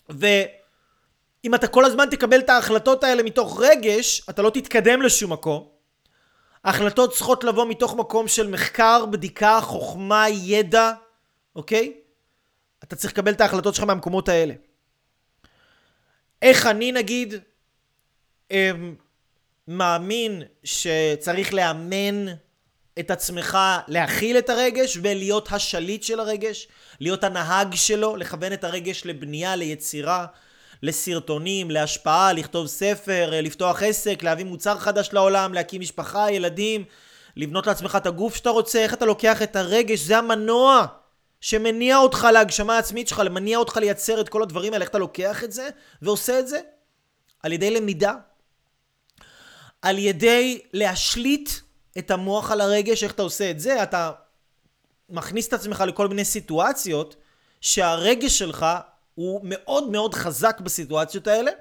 ואם 0.10 1.56
אתה 1.56 1.68
כל 1.68 1.86
הזמן 1.86 2.06
תקבל 2.12 2.40
את 2.40 2.50
ההחלטות 2.50 3.04
האלה 3.04 3.24
מתוך 3.24 3.62
רגש, 3.62 4.22
אתה 4.30 4.42
לא 4.42 4.50
תתקדם 4.50 5.02
לשום 5.02 5.34
מקום. 5.34 5.75
ההחלטות 6.66 7.14
צריכות 7.14 7.44
לבוא 7.44 7.66
מתוך 7.66 7.96
מקום 7.96 8.28
של 8.28 8.50
מחקר, 8.50 9.06
בדיקה, 9.06 9.60
חוכמה, 9.62 10.26
ידע, 10.30 10.92
אוקיי? 11.56 11.94
אתה 12.84 12.96
צריך 12.96 13.14
לקבל 13.14 13.32
את 13.32 13.42
ההחלטות 13.42 13.76
שלך 13.76 13.84
מהמקומות 13.84 14.30
האלה. 14.30 14.54
איך 16.42 16.66
אני 16.68 16.92
נגיד 16.92 17.34
אמ, 18.52 18.96
מאמין 19.68 20.44
שצריך 20.64 21.54
לאמן 21.54 22.26
את 23.00 23.12
עצמך 23.12 23.58
להכיל 23.88 24.38
את 24.38 24.50
הרגש 24.50 24.98
ולהיות 25.02 25.52
השליט 25.52 26.04
של 26.04 26.20
הרגש, 26.20 26.68
להיות 27.00 27.24
הנהג 27.24 27.76
שלו, 27.76 28.16
לכוון 28.16 28.54
את 28.54 28.64
הרגש 28.64 29.06
לבנייה, 29.06 29.56
ליצירה, 29.56 30.26
לסרטונים, 30.86 31.72
להשפעה, 31.72 32.34
לכתוב 32.34 32.68
ספר, 32.68 33.30
לפתוח 33.44 33.84
עסק, 33.84 34.24
להביא 34.24 34.46
מוצר 34.46 34.78
חדש 34.78 35.10
לעולם, 35.14 35.54
להקים 35.54 35.82
משפחה, 35.82 36.32
ילדים, 36.32 36.84
לבנות 37.36 37.68
לעצמך 37.68 37.98
את 38.02 38.06
הגוף 38.06 38.36
שאתה 38.36 38.50
רוצה, 38.50 38.80
איך 38.80 38.94
אתה 38.94 39.06
לוקח 39.06 39.42
את 39.42 39.56
הרגש, 39.56 40.00
זה 40.00 40.18
המנוע 40.18 40.86
שמניע 41.42 41.98
אותך 41.98 42.28
להגשמה 42.34 42.76
העצמית 42.76 43.08
שלך, 43.08 43.20
מניע 43.20 43.58
אותך 43.58 43.78
לייצר 43.78 44.22
את 44.22 44.30
כל 44.30 44.44
הדברים 44.44 44.74
האלה, 44.74 44.84
איך 44.84 44.90
אתה 44.90 44.98
לוקח 44.98 45.44
את 45.44 45.52
זה 45.52 45.70
ועושה 46.02 46.40
את 46.40 46.48
זה? 46.48 46.60
על 47.44 47.52
ידי 47.52 47.72
למידה, 47.72 48.14
על 49.82 49.98
ידי 49.98 50.62
להשליט 50.74 51.50
את 51.98 52.12
המוח 52.12 52.52
על 52.52 52.62
הרגש, 52.62 53.04
איך 53.04 53.12
אתה 53.12 53.22
עושה 53.22 53.52
את 53.52 53.60
זה? 53.60 53.84
אתה 53.84 54.12
מכניס 55.10 55.48
את 55.48 55.54
עצמך 55.54 55.84
לכל 55.88 56.08
מיני 56.08 56.26
סיטואציות 56.26 57.16
שהרגש 57.62 58.40
שלך 58.40 58.66
הוא 59.16 59.40
מאוד 59.44 59.90
מאוד 59.90 60.14
חזק 60.14 60.62
בסיטואציות 60.62 61.28
האלה, 61.28 61.52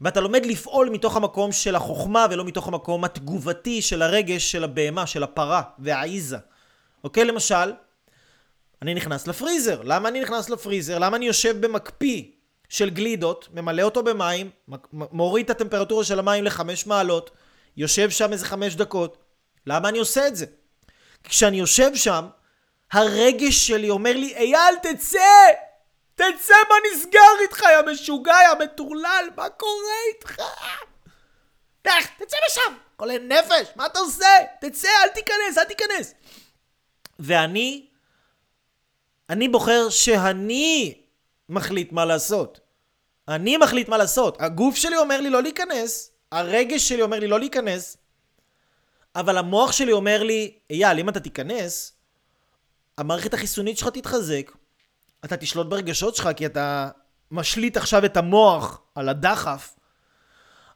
ואתה 0.00 0.20
לומד 0.20 0.46
לפעול 0.46 0.88
מתוך 0.88 1.16
המקום 1.16 1.52
של 1.52 1.74
החוכמה 1.74 2.26
ולא 2.30 2.44
מתוך 2.44 2.68
המקום 2.68 3.04
התגובתי 3.04 3.82
של 3.82 4.02
הרגש 4.02 4.52
של 4.52 4.64
הבהמה, 4.64 5.06
של 5.06 5.22
הפרה 5.22 5.62
והעיזה. 5.78 6.38
אוקיי? 7.04 7.24
למשל, 7.24 7.72
אני 8.82 8.94
נכנס 8.94 9.26
לפריזר. 9.26 9.82
למה 9.84 10.08
אני 10.08 10.20
נכנס 10.20 10.50
לפריזר? 10.50 10.98
למה 10.98 11.16
אני 11.16 11.26
יושב 11.26 11.66
במקפיא 11.66 12.22
של 12.68 12.90
גלידות, 12.90 13.48
ממלא 13.52 13.82
אותו 13.82 14.02
במים, 14.02 14.50
מוריד 14.92 15.44
את 15.44 15.50
הטמפרטורה 15.50 16.04
של 16.04 16.18
המים 16.18 16.44
לחמש 16.44 16.86
מעלות, 16.86 17.30
יושב 17.76 18.10
שם 18.10 18.32
איזה 18.32 18.46
חמש 18.46 18.74
דקות. 18.74 19.18
למה 19.66 19.88
אני 19.88 19.98
עושה 19.98 20.26
את 20.26 20.36
זה? 20.36 20.46
כשאני 21.24 21.56
יושב 21.56 21.94
שם, 21.94 22.26
הרגש 22.92 23.66
שלי 23.66 23.90
אומר 23.90 24.12
לי, 24.12 24.34
אייל, 24.36 24.74
תצא! 24.82 25.18
תצא, 26.20 26.54
מה 26.68 26.74
נסגר 26.92 27.42
איתך, 27.42 27.62
יא 27.62 27.92
משוגע, 27.92 28.32
יא 28.32 28.64
מטורלל, 28.64 29.28
מה 29.36 29.48
קורה 29.48 29.98
איתך? 30.14 30.42
לך, 31.86 32.06
תצא 32.18 32.36
משם! 32.50 32.74
חולה 32.98 33.18
נפש, 33.18 33.72
מה 33.76 33.86
אתה 33.86 33.98
עושה? 33.98 34.26
תצא, 34.60 34.88
אל 35.04 35.08
תיכנס, 35.08 35.58
אל 35.58 35.64
תיכנס. 35.64 36.14
ואני, 37.18 37.86
אני 39.30 39.48
בוחר 39.48 39.88
שאני 39.90 41.00
מחליט 41.48 41.92
מה 41.92 42.04
לעשות. 42.04 42.60
אני 43.28 43.56
מחליט 43.56 43.88
מה 43.88 43.98
לעשות. 43.98 44.40
הגוף 44.40 44.76
שלי 44.76 44.96
אומר 44.96 45.20
לי 45.20 45.30
לא 45.30 45.42
להיכנס, 45.42 46.12
הרגש 46.32 46.88
שלי 46.88 47.02
אומר 47.02 47.18
לי 47.18 47.26
לא 47.26 47.38
להיכנס, 47.38 47.96
אבל 49.14 49.38
המוח 49.38 49.72
שלי 49.72 49.92
אומר 49.92 50.22
לי, 50.22 50.58
אייל, 50.70 50.98
אם 50.98 51.08
אתה 51.08 51.20
תיכנס, 51.20 51.92
המערכת 52.98 53.34
החיסונית 53.34 53.78
שלך 53.78 53.88
תתחזק, 53.88 54.50
אתה 55.24 55.36
תשלוט 55.36 55.66
ברגשות 55.66 56.16
שלך, 56.16 56.28
כי 56.36 56.46
אתה 56.46 56.88
משליט 57.30 57.76
עכשיו 57.76 58.04
את 58.04 58.16
המוח 58.16 58.80
על 58.94 59.08
הדחף. 59.08 59.76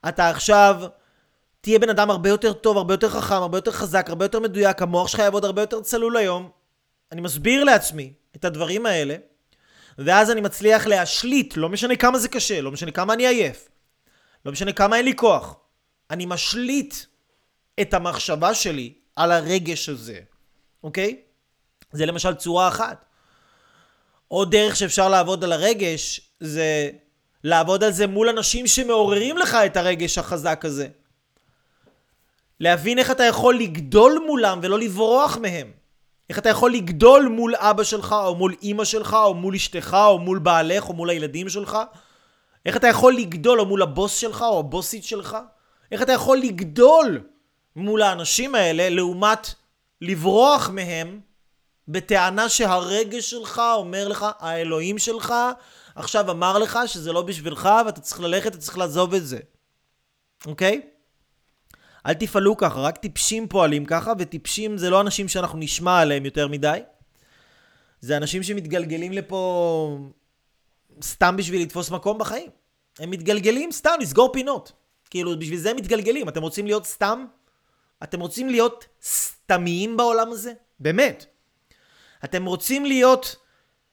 אתה 0.08 0.30
עכשיו 0.30 0.82
תהיה 1.60 1.78
בן 1.78 1.88
אדם 1.88 2.10
הרבה 2.10 2.28
יותר 2.28 2.52
טוב, 2.52 2.76
הרבה 2.76 2.94
יותר 2.94 3.08
חכם, 3.08 3.34
הרבה 3.34 3.58
יותר 3.58 3.72
חזק, 3.72 4.06
הרבה 4.08 4.24
יותר 4.24 4.40
מדויק, 4.40 4.82
המוח 4.82 5.08
שלך 5.08 5.20
יעבוד 5.20 5.44
הרבה 5.44 5.62
יותר 5.62 5.80
צלול 5.80 6.16
היום. 6.16 6.50
אני 7.12 7.20
מסביר 7.20 7.64
לעצמי 7.64 8.12
את 8.36 8.44
הדברים 8.44 8.86
האלה, 8.86 9.16
ואז 9.98 10.30
אני 10.30 10.40
מצליח 10.40 10.86
להשליט, 10.86 11.56
לא 11.56 11.68
משנה 11.68 11.96
כמה 11.96 12.18
זה 12.18 12.28
קשה, 12.28 12.60
לא 12.60 12.70
משנה 12.70 12.90
כמה 12.90 13.12
אני 13.12 13.26
עייף, 13.26 13.68
לא 14.44 14.52
משנה 14.52 14.72
כמה 14.72 14.96
אין 14.96 15.04
לי 15.04 15.16
כוח. 15.16 15.56
אני 16.10 16.26
משליט 16.26 16.94
את 17.80 17.94
המחשבה 17.94 18.54
שלי 18.54 18.94
על 19.16 19.32
הרגש 19.32 19.88
הזה, 19.88 20.20
אוקיי? 20.82 21.20
זה 21.92 22.06
למשל 22.06 22.34
צורה 22.34 22.68
אחת. 22.68 23.04
עוד 24.34 24.50
דרך 24.50 24.76
שאפשר 24.76 25.08
לעבוד 25.08 25.44
על 25.44 25.52
הרגש, 25.52 26.20
זה 26.40 26.90
לעבוד 27.44 27.84
על 27.84 27.90
זה 27.90 28.06
מול 28.06 28.28
אנשים 28.28 28.66
שמעוררים 28.66 29.38
לך 29.38 29.54
את 29.54 29.76
הרגש 29.76 30.18
החזק 30.18 30.64
הזה. 30.64 30.88
להבין 32.60 32.98
איך 32.98 33.10
אתה 33.10 33.24
יכול 33.24 33.58
לגדול 33.58 34.24
מולם 34.26 34.58
ולא 34.62 34.78
לברוח 34.78 35.36
מהם. 35.36 35.70
איך 36.30 36.38
אתה 36.38 36.48
יכול 36.48 36.72
לגדול 36.72 37.28
מול 37.28 37.54
אבא 37.56 37.82
שלך, 37.82 38.12
או 38.12 38.34
מול 38.34 38.54
אימא 38.62 38.84
שלך, 38.84 39.14
או 39.14 39.34
מול 39.34 39.54
אשתך, 39.54 39.96
או 40.08 40.18
מול 40.18 40.38
בעלך, 40.38 40.88
או 40.88 40.94
מול 40.94 41.10
הילדים 41.10 41.48
שלך. 41.48 41.78
איך 42.66 42.76
אתה 42.76 42.88
יכול 42.88 43.14
לגדול, 43.14 43.60
או 43.60 43.66
מול 43.66 43.82
הבוס 43.82 44.16
שלך, 44.16 44.42
או 44.42 44.58
הבוסית 44.58 45.04
שלך. 45.04 45.36
איך 45.92 46.02
אתה 46.02 46.12
יכול 46.12 46.38
לגדול 46.38 47.20
מול 47.76 48.02
האנשים 48.02 48.54
האלה, 48.54 48.88
לעומת 48.88 49.54
לברוח 50.00 50.70
מהם, 50.70 51.20
בטענה 51.88 52.48
שהרגש 52.48 53.30
שלך 53.30 53.62
אומר 53.76 54.08
לך, 54.08 54.26
האלוהים 54.38 54.98
שלך 54.98 55.34
עכשיו 55.94 56.30
אמר 56.30 56.58
לך 56.58 56.78
שזה 56.86 57.12
לא 57.12 57.22
בשבילך, 57.22 57.68
ואתה 57.86 58.00
צריך 58.00 58.20
ללכת, 58.20 58.46
אתה 58.46 58.58
צריך 58.58 58.78
לעזוב 58.78 59.14
את 59.14 59.26
זה. 59.26 59.38
אוקיי? 60.46 60.80
אל 62.06 62.14
תפעלו 62.14 62.56
ככה, 62.56 62.80
רק 62.80 62.96
טיפשים 62.96 63.48
פועלים 63.48 63.84
ככה, 63.84 64.12
וטיפשים 64.18 64.78
זה 64.78 64.90
לא 64.90 65.00
אנשים 65.00 65.28
שאנחנו 65.28 65.58
נשמע 65.58 66.00
עליהם 66.00 66.24
יותר 66.24 66.48
מדי. 66.48 66.78
זה 68.00 68.16
אנשים 68.16 68.42
שמתגלגלים 68.42 69.12
לפה 69.12 69.98
סתם 71.02 71.36
בשביל 71.36 71.62
לתפוס 71.62 71.90
מקום 71.90 72.18
בחיים. 72.18 72.50
הם 72.98 73.10
מתגלגלים 73.10 73.72
סתם 73.72 73.94
לסגור 74.00 74.32
פינות. 74.32 74.72
כאילו, 75.10 75.38
בשביל 75.38 75.58
זה 75.58 75.70
הם 75.70 75.76
מתגלגלים. 75.76 76.28
אתם 76.28 76.42
רוצים 76.42 76.66
להיות 76.66 76.86
סתם? 76.86 77.24
אתם 78.02 78.20
רוצים 78.20 78.48
להיות 78.48 78.84
סתמיים 79.02 79.96
בעולם 79.96 80.32
הזה? 80.32 80.52
באמת. 80.80 81.33
אתם 82.24 82.44
רוצים 82.44 82.86
להיות... 82.86 83.36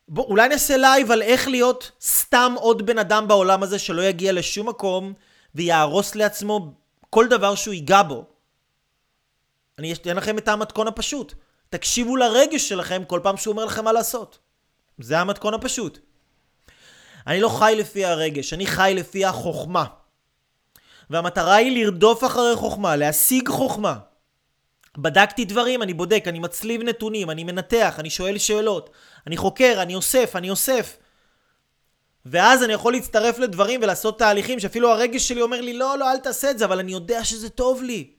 בוא, 0.07 0.25
אולי 0.25 0.49
נעשה 0.49 0.77
לייב 0.77 1.11
על 1.11 1.21
איך 1.21 1.47
להיות 1.47 1.91
סתם 2.01 2.53
עוד 2.57 2.85
בן 2.85 2.97
אדם 2.97 3.27
בעולם 3.27 3.63
הזה 3.63 3.79
שלא 3.79 4.01
יגיע 4.01 4.31
לשום 4.31 4.69
מקום 4.69 5.13
ויהרוס 5.55 6.15
לעצמו 6.15 6.73
כל 7.09 7.27
דבר 7.27 7.55
שהוא 7.55 7.73
ייגע 7.73 8.03
בו. 8.03 8.25
אני 9.79 9.93
אתן 9.93 10.17
לכם 10.17 10.37
את 10.37 10.47
המתכון 10.47 10.87
הפשוט. 10.87 11.33
תקשיבו 11.69 12.15
לרגש 12.15 12.69
שלכם 12.69 13.03
כל 13.07 13.19
פעם 13.23 13.37
שהוא 13.37 13.51
אומר 13.51 13.65
לכם 13.65 13.85
מה 13.85 13.91
לעשות. 13.91 14.39
זה 14.99 15.19
המתכון 15.19 15.53
הפשוט. 15.53 15.99
אני 17.27 17.41
לא 17.41 17.49
חי 17.49 17.75
לפי 17.77 18.05
הרגש, 18.05 18.53
אני 18.53 18.67
חי 18.67 18.93
לפי 18.95 19.25
החוכמה. 19.25 19.85
והמטרה 21.09 21.55
היא 21.55 21.83
לרדוף 21.83 22.23
אחרי 22.23 22.55
חוכמה, 22.55 22.95
להשיג 22.95 23.49
חוכמה. 23.49 23.97
בדקתי 24.97 25.45
דברים, 25.45 25.83
אני 25.83 25.93
בודק, 25.93 26.23
אני 26.27 26.39
מצליב 26.39 26.83
נתונים, 26.83 27.29
אני 27.29 27.43
מנתח, 27.43 27.95
אני 27.99 28.09
שואל 28.09 28.37
שאלות, 28.37 28.89
אני 29.27 29.37
חוקר, 29.37 29.79
אני 29.81 29.95
אוסף, 29.95 30.35
אני 30.35 30.49
אוסף. 30.49 30.97
ואז 32.25 32.63
אני 32.63 32.73
יכול 32.73 32.93
להצטרף 32.93 33.39
לדברים 33.39 33.79
ולעשות 33.83 34.19
תהליכים 34.19 34.59
שאפילו 34.59 34.91
הרגש 34.91 35.27
שלי 35.27 35.41
אומר 35.41 35.61
לי, 35.61 35.73
לא, 35.73 35.97
לא, 35.97 36.11
אל 36.11 36.17
תעשה 36.17 36.51
את 36.51 36.57
זה, 36.57 36.65
אבל 36.65 36.79
אני 36.79 36.91
יודע 36.91 37.23
שזה 37.23 37.49
טוב 37.49 37.83
לי. 37.83 38.11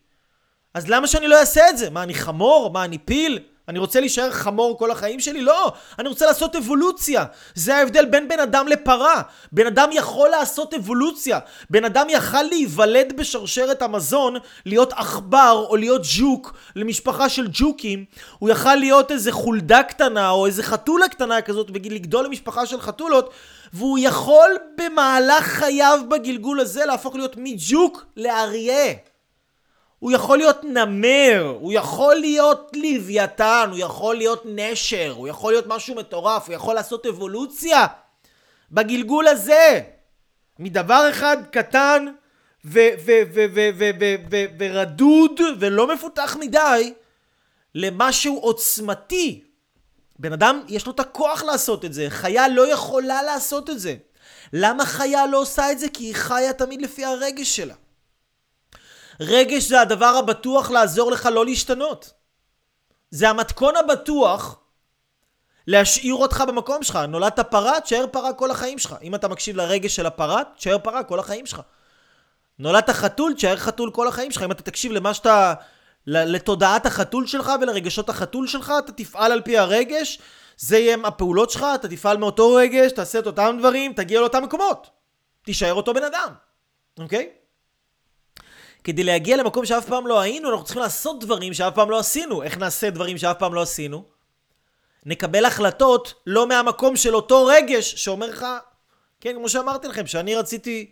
אז 0.75 0.89
למה 0.89 1.07
שאני 1.07 1.29
לא 1.29 1.41
אעשה 1.41 1.69
את 1.71 1.79
זה? 1.79 1.91
מה, 1.91 2.03
אני 2.03 2.15
חמור? 2.15 2.71
מה, 2.73 2.85
אני 2.85 2.99
פיל? 2.99 3.39
אני 3.69 3.79
רוצה 3.79 4.01
להישאר 4.01 4.31
חמור 4.31 4.79
כל 4.79 4.91
החיים 4.91 5.21
שלי? 5.21 5.41
לא, 5.43 5.73
אני 5.99 6.09
רוצה 6.09 6.27
לעשות 6.27 6.57
אבולוציה. 6.57 7.25
זה 7.55 7.77
ההבדל 7.77 8.05
בין 8.05 8.29
בן 8.29 8.41
אדם 8.41 8.69
לפרה. 8.69 9.23
בן 9.53 9.67
אדם 9.67 9.89
יכול 9.93 10.29
לעשות 10.29 10.75
אבולוציה. 10.75 11.39
בן 11.71 11.85
אדם 11.85 12.07
יכל 12.11 12.43
להיוולד 12.43 13.13
בשרשרת 13.17 13.83
המזון, 13.83 14.37
להיות 14.67 14.93
עכבר 14.93 15.67
או 15.69 15.77
להיות 15.77 16.03
ג'וק 16.17 16.55
למשפחה 16.77 17.29
של 17.29 17.49
ג'וקים. 17.53 18.05
הוא 18.39 18.51
יכל 18.51 18.75
להיות 18.75 19.11
איזה 19.11 19.33
חולדה 19.33 19.83
קטנה 19.83 20.31
או 20.31 20.47
איזה 20.47 20.63
חתולה 20.63 21.09
קטנה 21.09 21.43
כזאת 21.43 21.71
ולגדול 21.71 22.25
למשפחה 22.25 22.67
של 22.67 22.81
חתולות. 22.81 23.31
והוא 23.73 23.99
יכול 24.03 24.59
במהלך 24.79 25.45
חייו 25.45 26.01
בגלגול 26.09 26.61
הזה 26.61 26.87
להפוך 26.87 27.15
להיות 27.15 27.37
מג'וק 27.37 28.05
לאריה. 28.17 29.12
הוא 30.03 30.13
יכול 30.13 30.39
להיות 30.39 30.65
נמר, 30.65 31.57
הוא 31.61 31.73
יכול 31.73 32.15
להיות 32.15 32.71
לוויתן, 32.77 33.69
הוא 33.71 33.79
יכול 33.79 34.17
להיות 34.17 34.43
נשר, 34.45 35.15
הוא 35.17 35.29
יכול 35.29 35.53
להיות 35.53 35.67
משהו 35.67 35.95
מטורף, 35.95 36.47
הוא 36.47 36.55
יכול 36.55 36.75
לעשות 36.75 37.07
אבולוציה 37.07 37.87
בגלגול 38.73 39.29
הזה. 39.29 39.81
מדבר 40.59 41.07
אחד 41.11 41.37
קטן 41.51 42.07
ורדוד 44.59 45.41
ולא 45.61 45.95
מפותח 45.95 46.37
מדי 46.41 46.95
למשהו 47.75 48.39
עוצמתי. 48.39 49.45
בן 50.19 50.33
אדם, 50.33 50.61
יש 50.69 50.87
לו 50.87 50.93
את 50.93 51.01
הכוח 51.01 51.43
לעשות 51.43 51.85
את 51.85 51.93
זה. 51.93 52.07
חיה 52.11 52.49
לא 52.49 52.73
יכולה 52.73 53.23
לעשות 53.23 53.71
את 53.71 53.81
זה. 53.81 53.95
למה 54.53 54.85
חיה 54.85 55.27
לא 55.27 55.41
עושה 55.41 55.73
את 55.73 55.79
זה? 55.79 55.89
כי 55.89 56.05
היא 56.05 56.15
חיה 56.15 56.53
תמיד 56.53 56.83
לפי 56.83 57.05
הרגש 57.05 57.57
שלה. 57.57 57.75
רגש 59.23 59.63
זה 59.63 59.81
הדבר 59.81 60.15
הבטוח 60.19 60.71
לעזור 60.71 61.11
לך 61.11 61.29
לא 61.33 61.45
להשתנות. 61.45 62.13
זה 63.11 63.31
המתכון 63.31 63.77
הבטוח 63.77 64.59
להשאיר 65.67 66.15
אותך 66.15 66.45
במקום 66.49 66.83
שלך. 66.83 66.97
נולדת 66.97 67.41
פרה, 67.41 67.81
תשאר 67.81 68.07
פרה 68.11 68.33
כל 68.33 68.51
החיים 68.51 68.79
שלך. 68.79 68.97
אם 69.03 69.15
אתה 69.15 69.29
מקשיב 69.29 69.57
לרגש 69.57 69.97
של 69.97 70.07
הפרה, 70.07 70.43
תשאר 70.57 70.79
פרה 70.79 71.05
כל 71.05 71.19
החיים 71.19 71.47
שלך. 71.47 71.61
נולדת 72.59 72.91
חתול, 72.91 73.35
תשאר 73.35 73.57
חתול 73.57 73.91
כל 73.91 74.09
החיים 74.09 74.31
שלך. 74.31 74.43
אם 74.43 74.53
אתה 74.53 74.63
תקשיב 74.63 74.93
למה 74.93 75.15
שאתה... 75.15 75.55
לתודעת 76.07 76.87
החתול 76.87 77.27
שלך 77.27 77.53
ולרגשות 77.61 78.09
החתול 78.09 78.47
שלך, 78.47 78.73
אתה 78.79 78.93
תפעל 78.93 79.33
על 79.33 79.41
פי 79.41 79.59
הרגש, 79.59 80.19
זה 80.57 80.79
יהיה 80.79 80.97
הפעולות 81.05 81.51
שלך, 81.51 81.67
אתה 81.75 81.89
תפעל 81.89 82.17
מאותו 82.17 82.55
רגש, 82.55 82.93
תעשה 82.93 83.19
את 83.19 83.27
אותם 83.27 83.57
דברים, 83.59 83.93
תגיע 83.93 84.21
לאותם 84.21 84.43
מקומות. 84.43 84.91
תישאר 85.45 85.75
אותו 85.75 85.95
בן 85.95 86.05
אדם, 86.05 86.29
אוקיי? 86.99 87.31
כדי 88.85 89.05
להגיע 89.05 89.37
למקום 89.37 89.67
שאף 89.67 89.87
פעם 89.87 90.07
לא 90.07 90.21
היינו, 90.21 90.51
אנחנו 90.51 90.65
צריכים 90.65 90.83
לעשות 90.83 91.21
דברים 91.21 91.55
שאף 91.55 91.75
פעם 91.75 91.91
לא 91.91 91.99
עשינו. 91.99 92.43
איך 92.43 92.59
נעשה 92.59 92.91
דברים 92.91 93.19
שאף 93.19 93.39
פעם 93.39 93.55
לא 93.55 93.63
עשינו? 93.63 94.05
נקבל 95.07 95.45
החלטות 95.45 96.15
לא 96.27 96.47
מהמקום 96.47 96.97
של 96.97 97.15
אותו 97.15 97.47
רגש 97.47 97.95
שאומר 97.95 98.27
לך, 98.31 98.47
כן, 99.21 99.35
כמו 99.35 99.49
שאמרתי 99.49 99.89
לכם, 99.89 100.07
שאני 100.07 100.35
רציתי 100.35 100.91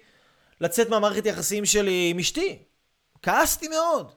לצאת 0.60 0.88
מהמערכת 0.88 1.26
יחסים 1.26 1.66
שלי 1.66 2.08
עם 2.10 2.18
אשתי. 2.18 2.58
כעסתי 3.22 3.68
מאוד. 3.68 4.12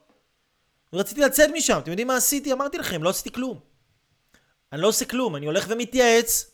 ורציתי 0.94 1.22
לצאת 1.22 1.50
משם. 1.54 1.78
אתם 1.78 1.92
יודעים 1.92 2.08
מה 2.08 2.16
עשיתי? 2.16 2.54
אמרתי 2.54 2.78
לכם, 2.78 3.04
לא 3.04 3.10
עשיתי 3.10 3.32
כלום. 3.32 3.60
אני 4.74 4.82
לא 4.82 4.88
עושה 4.88 5.06
כלום, 5.06 5.36
אני 5.36 5.46
הולך 5.46 5.66
ומתייעץ, 5.68 6.52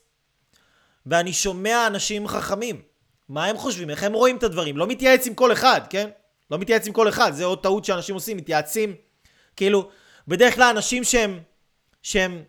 ואני 1.06 1.34
שומע 1.34 1.88
אנשים 1.88 2.28
חכמים. 2.28 2.82
מה 3.30 3.46
הם 3.46 3.58
חושבים? 3.58 3.90
איך 3.90 4.04
הם 4.04 4.14
רואים 4.14 4.38
את 4.38 4.44
הדברים? 4.44 4.78
לא 4.78 4.88
מתייעץ 4.88 5.28
עם 5.28 5.34
כל 5.34 5.52
אחד, 5.52 5.82
כן? 5.90 6.10
לא 6.52 6.58
מתייעץ 6.58 6.88
עם 6.88 6.94
כל 6.94 7.10
אחד, 7.10 7.32
זה 7.34 7.46
עוד 7.46 7.64
טעות 7.64 7.86
שאנשים 7.86 8.16
עושים, 8.16 8.38
מתייעצים. 8.38 8.96
כאילו, 9.56 9.90
בדרך 10.28 10.56
כלל 10.56 10.70
אנשים 10.70 11.04
שהם, 11.04 11.40
שהם 12.02 12.44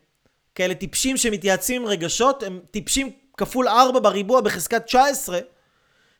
כאלה 0.54 0.74
טיפשים 0.74 1.16
שמתייעצים 1.16 1.82
עם 1.82 1.88
רגשות, 1.88 2.42
הם 2.42 2.60
טיפשים 2.70 3.10
כפול 3.36 3.68
4 3.68 4.00
בריבוע 4.00 4.40
בחזקת 4.40 4.84
19, 4.86 5.38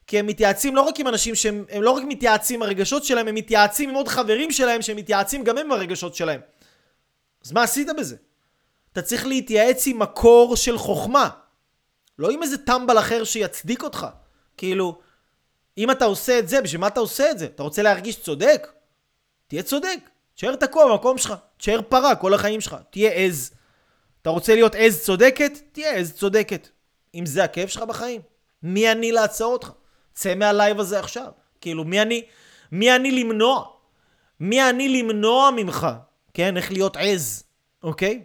כי 0.06 0.18
הם 0.18 0.26
מתייעצים 0.26 0.76
לא 0.76 0.82
רק 0.82 1.00
עם 1.00 1.08
אנשים 1.08 1.34
שהם, 1.34 1.64
הם 1.70 1.82
לא 1.82 1.90
רק 1.90 2.02
מתייעצים 2.08 2.56
עם 2.56 2.62
הרגשות 2.62 3.04
שלהם, 3.04 3.28
הם 3.28 3.34
מתייעצים 3.34 3.88
עם 3.88 3.94
עוד 3.94 4.08
חברים 4.08 4.52
שלהם 4.52 4.82
שהם 4.82 4.96
מתייעצים 4.96 5.44
גם 5.44 5.58
הם 5.58 5.66
עם 5.66 5.72
הרגשות 5.72 6.14
שלהם. 6.14 6.40
אז 7.44 7.52
מה 7.52 7.62
עשית 7.62 7.88
בזה? 7.98 8.16
אתה 8.92 9.02
צריך 9.02 9.26
להתייעץ 9.26 9.86
עם 9.86 9.98
מקור 9.98 10.56
של 10.56 10.78
חוכמה. 10.78 11.28
לא 12.18 12.30
עם 12.30 12.42
איזה 12.42 12.58
טמבל 12.58 12.98
אחר 12.98 13.24
שיצדיק 13.24 13.82
אותך. 13.82 14.06
כאילו, 14.56 14.98
אם 15.78 15.90
אתה 15.90 16.04
עושה 16.04 16.38
את 16.38 16.48
זה, 16.48 16.62
בשביל 16.62 16.80
מה 16.80 16.86
אתה 16.86 17.00
עושה 17.00 17.30
את 17.30 17.38
זה? 17.38 17.44
אתה 17.44 17.62
רוצה 17.62 17.82
להרגיש 17.82 18.20
צודק? 18.20 18.68
תהיה 19.46 19.62
צודק. 19.62 19.98
תשאר 20.34 20.56
תקוע 20.56 20.88
במקום 20.88 21.18
שלך. 21.18 21.34
תשאר 21.56 21.80
פרה 21.88 22.14
כל 22.14 22.34
החיים 22.34 22.60
שלך. 22.60 22.76
תהיה 22.90 23.10
עז. 23.10 23.54
אתה 24.22 24.30
רוצה 24.30 24.54
להיות 24.54 24.74
עז 24.74 25.02
צודקת? 25.04 25.52
תהיה 25.72 25.92
עז 25.92 26.12
צודקת. 26.12 26.68
אם 27.14 27.26
זה 27.26 27.44
הכאב 27.44 27.68
שלך 27.68 27.82
בחיים. 27.82 28.20
מי 28.62 28.92
אני 28.92 29.12
לעצור 29.12 29.52
אותך? 29.52 29.70
צא 30.14 30.34
מהלייב 30.34 30.80
הזה 30.80 30.98
עכשיו. 30.98 31.30
כאילו, 31.60 31.84
מי 31.84 32.02
אני, 32.02 32.22
מי 32.72 32.96
אני 32.96 33.10
למנוע? 33.10 33.64
מי 34.40 34.70
אני 34.70 34.88
למנוע 34.88 35.50
ממך? 35.50 35.86
כן? 36.34 36.56
איך 36.56 36.72
להיות 36.72 36.96
עז, 36.96 37.44
אוקיי? 37.82 38.24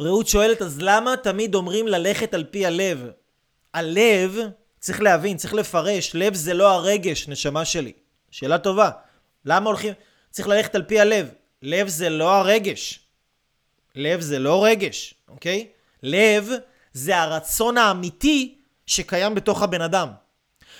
רעות 0.00 0.26
שואלת, 0.26 0.62
אז 0.62 0.78
למה 0.80 1.16
תמיד 1.16 1.54
אומרים 1.54 1.88
ללכת 1.88 2.34
על 2.34 2.44
פי 2.44 2.66
הלב? 2.66 3.06
הלב, 3.74 4.38
צריך 4.84 5.00
להבין, 5.00 5.36
צריך 5.36 5.54
לפרש, 5.54 6.10
לב 6.14 6.34
זה 6.34 6.54
לא 6.54 6.70
הרגש, 6.72 7.28
נשמה 7.28 7.64
שלי. 7.64 7.92
שאלה 8.30 8.58
טובה. 8.58 8.90
למה 9.44 9.66
הולכים... 9.66 9.92
צריך 10.30 10.48
ללכת 10.48 10.74
על 10.74 10.82
פי 10.82 11.00
הלב. 11.00 11.28
לב 11.62 11.88
זה 11.88 12.10
לא 12.10 12.34
הרגש. 12.34 13.00
לב 13.94 14.20
זה 14.20 14.38
לא 14.38 14.64
רגש, 14.64 15.14
אוקיי? 15.28 15.68
לב 16.02 16.50
זה 16.92 17.18
הרצון 17.18 17.78
האמיתי 17.78 18.58
שקיים 18.86 19.34
בתוך 19.34 19.62
הבן 19.62 19.80
אדם. 19.80 20.08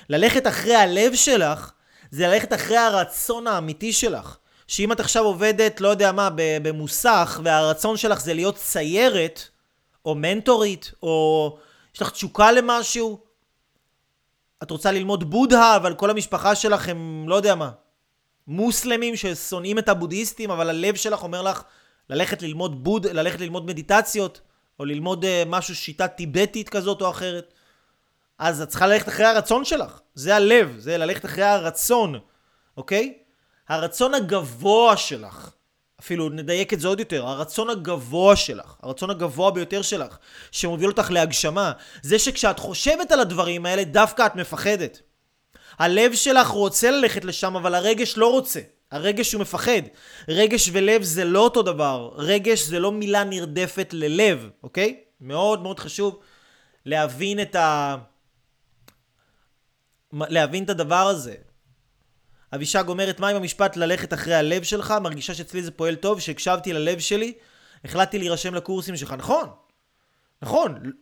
ללכת 0.09 0.47
אחרי 0.47 0.75
הלב 0.75 1.15
שלך, 1.15 1.73
זה 2.11 2.27
ללכת 2.29 2.53
אחרי 2.53 2.77
הרצון 2.77 3.47
האמיתי 3.47 3.93
שלך. 3.93 4.37
שאם 4.69 4.93
את 4.93 5.01
עכשיו 5.01 5.25
עובדת, 5.25 5.81
לא 5.81 5.89
יודע 5.89 6.13
מה, 6.13 6.29
במוסך, 6.37 7.41
והרצון 7.45 7.97
שלך 7.97 8.21
זה 8.21 8.35
להיות 8.35 8.57
ציירת, 8.57 9.49
או 10.05 10.15
מנטורית, 10.15 10.93
או 11.03 11.57
יש 11.95 12.03
לך 12.03 12.11
תשוקה 12.11 12.53
למשהו, 12.53 13.34
את 14.63 14.71
רוצה 14.71 14.93
ללמוד 14.93 15.31
בודהה, 15.31 15.77
אבל 15.77 15.95
כל 15.95 16.11
המשפחה 16.11 16.55
שלך 16.55 16.89
הם, 16.89 17.29
לא 17.29 17.35
יודע 17.35 17.55
מה, 17.55 17.71
מוסלמים 18.47 19.17
ששונאים 19.17 19.79
את 19.79 19.89
הבודהיסטים, 19.89 20.51
אבל 20.51 20.69
הלב 20.69 20.95
שלך 20.95 21.23
אומר 21.23 21.43
לך 21.43 21.63
ללכת 22.11 22.43
ללמוד 22.43 22.85
בוד, 22.85 23.07
ללכת 23.07 23.41
ללמוד 23.41 23.67
מדיטציות, 23.67 24.41
או 24.81 24.85
ללמוד 24.85 25.25
uh, 25.25 25.29
משהו, 25.47 25.77
שיטה 25.77 26.09
טיבטית 26.09 26.69
כזאת 26.69 27.03
או 27.03 27.11
אחרת. 27.11 27.55
אז 28.39 28.63
את 28.63 28.69
צריכה 28.69 28.87
ללכת 28.87 29.09
אחרי 29.09 29.27
הרצון 29.27 29.65
שלך. 29.65 30.01
זה 30.15 30.37
הלב, 30.37 30.75
זה 30.79 30.99
ללכת 30.99 31.25
אחרי 31.25 31.45
הרצון, 31.45 32.19
אוקיי? 32.77 33.19
הרצון 33.69 34.15
הגבוה 34.15 34.97
שלך, 34.97 35.51
אפילו 36.01 36.29
נדייק 36.29 36.73
את 36.73 36.81
זה 36.81 36.89
עוד 36.89 37.01
יותר, 37.01 37.27
הרצון 37.27 37.71
הגבוה 37.71 38.37
שלך, 38.37 38.77
הרצון 38.83 39.11
הגבוה 39.11 39.51
ביותר 39.51 39.83
שלך, 39.83 40.19
שמוביל 40.53 40.91
אותך 40.91 41.11
להגשמה, 41.11 41.73
זה 42.03 42.19
שכשאת 42.19 42.59
חושבת 42.59 43.13
על 43.13 43.21
הדברים 43.21 43.67
האלה, 43.67 43.85
דווקא 43.85 44.27
את 44.27 44.37
מפחדת. 44.37 45.01
הלב 45.79 46.15
שלך 46.15 46.49
רוצה 46.49 46.91
ללכת 46.91 47.25
לשם, 47.25 47.57
אבל 47.57 47.75
הרגש 47.75 48.17
לא 48.17 48.31
רוצה. 48.31 48.61
הרגש 48.91 49.33
הוא 49.33 49.41
מפחד. 49.41 49.83
רגש 50.29 50.71
ולב 50.73 51.03
זה 51.03 51.25
לא 51.25 51.41
אותו 51.41 51.63
דבר. 51.63 52.11
רגש 52.15 52.63
זה 52.63 52.81
לא 52.81 52.93
מילה 52.93 53.25
נרדפת 53.25 53.91
ללב, 53.93 54.51
אוקיי? 54.63 55.01
מאוד 55.21 55.63
מאוד 55.63 55.81
חשוב 55.81 56.19
להבין 56.87 57.43
את 57.43 57.55
ה... 57.55 57.97
להבין 60.13 60.65
את 60.65 60.71
הדבר 60.71 61.07
הזה. 61.07 61.35
אבישג 62.55 62.85
אומרת, 62.89 63.21
מה 63.21 63.29
עם 63.29 63.37
המשפט 63.37 63.77
ללכת 63.77 64.13
אחרי 64.13 64.35
הלב 64.35 64.63
שלך? 64.63 64.95
מרגישה 65.03 65.35
שאצלי 65.35 65.63
זה 65.63 65.71
פועל 65.71 65.95
טוב, 65.95 66.21
שהקשבתי 66.21 66.73
ללב 66.73 66.99
שלי, 66.99 67.33
החלטתי 67.85 68.19
להירשם 68.19 68.55
לקורסים 68.55 68.97
שלך. 68.97 69.15
נכון, 69.19 69.49
נכון. 70.43 70.93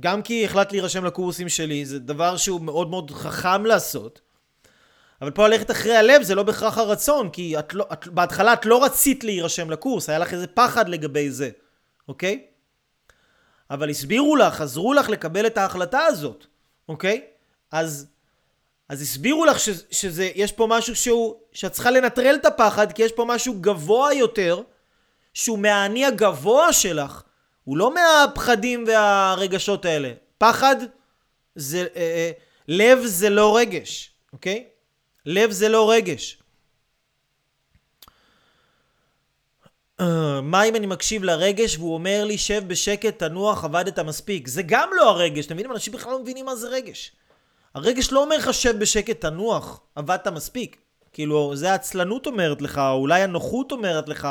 גם 0.00 0.22
כי 0.22 0.44
החלטתי 0.44 0.76
להירשם 0.76 1.04
לקורסים 1.04 1.48
שלי, 1.48 1.86
זה 1.86 1.98
דבר 1.98 2.36
שהוא 2.36 2.60
מאוד 2.60 2.90
מאוד 2.90 3.10
חכם 3.10 3.66
לעשות. 3.66 4.20
אבל 5.22 5.30
פה 5.30 5.48
ללכת 5.48 5.70
אחרי 5.70 5.96
הלב 5.96 6.22
זה 6.22 6.34
לא 6.34 6.42
בהכרח 6.42 6.78
הרצון, 6.78 7.30
כי 7.30 7.58
את 7.58 7.74
לא, 7.74 7.86
את, 7.92 8.08
בהתחלה 8.08 8.52
את 8.52 8.66
לא 8.66 8.84
רצית 8.84 9.24
להירשם 9.24 9.70
לקורס, 9.70 10.08
היה 10.08 10.18
לך 10.18 10.32
איזה 10.32 10.46
פחד 10.46 10.88
לגבי 10.88 11.30
זה, 11.30 11.50
אוקיי? 12.08 12.46
אבל 13.70 13.90
הסבירו 13.90 14.36
לך, 14.36 14.60
עזרו 14.60 14.92
לך 14.92 15.08
לקבל 15.08 15.46
את 15.46 15.58
ההחלטה 15.58 16.00
הזאת, 16.00 16.46
אוקיי? 16.88 17.24
אז 17.70 18.06
אז 18.92 19.02
הסבירו 19.02 19.44
לך 19.44 19.60
ש, 19.60 19.68
שזה, 19.90 20.30
יש 20.34 20.52
פה 20.52 20.66
משהו 20.70 20.96
שהוא, 20.96 21.34
שאת 21.52 21.72
צריכה 21.72 21.90
לנטרל 21.90 22.34
את 22.34 22.46
הפחד, 22.46 22.92
כי 22.92 23.02
יש 23.02 23.12
פה 23.12 23.24
משהו 23.24 23.54
גבוה 23.60 24.14
יותר, 24.14 24.62
שהוא 25.34 25.58
מהאני 25.58 26.04
הגבוה 26.04 26.72
שלך, 26.72 27.22
הוא 27.64 27.76
לא 27.76 27.94
מהפחדים 27.94 28.84
והרגשות 28.86 29.84
האלה. 29.84 30.12
פחד 30.38 30.76
זה, 31.54 31.78
אה, 31.78 31.86
אה, 31.96 32.30
לב 32.68 32.98
זה 33.04 33.30
לא 33.30 33.56
רגש, 33.56 34.10
אוקיי? 34.32 34.64
לב 35.26 35.50
זה 35.50 35.68
לא 35.68 35.90
רגש. 35.90 36.38
אה, 40.00 40.40
מה 40.40 40.62
אם 40.62 40.76
אני 40.76 40.86
מקשיב 40.86 41.24
לרגש 41.24 41.76
והוא 41.76 41.94
אומר 41.94 42.24
לי 42.24 42.38
שב 42.38 42.62
בשקט, 42.66 43.18
תנוח, 43.18 43.64
עבדת 43.64 43.98
מספיק? 43.98 44.48
זה 44.48 44.62
גם 44.66 44.90
לא 44.96 45.10
הרגש, 45.10 45.46
אתם 45.46 45.54
מבינים? 45.54 45.72
אנשים 45.72 45.92
בכלל 45.92 46.12
לא 46.12 46.18
מבינים 46.22 46.46
מה 46.46 46.56
זה 46.56 46.68
רגש. 46.68 47.12
הרגש 47.74 48.12
לא 48.12 48.22
אומר 48.22 48.36
לך 48.36 48.54
שב 48.54 48.78
בשקט, 48.78 49.20
תנוח, 49.20 49.80
עבדת 49.94 50.28
מספיק. 50.28 50.76
כאילו, 51.12 51.56
זה 51.56 51.70
העצלנות 51.70 52.26
אומרת 52.26 52.62
לך, 52.62 52.78
או 52.78 52.92
אולי 52.92 53.22
הנוחות 53.22 53.72
אומרת 53.72 54.08
לך, 54.08 54.28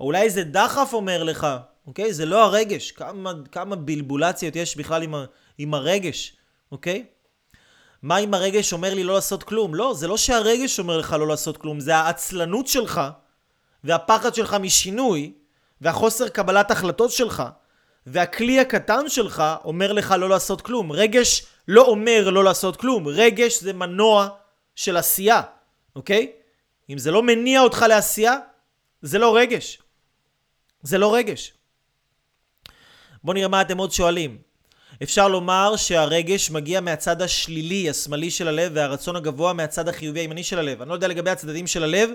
או 0.00 0.04
אולי 0.04 0.22
איזה 0.22 0.44
דחף 0.44 0.90
אומר 0.92 1.22
לך, 1.22 1.46
אוקיי? 1.86 2.12
זה 2.12 2.26
לא 2.26 2.44
הרגש. 2.44 2.90
כמה, 2.90 3.32
כמה 3.52 3.76
בלבולציות 3.76 4.56
יש 4.56 4.76
בכלל 4.76 5.02
עם, 5.02 5.14
ה, 5.14 5.24
עם 5.58 5.74
הרגש, 5.74 6.36
אוקיי? 6.72 7.06
מה 8.02 8.18
אם 8.18 8.34
הרגש 8.34 8.72
אומר 8.72 8.94
לי 8.94 9.04
לא 9.04 9.14
לעשות 9.14 9.42
כלום? 9.42 9.74
לא, 9.74 9.94
זה 9.94 10.08
לא 10.08 10.16
שהרגש 10.16 10.78
אומר 10.78 10.98
לך 10.98 11.12
לא 11.12 11.28
לעשות 11.28 11.56
כלום, 11.56 11.80
זה 11.80 11.96
העצלנות 11.96 12.66
שלך, 12.66 13.00
והפחד 13.84 14.34
שלך 14.34 14.54
משינוי, 14.54 15.32
והחוסר 15.80 16.28
קבלת 16.28 16.70
החלטות 16.70 17.10
שלך, 17.10 17.42
והכלי 18.12 18.60
הקטן 18.60 19.08
שלך 19.08 19.42
אומר 19.64 19.92
לך 19.92 20.14
לא 20.18 20.28
לעשות 20.28 20.60
כלום. 20.60 20.92
רגש 20.92 21.46
לא 21.68 21.82
אומר 21.82 22.30
לא 22.30 22.44
לעשות 22.44 22.76
כלום. 22.76 23.08
רגש 23.08 23.60
זה 23.60 23.72
מנוע 23.72 24.28
של 24.74 24.96
עשייה, 24.96 25.42
אוקיי? 25.96 26.32
אם 26.90 26.98
זה 26.98 27.10
לא 27.10 27.22
מניע 27.22 27.60
אותך 27.60 27.84
לעשייה, 27.88 28.36
זה 29.02 29.18
לא 29.18 29.36
רגש. 29.36 29.78
זה 30.82 30.98
לא 30.98 31.14
רגש. 31.14 31.52
בואו 33.24 33.34
נראה 33.34 33.48
מה 33.48 33.60
אתם 33.60 33.78
עוד 33.78 33.92
שואלים. 33.92 34.38
אפשר 35.02 35.28
לומר 35.28 35.76
שהרגש 35.76 36.50
מגיע 36.50 36.80
מהצד 36.80 37.22
השלילי, 37.22 37.90
השמאלי 37.90 38.30
של 38.30 38.48
הלב, 38.48 38.72
והרצון 38.74 39.16
הגבוה 39.16 39.52
מהצד 39.52 39.88
החיובי 39.88 40.20
הימני 40.20 40.44
של 40.44 40.58
הלב. 40.58 40.82
אני 40.82 40.88
לא 40.88 40.94
יודע 40.94 41.08
לגבי 41.08 41.30
הצדדים 41.30 41.66
של 41.66 41.82
הלב, 41.82 42.10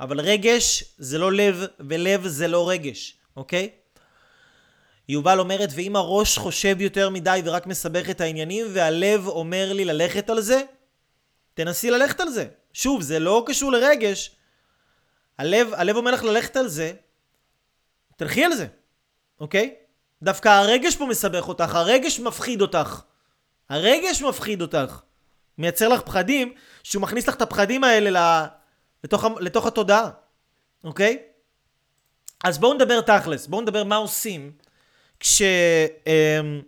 אבל 0.00 0.20
רגש 0.20 0.84
זה 0.98 1.18
לא 1.18 1.32
לב, 1.32 1.64
ולב 1.80 2.26
זה 2.26 2.48
לא 2.48 2.68
רגש, 2.70 3.16
אוקיי? 3.36 3.70
יובל 5.10 5.40
אומרת, 5.40 5.68
ואם 5.74 5.96
הראש 5.96 6.38
חושב 6.38 6.80
יותר 6.80 7.10
מדי 7.10 7.42
ורק 7.44 7.66
מסבך 7.66 8.10
את 8.10 8.20
העניינים, 8.20 8.66
והלב 8.72 9.26
אומר 9.26 9.72
לי 9.72 9.84
ללכת 9.84 10.30
על 10.30 10.40
זה, 10.40 10.62
תנסי 11.54 11.90
ללכת 11.90 12.20
על 12.20 12.28
זה. 12.30 12.48
שוב, 12.72 13.02
זה 13.02 13.18
לא 13.18 13.44
קשור 13.46 13.72
לרגש. 13.72 14.36
הלב, 15.38 15.74
הלב 15.74 15.96
אומר 15.96 16.10
לך 16.10 16.24
ללכת 16.24 16.56
על 16.56 16.68
זה, 16.68 16.92
תלכי 18.16 18.44
על 18.44 18.54
זה, 18.54 18.66
אוקיי? 19.40 19.74
דווקא 20.22 20.48
הרגש 20.48 20.96
פה 20.96 21.06
מסבך 21.06 21.48
אותך, 21.48 21.74
הרגש 21.74 22.20
מפחיד 22.20 22.60
אותך. 22.60 23.00
הרגש 23.68 24.22
מפחיד 24.22 24.62
אותך. 24.62 25.00
מייצר 25.58 25.88
לך 25.88 26.00
פחדים, 26.00 26.54
שהוא 26.82 27.02
מכניס 27.02 27.28
לך 27.28 27.34
את 27.34 27.42
הפחדים 27.42 27.84
האלה 27.84 28.46
לתוך, 29.04 29.24
לתוך 29.40 29.66
התודעה, 29.66 30.10
אוקיי? 30.84 31.22
אז 32.44 32.58
בואו 32.58 32.74
נדבר 32.74 33.00
תכלס, 33.00 33.46
בואו 33.46 33.62
נדבר 33.62 33.84
מה 33.84 33.96
עושים 33.96 34.52
כש... 35.20 35.42
אמ, 36.06 36.60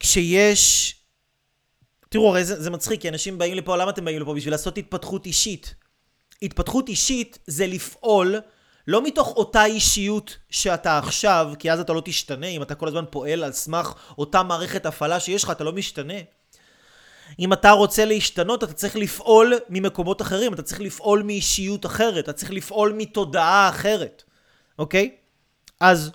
כשיש... 0.00 0.94
תראו, 2.08 2.28
הרי 2.28 2.44
זה, 2.44 2.62
זה 2.62 2.70
מצחיק, 2.70 3.00
כי 3.00 3.08
אנשים 3.08 3.38
באים 3.38 3.54
לפה, 3.54 3.76
למה 3.76 3.90
אתם 3.90 4.04
באים 4.04 4.20
לפה? 4.20 4.34
בשביל 4.34 4.54
לעשות 4.54 4.78
התפתחות 4.78 5.26
אישית. 5.26 5.74
התפתחות 6.42 6.88
אישית 6.88 7.38
זה 7.46 7.66
לפעול 7.66 8.40
לא 8.86 9.02
מתוך 9.02 9.28
אותה 9.36 9.64
אישיות 9.64 10.38
שאתה 10.50 10.98
עכשיו, 10.98 11.52
כי 11.58 11.72
אז 11.72 11.80
אתה 11.80 11.92
לא 11.92 12.02
תשתנה, 12.04 12.46
אם 12.46 12.62
אתה 12.62 12.74
כל 12.74 12.88
הזמן 12.88 13.04
פועל 13.10 13.44
על 13.44 13.52
סמך 13.52 13.94
אותה 14.18 14.42
מערכת 14.42 14.86
הפעלה 14.86 15.20
שיש 15.20 15.44
לך, 15.44 15.50
אתה 15.50 15.64
לא 15.64 15.72
משתנה. 15.72 16.14
אם 17.38 17.52
אתה 17.52 17.70
רוצה 17.70 18.04
להשתנות, 18.04 18.64
אתה 18.64 18.72
צריך 18.72 18.96
לפעול 18.96 19.54
ממקומות 19.68 20.22
אחרים, 20.22 20.54
אתה 20.54 20.62
צריך 20.62 20.80
לפעול 20.80 21.22
מאישיות 21.22 21.86
אחרת, 21.86 22.24
אתה 22.24 22.32
צריך 22.32 22.50
לפעול 22.50 22.92
מתודעה 22.96 23.68
אחרת, 23.68 24.22
אוקיי? 24.78 25.16
אז 25.80 26.10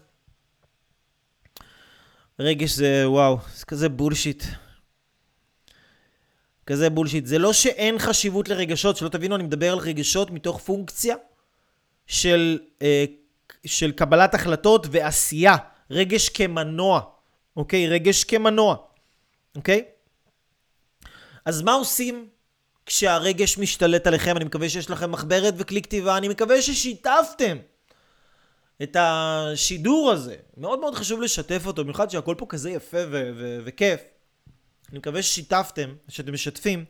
רגש 2.39 2.71
זה 2.71 3.09
וואו, 3.09 3.37
זה 3.55 3.65
כזה 3.65 3.89
בולשיט. 3.89 4.43
כזה 6.65 6.89
בולשיט. 6.89 7.25
זה 7.25 7.39
לא 7.39 7.53
שאין 7.53 7.99
חשיבות 7.99 8.49
לרגשות, 8.49 8.97
שלא 8.97 9.09
תבינו, 9.09 9.35
אני 9.35 9.43
מדבר 9.43 9.71
על 9.71 9.79
רגשות 9.79 10.31
מתוך 10.31 10.59
פונקציה 10.59 11.15
של, 12.07 12.59
אה, 12.81 13.05
של 13.65 13.91
קבלת 13.91 14.33
החלטות 14.33 14.87
ועשייה. 14.91 15.55
רגש 15.91 16.29
כמנוע, 16.29 17.01
אוקיי? 17.55 17.87
רגש 17.87 18.23
כמנוע, 18.23 18.75
אוקיי? 19.55 19.83
אז 21.45 21.61
מה 21.61 21.73
עושים 21.73 22.29
כשהרגש 22.85 23.57
משתלט 23.57 24.07
עליכם? 24.07 24.37
אני 24.37 24.45
מקווה 24.45 24.69
שיש 24.69 24.89
לכם 24.89 25.11
מחברת 25.11 25.53
וכלי 25.57 25.81
כתיבה, 25.81 26.17
אני 26.17 26.27
מקווה 26.27 26.61
ששיתפתם 26.61 27.57
את 28.83 28.95
השידור 28.99 30.11
הזה. 30.11 30.35
מאוד 30.57 30.79
מאוד 30.79 30.95
חשוב 30.95 31.21
לשתף 31.21 31.61
אותו, 31.65 31.83
במיוחד 31.83 32.09
שהכל 32.09 32.35
פה 32.37 32.45
כזה 32.49 32.69
יפה 32.69 32.97
ו- 32.97 33.31
ו- 33.35 33.59
וכיף. 33.65 34.01
אני 34.89 34.99
מקווה 34.99 35.23
ששיתפתם, 35.23 35.95
שאתם 36.07 36.33
משתפים, 36.33 36.85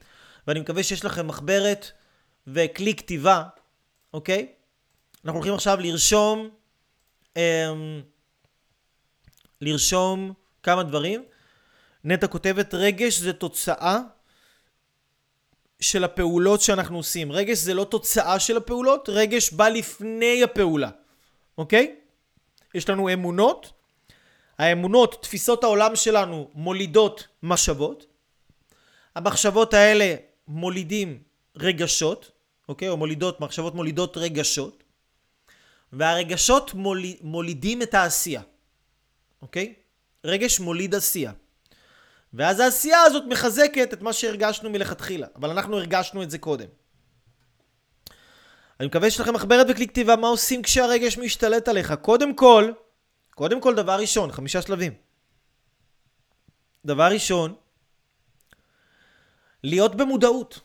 ואני 0.48 0.60
מקווה 0.60 0.84
שיש 0.84 1.06
לכם 1.06 1.28
מחברת 1.28 1.92
וכלי 2.48 2.96
כתיבה, 2.96 3.44
אוקיי? 4.14 4.48
אנחנו 5.26 5.38
הולכים 5.38 5.54
עכשיו 5.54 5.78
לרשום 5.80 6.50
אמ, 7.38 8.02
לרשום 9.62 10.34
כמה 10.64 10.84
דברים. 10.84 11.24
נטע 12.04 12.28
כותבת, 12.28 12.74
רגש 12.74 13.18
זה 13.18 13.34
תוצאה 13.34 14.00
של 15.80 16.04
הפעולות 16.04 16.62
שאנחנו 16.62 16.98
עושים. 16.98 17.32
רגש 17.32 17.58
זה 17.58 17.74
לא 17.74 17.84
תוצאה 17.84 18.40
של 18.40 18.58
הפעולות, 18.58 19.10
רגש 19.10 19.54
בא 19.54 19.70
לפני 19.70 20.44
הפעולה, 20.44 20.90
אוקיי? 21.60 21.95
יש 22.76 22.89
לנו 22.89 23.14
אמונות, 23.14 23.72
האמונות, 24.57 25.22
תפיסות 25.22 25.64
העולם 25.64 25.95
שלנו 25.95 26.49
מולידות 26.53 27.28
מחשבות. 27.43 28.05
המחשבות 29.16 29.74
האלה 29.74 30.16
מולידים 30.47 31.24
רגשות, 31.55 32.32
אוקיי? 32.70 32.89
או 32.89 32.97
מולידות, 32.97 33.41
מחשבות 33.41 33.76
מולידות 33.76 34.18
רגשות. 34.18 34.84
והרגשות 35.93 36.74
מוליד, 36.74 37.18
מולידים 37.22 37.82
את 37.82 37.93
העשייה, 37.93 38.41
אוקיי? 39.41 39.74
רגש 40.26 40.60
מוליד 40.60 40.95
עשייה. 40.95 41.32
ואז 42.34 42.60
העשייה 42.60 43.01
הזאת 43.01 43.24
מחזקת 43.28 43.93
את 43.93 44.01
מה 44.01 44.14
שהרגשנו 44.14 44.70
מלכתחילה, 44.70 45.28
אבל 45.36 45.49
אנחנו 45.49 45.78
הרגשנו 45.78 46.24
את 46.24 46.30
זה 46.32 46.38
קודם. 46.38 46.68
אני 48.80 48.88
מקווה 48.88 49.10
שיש 49.10 49.20
לכם 49.20 49.34
מחברת 49.34 49.68
וכלי 49.70 49.88
כתיבה 49.88 50.16
מה 50.16 50.28
עושים 50.28 50.62
כשהרגש 50.62 51.18
משתלט 51.18 51.68
עליך. 51.68 51.94
קודם 52.02 52.36
כל, 52.36 52.72
קודם 53.36 53.62
כל 53.62 53.76
דבר 53.76 53.96
ראשון, 54.00 54.32
חמישה 54.32 54.62
שלבים. 54.62 54.94
דבר 56.86 57.08
ראשון, 57.12 57.54
להיות 59.64 59.96
במודעות. 59.96 60.60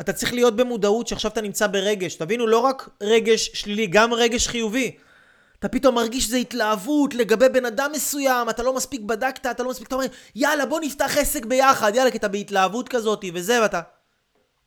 אתה 0.00 0.12
צריך 0.12 0.32
להיות 0.32 0.56
במודעות 0.56 1.06
שעכשיו 1.06 1.30
אתה 1.30 1.40
נמצא 1.40 1.66
ברגש. 1.66 2.14
תבינו, 2.14 2.46
לא 2.46 2.58
רק 2.58 2.88
רגש 3.00 3.50
שלילי, 3.54 3.86
גם 3.86 4.14
רגש 4.14 4.48
חיובי. 4.48 4.96
אתה 5.58 5.68
פתאום 5.68 5.94
מרגיש 5.94 6.24
שזה 6.24 6.36
התלהבות 6.36 7.14
לגבי 7.14 7.48
בן 7.48 7.64
אדם 7.64 7.90
מסוים, 7.94 8.50
אתה 8.50 8.62
לא 8.62 8.74
מספיק 8.74 9.00
בדקת, 9.00 9.46
אתה 9.46 9.62
לא 9.62 9.70
מספיק, 9.70 9.86
אתה 9.86 9.94
אומר, 9.94 10.06
יאללה, 10.34 10.66
בוא 10.66 10.80
נפתח 10.80 11.18
עסק 11.18 11.44
ביחד, 11.44 11.94
יאללה, 11.94 12.10
כי 12.10 12.18
אתה 12.18 12.28
בהתלהבות 12.28 12.88
כזאת 12.88 13.24
וזה, 13.34 13.62
ואתה... 13.62 13.80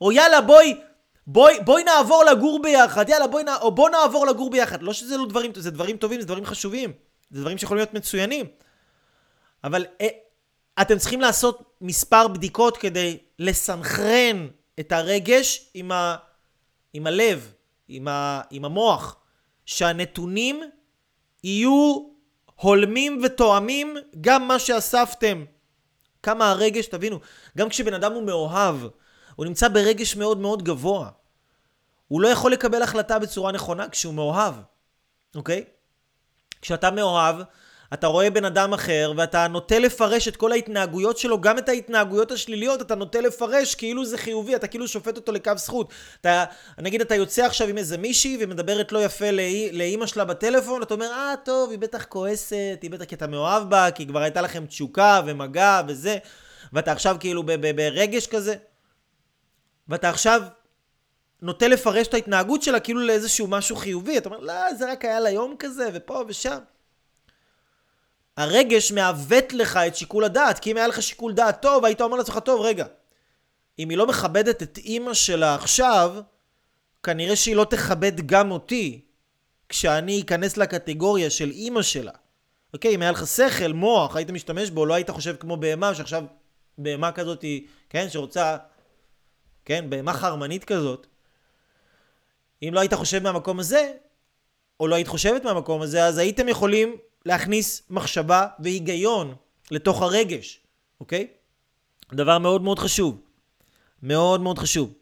או 0.02 0.12
יאללה, 0.12 0.42
בואי, 0.42 0.80
בואי, 1.28 1.60
בואי 1.66 1.84
נעבור 1.84 2.24
לגור 2.24 2.62
ביחד, 2.62 3.10
יאללה, 3.10 3.28
בואי, 3.28 3.44
נ... 3.44 3.48
או 3.62 3.72
בוא 3.72 3.90
נעבור 3.90 4.28
לגור 4.28 4.50
ביחד. 4.50 4.84
לא 4.84 4.94
שזה 4.94 5.18
לא 5.18 5.26
דברים, 5.26 5.52
זה 5.56 5.72
דברים 5.72 5.98
טובים, 5.98 6.22
זה 6.22 6.28
דברים 6.28 6.46
חשובים, 6.46 6.94
זה 7.32 7.42
דברים 7.42 7.58
שיכולים 7.58 7.80
להיות 7.80 7.94
מצוינים. 7.94 8.46
אבל 9.64 9.86
אה, 10.02 10.08
אתם 10.82 10.98
צריכים 10.98 11.22
לעשות 11.22 11.76
מספר 11.82 12.28
בדיקות 12.28 12.78
כדי 12.78 13.18
לסנכרן 13.40 14.48
את 14.80 14.92
הרגש 14.92 15.70
עם, 15.74 15.92
ה... 15.92 16.16
עם 16.94 17.08
הלב, 17.08 17.54
עם, 17.88 18.08
ה... 18.08 18.42
עם 18.52 18.66
המוח, 18.66 19.16
שהנתונים 19.66 20.62
יהיו 21.44 22.08
הולמים 22.56 23.22
ותואמים 23.24 23.96
גם 24.22 24.48
מה 24.48 24.60
שאספתם. 24.60 25.46
כמה 26.24 26.52
הרגש, 26.52 26.88
תבינו, 26.88 27.20
גם 27.58 27.70
כשבן 27.70 27.94
אדם 27.94 28.14
הוא 28.14 28.24
מאוהב, 28.24 28.76
הוא 29.36 29.46
נמצא 29.46 29.68
ברגש 29.68 30.16
מאוד 30.16 30.38
מאוד 30.38 30.64
גבוה. 30.64 31.10
הוא 32.08 32.22
לא 32.22 32.28
יכול 32.28 32.52
לקבל 32.52 32.82
החלטה 32.82 33.20
בצורה 33.20 33.52
נכונה 33.52 33.90
כשהוא 33.90 34.14
מאוהב, 34.14 34.54
אוקיי? 35.36 35.64
כשאתה 36.62 36.92
מאוהב, 36.92 37.36
אתה 37.94 38.08
רואה 38.08 38.30
בן 38.30 38.46
אדם 38.46 38.74
אחר 38.74 39.14
ואתה 39.18 39.48
נוטה 39.48 39.80
לפרש 39.80 40.28
את 40.28 40.36
כל 40.36 40.52
ההתנהגויות 40.52 41.18
שלו, 41.18 41.42
גם 41.42 41.58
את 41.58 41.70
ההתנהגויות 41.70 42.32
השליליות, 42.32 42.82
אתה 42.82 42.96
נוטה 42.96 43.22
לפרש 43.22 43.76
כאילו 43.76 44.06
זה 44.06 44.18
חיובי, 44.18 44.56
אתה 44.56 44.68
כאילו 44.68 44.88
שופט 44.88 45.18
אותו 45.18 45.32
לקו 45.32 45.52
זכות. 45.56 45.94
אתה, 46.22 46.46
נגיד 46.78 47.02
אתה 47.02 47.16
יוצא 47.16 47.46
עכשיו 47.46 47.68
עם 47.68 47.78
איזה 47.78 47.98
מישהי 47.98 48.38
ומדברת 48.40 48.92
לא 48.92 49.04
יפה 49.04 49.32
לאימא 49.72 50.06
שלה 50.06 50.26
בטלפון, 50.26 50.82
אתה 50.82 50.94
אומר, 50.94 51.12
אה, 51.12 51.34
טוב, 51.46 51.72
היא 51.72 51.80
בטח 51.80 52.06
כועסת, 52.06 52.80
היא 52.82 52.92
בטח 52.92 53.06
כי 53.06 53.16
אתה 53.16 53.28
מאוהב 53.28 53.70
בה, 53.70 53.92
כי 53.92 54.08
כבר 54.08 54.20
הייתה 54.20 54.42
לכם 54.42 54.66
תשוקה 54.66 55.22
ומגע 55.26 55.82
וזה, 55.88 56.18
ואתה 56.74 56.92
עכשיו 56.92 57.18
כאילו 57.20 57.44
ברגש 57.76 58.28
כזה, 58.28 58.56
ואתה 59.92 60.10
עכשיו 60.10 60.42
נוטה 61.42 61.68
לפרש 61.68 62.08
את 62.08 62.14
ההתנהגות 62.14 62.62
שלה 62.62 62.80
כאילו 62.80 63.00
לאיזשהו 63.00 63.48
משהו 63.48 63.76
חיובי, 63.76 64.18
אתה 64.18 64.30
אומר, 64.30 64.40
לא, 64.40 64.74
זה 64.74 64.92
רק 64.92 65.06
היה 65.06 65.20
ליום 65.20 65.56
כזה, 65.60 65.90
ופה 65.94 66.24
ושם. 66.28 66.58
הרגש 68.38 68.92
מעוות 68.92 69.54
לך 69.54 69.78
את 69.78 69.96
שיקול 69.96 70.24
הדעת, 70.24 70.60
כי 70.60 70.72
אם 70.72 70.78
היה 70.78 70.88
לך 70.88 71.02
שיקול 71.02 71.34
דעת 71.34 71.62
טוב, 71.62 71.86
היית 71.86 72.02
אומר 72.02 72.18
לעצמך, 72.18 72.40
טוב, 72.40 72.62
רגע, 72.62 72.86
אם 73.80 73.90
היא 73.90 73.98
לא 73.98 74.08
מכבדת 74.08 74.64
את 74.64 74.78
אימא 74.78 75.14
שלה 75.14 75.56
עכשיו, 75.56 76.16
כנראה 77.04 77.36
שהיא 77.36 77.56
לא 77.56 77.66
תכבד 77.70 78.28
גם 78.28 78.52
אותי, 78.52 79.02
כשאני 79.70 80.22
אכנס 80.22 80.58
לקטגוריה 80.58 81.30
של 81.30 81.50
אימא 81.50 81.82
שלה. 81.82 82.12
אוקיי, 82.74 82.96
אם 82.96 83.02
היה 83.02 83.12
לך 83.12 83.28
שכל, 83.28 83.74
מוח, 83.74 84.16
היית 84.16 84.30
משתמש 84.30 84.70
בו, 84.70 84.86
לא 84.86 84.94
היית 84.94 85.10
חושב 85.10 85.36
כמו 85.40 85.58
בהמה, 85.58 85.96
שעכשיו 85.96 86.24
בהמה 86.78 87.12
כזאת, 87.12 87.46
כן, 87.90 88.10
שרוצה, 88.10 88.58
כן, 89.72 89.90
בהמה 89.90 90.14
חרמנית 90.14 90.64
כזאת. 90.64 91.08
אם 92.64 92.70
לא 92.74 92.80
היית 92.80 92.94
חושב 92.94 93.24
מהמקום 93.24 93.60
הזה, 93.60 93.92
או 94.80 94.88
לא 94.88 94.96
היית 94.96 95.08
חושבת 95.08 95.44
מהמקום 95.44 95.82
הזה, 95.82 96.06
אז 96.06 96.18
הייתם 96.18 96.48
יכולים 96.48 96.96
להכניס 97.26 97.82
מחשבה 97.90 98.48
והיגיון 98.60 99.36
לתוך 99.72 100.02
הרגש, 100.02 100.60
אוקיי? 101.00 101.28
דבר 102.14 102.38
מאוד 102.38 102.62
מאוד 102.62 102.80
חשוב. 102.80 103.22
מאוד 104.04 104.42
מאוד 104.42 104.60
חשוב. 104.60 104.94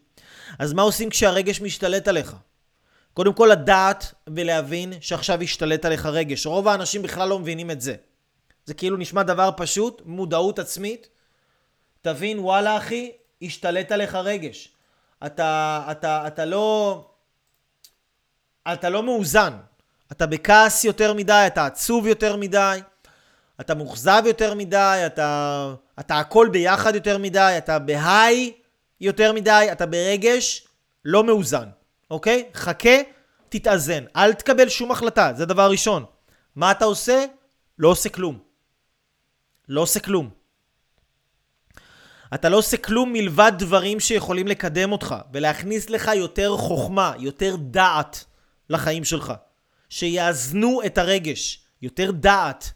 אז 0.58 0.72
מה 0.72 0.82
עושים 0.82 1.10
כשהרגש 1.10 1.60
משתלט 1.60 2.08
עליך? 2.08 2.36
קודם 3.14 3.32
כל 3.32 3.48
לדעת 3.52 4.14
ולהבין 4.26 4.92
שעכשיו 5.00 5.40
השתלט 5.42 5.84
עליך 5.84 6.06
רגש. 6.06 6.46
רוב 6.46 6.68
האנשים 6.68 7.02
בכלל 7.02 7.28
לא 7.28 7.38
מבינים 7.38 7.70
את 7.70 7.80
זה. 7.80 7.94
זה 8.64 8.74
כאילו 8.74 8.96
נשמע 8.96 9.22
דבר 9.22 9.50
פשוט, 9.56 10.02
מודעות 10.04 10.58
עצמית. 10.58 11.08
תבין, 12.02 12.38
וואלה 12.38 12.76
אחי, 12.76 13.12
השתלט 13.42 13.92
עליך 13.92 14.14
רגש. 14.14 14.68
אתה, 15.26 15.82
אתה, 15.90 16.26
אתה 16.26 16.44
לא... 16.44 17.04
אתה 18.72 18.88
לא 18.88 19.02
מאוזן. 19.02 19.52
אתה 20.12 20.26
בכעס 20.26 20.84
יותר 20.84 21.14
מדי, 21.14 21.44
אתה 21.46 21.66
עצוב 21.66 22.06
יותר 22.06 22.36
מדי, 22.36 22.80
אתה 23.60 23.74
מאוכזב 23.74 24.22
יותר 24.26 24.54
מדי, 24.54 25.02
אתה, 25.06 25.72
אתה 26.00 26.18
הכל 26.18 26.48
ביחד 26.52 26.94
יותר 26.94 27.18
מדי, 27.18 27.54
אתה 27.58 27.78
בהיי 27.78 28.52
יותר 29.00 29.32
מדי, 29.32 29.68
אתה 29.72 29.86
ברגש 29.86 30.66
לא 31.04 31.24
מאוזן, 31.24 31.68
אוקיי? 32.10 32.50
חכה, 32.54 32.96
תתאזן. 33.48 34.04
אל 34.16 34.32
תקבל 34.32 34.68
שום 34.68 34.90
החלטה, 34.90 35.32
זה 35.36 35.46
דבר 35.46 35.70
ראשון. 35.70 36.04
מה 36.56 36.70
אתה 36.70 36.84
עושה? 36.84 37.24
לא 37.78 37.88
עושה 37.88 38.08
כלום. 38.08 38.38
לא 39.68 39.80
עושה 39.80 40.00
כלום. 40.00 40.39
אתה 42.34 42.48
לא 42.48 42.56
עושה 42.56 42.76
כלום 42.76 43.12
מלבד 43.12 43.52
דברים 43.58 44.00
שיכולים 44.00 44.48
לקדם 44.48 44.92
אותך 44.92 45.14
ולהכניס 45.32 45.90
לך 45.90 46.10
יותר 46.14 46.56
חוכמה, 46.56 47.12
יותר 47.18 47.56
דעת 47.56 48.24
לחיים 48.70 49.04
שלך. 49.04 49.32
שיאזנו 49.88 50.80
את 50.86 50.98
הרגש, 50.98 51.60
יותר 51.82 52.10
דעת. 52.10 52.72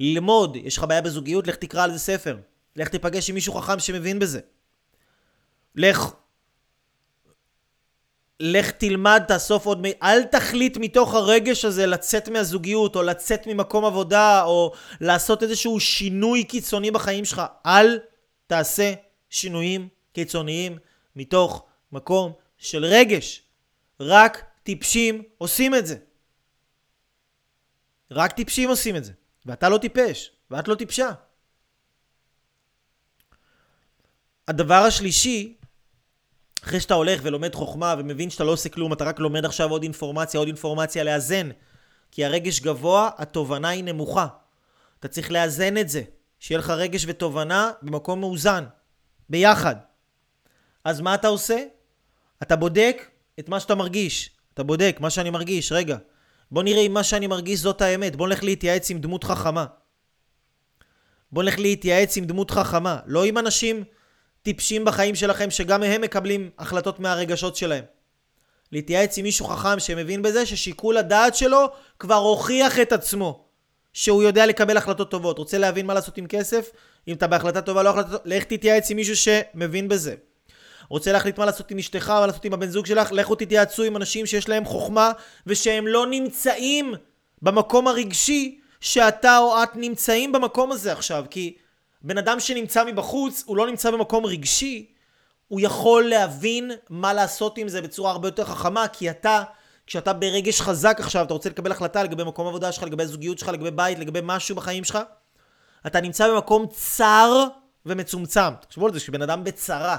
ללמוד, 0.00 0.56
יש 0.56 0.76
לך 0.76 0.84
בעיה 0.84 1.00
בזוגיות, 1.00 1.46
לך 1.46 1.56
תקרא 1.56 1.84
על 1.84 1.92
זה 1.92 1.98
ספר. 1.98 2.36
לך 2.76 2.88
תיפגש 2.88 3.28
עם 3.28 3.34
מישהו 3.34 3.54
חכם 3.54 3.78
שמבין 3.78 4.18
בזה. 4.18 4.40
לך, 5.76 6.12
לך 8.40 8.70
תלמד, 8.70 9.22
תאסוף 9.28 9.66
עוד 9.66 9.80
מ... 9.82 9.84
אל 10.02 10.24
תחליט 10.24 10.76
מתוך 10.76 11.14
הרגש 11.14 11.64
הזה 11.64 11.86
לצאת 11.86 12.28
מהזוגיות, 12.28 12.96
או 12.96 13.02
לצאת 13.02 13.46
ממקום 13.46 13.84
עבודה, 13.84 14.42
או 14.42 14.72
לעשות 15.00 15.42
איזשהו 15.42 15.80
שינוי 15.80 16.44
קיצוני 16.44 16.90
בחיים 16.90 17.24
שלך. 17.24 17.42
אל 17.66 17.98
תעשה 18.48 18.94
שינויים 19.30 19.88
קיצוניים 20.12 20.78
מתוך 21.16 21.66
מקום 21.92 22.32
של 22.58 22.84
רגש. 22.84 23.42
רק 24.00 24.44
טיפשים 24.62 25.22
עושים 25.38 25.74
את 25.74 25.86
זה. 25.86 25.96
רק 28.10 28.32
טיפשים 28.32 28.68
עושים 28.68 28.96
את 28.96 29.04
זה. 29.04 29.12
ואתה 29.46 29.68
לא 29.68 29.78
טיפש, 29.78 30.30
ואת 30.50 30.68
לא 30.68 30.74
טיפשה. 30.74 31.10
הדבר 34.48 34.74
השלישי, 34.74 35.56
אחרי 36.64 36.80
שאתה 36.80 36.94
הולך 36.94 37.20
ולומד 37.22 37.54
חוכמה 37.54 37.94
ומבין 37.98 38.30
שאתה 38.30 38.44
לא 38.44 38.52
עושה 38.52 38.68
כלום, 38.68 38.92
אתה 38.92 39.04
רק 39.04 39.18
לומד 39.18 39.44
עכשיו 39.44 39.70
עוד 39.70 39.82
אינפורמציה, 39.82 40.38
עוד 40.38 40.48
אינפורמציה 40.48 41.04
לאזן. 41.04 41.50
כי 42.10 42.24
הרגש 42.24 42.60
גבוה, 42.60 43.10
התובנה 43.16 43.68
היא 43.68 43.84
נמוכה. 43.84 44.26
אתה 45.00 45.08
צריך 45.08 45.30
לאזן 45.30 45.78
את 45.78 45.88
זה. 45.88 46.02
שיהיה 46.38 46.58
לך 46.58 46.70
רגש 46.70 47.04
ותובנה 47.08 47.70
במקום 47.82 48.20
מאוזן. 48.20 48.64
ביחד. 49.28 49.76
אז 50.84 51.00
מה 51.00 51.14
אתה 51.14 51.28
עושה? 51.28 51.64
אתה 52.42 52.56
בודק 52.56 53.10
את 53.38 53.48
מה 53.48 53.60
שאתה 53.60 53.74
מרגיש. 53.74 54.30
אתה 54.54 54.62
בודק 54.62 54.96
מה 55.00 55.10
שאני 55.10 55.30
מרגיש, 55.30 55.72
רגע. 55.72 55.96
בוא 56.50 56.62
נראה 56.62 56.80
אם 56.80 56.94
מה 56.94 57.04
שאני 57.04 57.26
מרגיש 57.26 57.60
זאת 57.60 57.80
האמת. 57.80 58.16
בוא 58.16 58.28
נלך 58.28 58.44
להתייעץ 58.44 58.90
עם 58.90 58.98
דמות 58.98 59.24
חכמה. 59.24 59.66
בוא 61.32 61.42
נלך 61.42 61.58
להתייעץ 61.58 62.16
עם 62.16 62.24
דמות 62.24 62.50
חכמה. 62.50 62.98
לא 63.06 63.24
עם 63.24 63.38
אנשים 63.38 63.84
טיפשים 64.42 64.84
בחיים 64.84 65.14
שלכם 65.14 65.50
שגם 65.50 65.82
הם 65.82 66.00
מקבלים 66.00 66.50
החלטות 66.58 67.00
מהרגשות 67.00 67.56
שלהם. 67.56 67.84
להתייעץ 68.72 69.18
עם 69.18 69.24
מישהו 69.24 69.46
חכם 69.46 69.80
שמבין 69.80 70.22
בזה 70.22 70.46
ששיקול 70.46 70.96
הדעת 70.96 71.34
שלו 71.34 71.66
כבר 71.98 72.14
הוכיח 72.14 72.78
את 72.78 72.92
עצמו. 72.92 73.47
שהוא 73.92 74.22
יודע 74.22 74.46
לקבל 74.46 74.76
החלטות 74.76 75.10
טובות, 75.10 75.38
רוצה 75.38 75.58
להבין 75.58 75.86
מה 75.86 75.94
לעשות 75.94 76.18
עם 76.18 76.26
כסף, 76.26 76.70
אם 77.08 77.14
אתה 77.14 77.26
בהחלטה 77.26 77.62
טובה 77.62 77.82
לא 77.82 77.90
החלטה 77.90 78.08
טובה, 78.08 78.22
לך 78.24 78.44
תתייעץ 78.44 78.90
עם 78.90 78.96
מישהו 78.96 79.16
שמבין 79.16 79.88
בזה. 79.88 80.14
רוצה 80.88 81.12
להחליט 81.12 81.38
מה 81.38 81.46
לעשות 81.46 81.70
עם 81.70 81.78
אשתך, 81.78 82.10
מה 82.10 82.26
לעשות 82.26 82.44
עם 82.44 82.52
הבן 82.52 82.68
זוג 82.68 82.86
שלך, 82.86 83.12
לכו 83.12 83.34
תתייעצו 83.34 83.82
עם 83.82 83.96
אנשים 83.96 84.26
שיש 84.26 84.48
להם 84.48 84.64
חוכמה 84.64 85.12
ושהם 85.46 85.86
לא 85.86 86.06
נמצאים 86.06 86.94
במקום 87.42 87.88
הרגשי 87.88 88.60
שאתה 88.80 89.38
או 89.38 89.62
את 89.62 89.68
נמצאים 89.74 90.32
במקום 90.32 90.72
הזה 90.72 90.92
עכשיו, 90.92 91.24
כי 91.30 91.56
בן 92.02 92.18
אדם 92.18 92.40
שנמצא 92.40 92.84
מבחוץ, 92.84 93.44
הוא 93.46 93.56
לא 93.56 93.66
נמצא 93.66 93.90
במקום 93.90 94.26
רגשי, 94.26 94.86
הוא 95.48 95.60
יכול 95.60 96.04
להבין 96.04 96.70
מה 96.90 97.12
לעשות 97.12 97.58
עם 97.58 97.68
זה 97.68 97.82
בצורה 97.82 98.10
הרבה 98.10 98.28
יותר 98.28 98.44
חכמה, 98.44 98.88
כי 98.88 99.10
אתה, 99.10 99.42
כשאתה 99.88 100.12
ברגש 100.12 100.60
חזק 100.60 100.96
עכשיו, 101.00 101.24
אתה 101.24 101.34
רוצה 101.34 101.48
לקבל 101.50 101.72
החלטה 101.72 102.02
לגבי 102.02 102.24
מקום 102.24 102.46
עבודה 102.46 102.72
שלך, 102.72 102.82
לגבי 102.84 103.06
זוגיות 103.06 103.38
שלך, 103.38 103.48
לגבי 103.48 103.70
בית, 103.70 103.98
לגבי 103.98 104.20
משהו 104.22 104.56
בחיים 104.56 104.84
שלך, 104.84 104.98
אתה 105.86 106.00
נמצא 106.00 106.28
במקום 106.28 106.66
צר 106.66 107.44
ומצומצם. 107.86 108.54
תחשבו 108.60 108.86
על 108.86 108.92
זה, 108.92 109.00
שבן 109.00 109.22
אדם 109.22 109.44
בצרה. 109.44 109.96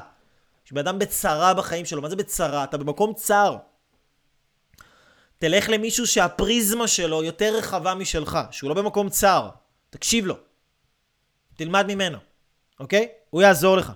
שבן 0.65 0.79
אדם 0.79 0.99
בצרה 0.99 1.53
בחיים 1.53 1.85
שלו, 1.85 2.01
מה 2.01 2.09
זה 2.09 2.15
בצרה? 2.15 2.63
אתה 2.63 2.77
במקום 2.77 3.13
צר. 3.13 3.57
תלך 5.37 5.69
למישהו 5.69 6.07
שהפריזמה 6.07 6.87
שלו 6.87 7.23
יותר 7.23 7.55
רחבה 7.57 7.95
משלך, 7.95 8.39
שהוא 8.51 8.69
לא 8.69 8.75
במקום 8.75 9.09
צר. 9.09 9.49
תקשיב 9.89 10.25
לו. 10.25 10.35
תלמד 11.55 11.85
ממנו, 11.87 12.17
אוקיי? 12.79 13.07
הוא 13.29 13.41
יעזור 13.41 13.77
לך, 13.77 13.91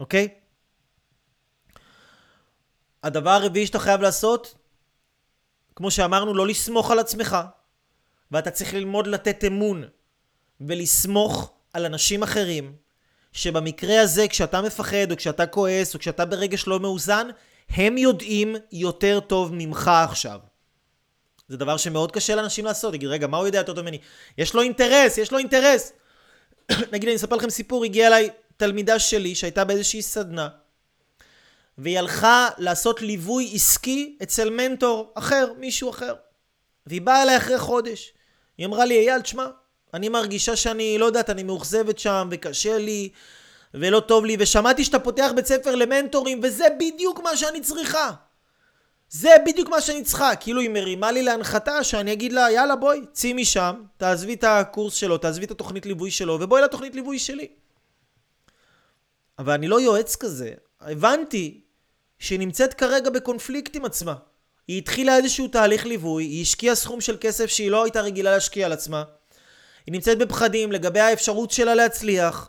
אוקיי? 0.00 0.28
הדבר 3.02 3.30
הרביעי 3.30 3.66
שאתה 3.66 3.78
חייב 3.78 4.00
לעשות, 4.00 4.63
כמו 5.76 5.90
שאמרנו, 5.90 6.34
לא 6.34 6.46
לסמוך 6.46 6.90
על 6.90 6.98
עצמך, 6.98 7.36
ואתה 8.30 8.50
צריך 8.50 8.74
ללמוד 8.74 9.06
לתת 9.06 9.44
אמון 9.44 9.84
ולסמוך 10.60 11.52
על 11.72 11.86
אנשים 11.86 12.22
אחרים, 12.22 12.72
שבמקרה 13.32 14.00
הזה, 14.00 14.28
כשאתה 14.28 14.62
מפחד, 14.62 15.10
או 15.10 15.16
כשאתה 15.16 15.46
כועס, 15.46 15.94
או 15.94 15.98
כשאתה 15.98 16.24
ברגש 16.24 16.66
לא 16.66 16.80
מאוזן, 16.80 17.28
הם 17.68 17.98
יודעים 17.98 18.56
יותר 18.72 19.20
טוב 19.20 19.50
ממך 19.54 19.90
עכשיו. 20.04 20.40
זה 21.48 21.56
דבר 21.56 21.76
שמאוד 21.76 22.12
קשה 22.12 22.34
לאנשים 22.34 22.64
לעשות. 22.64 22.94
יגיד, 22.94 23.08
רגע, 23.08 23.26
מה 23.26 23.36
הוא 23.36 23.46
יודע 23.46 23.58
יותר 23.58 23.72
טוב 23.72 23.82
ממני? 23.82 23.98
יש 24.38 24.54
לו 24.54 24.62
אינטרס, 24.62 25.18
יש 25.18 25.32
לו 25.32 25.38
אינטרס. 25.38 25.92
נגיד, 26.92 27.08
אני 27.08 27.16
אספר 27.16 27.36
לכם 27.36 27.50
סיפור, 27.50 27.84
הגיעה 27.84 28.08
אליי 28.08 28.30
תלמידה 28.56 28.98
שלי 28.98 29.34
שהייתה 29.34 29.64
באיזושהי 29.64 30.02
סדנה, 30.02 30.48
והיא 31.78 31.98
הלכה 31.98 32.48
לעשות 32.58 33.02
ליווי 33.02 33.52
עסקי 33.54 34.18
אצל 34.22 34.50
מנטור 34.50 35.12
אחר, 35.14 35.52
מישהו 35.58 35.90
אחר. 35.90 36.14
והיא 36.86 37.02
באה 37.02 37.22
אליי 37.22 37.36
אחרי 37.36 37.58
חודש. 37.58 38.12
היא 38.58 38.66
אמרה 38.66 38.84
לי, 38.84 38.94
אייל, 38.94 39.20
תשמע, 39.20 39.46
אני 39.94 40.08
מרגישה 40.08 40.56
שאני, 40.56 40.98
לא 40.98 41.06
יודעת, 41.06 41.30
אני 41.30 41.42
מאוכזבת 41.42 41.98
שם, 41.98 42.28
וקשה 42.30 42.78
לי, 42.78 43.08
ולא 43.74 44.00
טוב 44.00 44.24
לי, 44.24 44.36
ושמעתי 44.38 44.84
שאתה 44.84 44.98
פותח 44.98 45.30
בית 45.36 45.46
ספר 45.46 45.74
למנטורים, 45.74 46.40
וזה 46.42 46.64
בדיוק 46.78 47.20
מה 47.20 47.36
שאני 47.36 47.60
צריכה. 47.60 48.10
זה 49.08 49.30
בדיוק 49.46 49.68
מה 49.68 49.80
שאני 49.80 50.02
צריכה. 50.02 50.36
כאילו 50.36 50.60
היא 50.60 50.70
מרימה 50.70 51.12
לי 51.12 51.22
להנחתה 51.22 51.84
שאני 51.84 52.12
אגיד 52.12 52.32
לה, 52.32 52.50
יאללה 52.50 52.76
בואי, 52.76 53.00
צאי 53.12 53.32
משם, 53.32 53.82
תעזבי 53.96 54.34
את 54.34 54.44
הקורס 54.44 54.94
שלו, 54.94 55.18
תעזבי 55.18 55.44
את 55.44 55.50
התוכנית 55.50 55.86
ליווי 55.86 56.10
שלו, 56.10 56.38
ובואי 56.40 56.62
לתוכנית 56.62 56.94
ליווי 56.94 57.18
שלי. 57.18 57.48
אבל 59.38 59.52
אני 59.52 59.68
לא 59.68 59.80
יועץ 59.80 60.16
כזה. 60.16 60.54
הבנתי 60.80 61.63
שהיא 62.18 62.38
נמצאת 62.38 62.74
כרגע 62.74 63.10
בקונפליקט 63.10 63.76
עם 63.76 63.84
עצמה. 63.84 64.14
היא 64.68 64.78
התחילה 64.78 65.16
איזשהו 65.16 65.48
תהליך 65.48 65.86
ליווי, 65.86 66.24
היא 66.24 66.42
השקיעה 66.42 66.74
סכום 66.74 67.00
של 67.00 67.16
כסף 67.20 67.46
שהיא 67.46 67.70
לא 67.70 67.84
הייתה 67.84 68.00
רגילה 68.00 68.30
להשקיע 68.30 68.66
על 68.66 68.72
עצמה. 68.72 69.04
היא 69.86 69.92
נמצאת 69.92 70.18
בפחדים 70.18 70.72
לגבי 70.72 71.00
האפשרות 71.00 71.50
שלה 71.50 71.74
להצליח. 71.74 72.48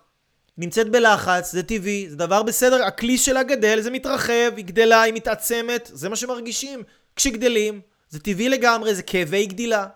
נמצאת 0.57 0.89
בלחץ, 0.89 1.51
זה 1.51 1.63
טבעי, 1.63 2.09
זה 2.09 2.16
דבר 2.16 2.43
בסדר, 2.43 2.84
הכלי 2.84 3.18
שלה 3.18 3.43
גדל, 3.43 3.82
זה 3.82 3.91
מתרחב, 3.91 4.51
היא 4.57 4.66
גדלה, 4.66 5.01
היא 5.01 5.13
מתעצמת, 5.13 5.89
זה 5.93 6.09
מה 6.09 6.16
שמרגישים 6.16 6.84
כשגדלים, 7.16 7.82
זה 8.09 8.20
טבעי 8.20 8.49
לגמרי, 8.49 8.95
זה 8.95 9.03
כאבי 9.03 9.45
גדילה. 9.45 9.88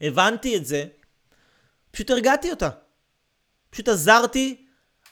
הבנתי 0.00 0.56
את 0.56 0.66
זה, 0.66 0.84
פשוט 1.90 2.10
הרגעתי 2.10 2.50
אותה. 2.50 2.68
פשוט 3.70 3.88
עזרתי, 3.88 4.66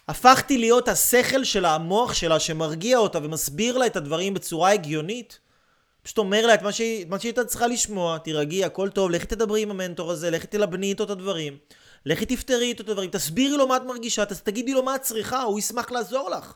הפכתי 0.08 0.58
להיות 0.58 0.88
השכל 0.88 1.44
שלה, 1.44 1.74
המוח 1.74 2.14
שלה, 2.14 2.40
שמרגיע 2.40 2.98
אותה 2.98 3.18
ומסביר 3.22 3.78
לה 3.78 3.86
את 3.86 3.96
הדברים 3.96 4.34
בצורה 4.34 4.70
הגיונית. 4.70 5.38
פשוט 6.02 6.18
אומר 6.18 6.46
לה 6.46 6.54
את 6.54 6.62
מה 6.62 6.72
שהיא, 6.72 7.06
הייתה 7.22 7.44
צריכה 7.44 7.66
לשמוע, 7.66 8.18
תירגעי, 8.18 8.64
הכל 8.64 8.88
טוב, 8.88 9.10
לכי 9.10 9.26
תדברי 9.26 9.62
עם 9.62 9.70
המנטור 9.70 10.10
הזה, 10.10 10.30
לכי 10.30 10.46
תלבני 10.46 10.86
איתו 10.86 11.04
את 11.04 11.10
הדברים. 11.10 11.58
לכי 12.06 12.26
תפתרי 12.26 12.64
איתו 12.64 12.82
את 12.82 12.88
הדברים, 12.88 13.10
תסבירי 13.10 13.56
לו 13.56 13.68
מה 13.68 13.76
את 13.76 13.82
מרגישה, 13.82 14.24
תגידי 14.24 14.72
לו 14.72 14.82
מה 14.82 14.94
את 14.96 15.02
צריכה, 15.02 15.42
הוא 15.42 15.58
ישמח 15.58 15.90
לעזור 15.90 16.30
לך. 16.30 16.54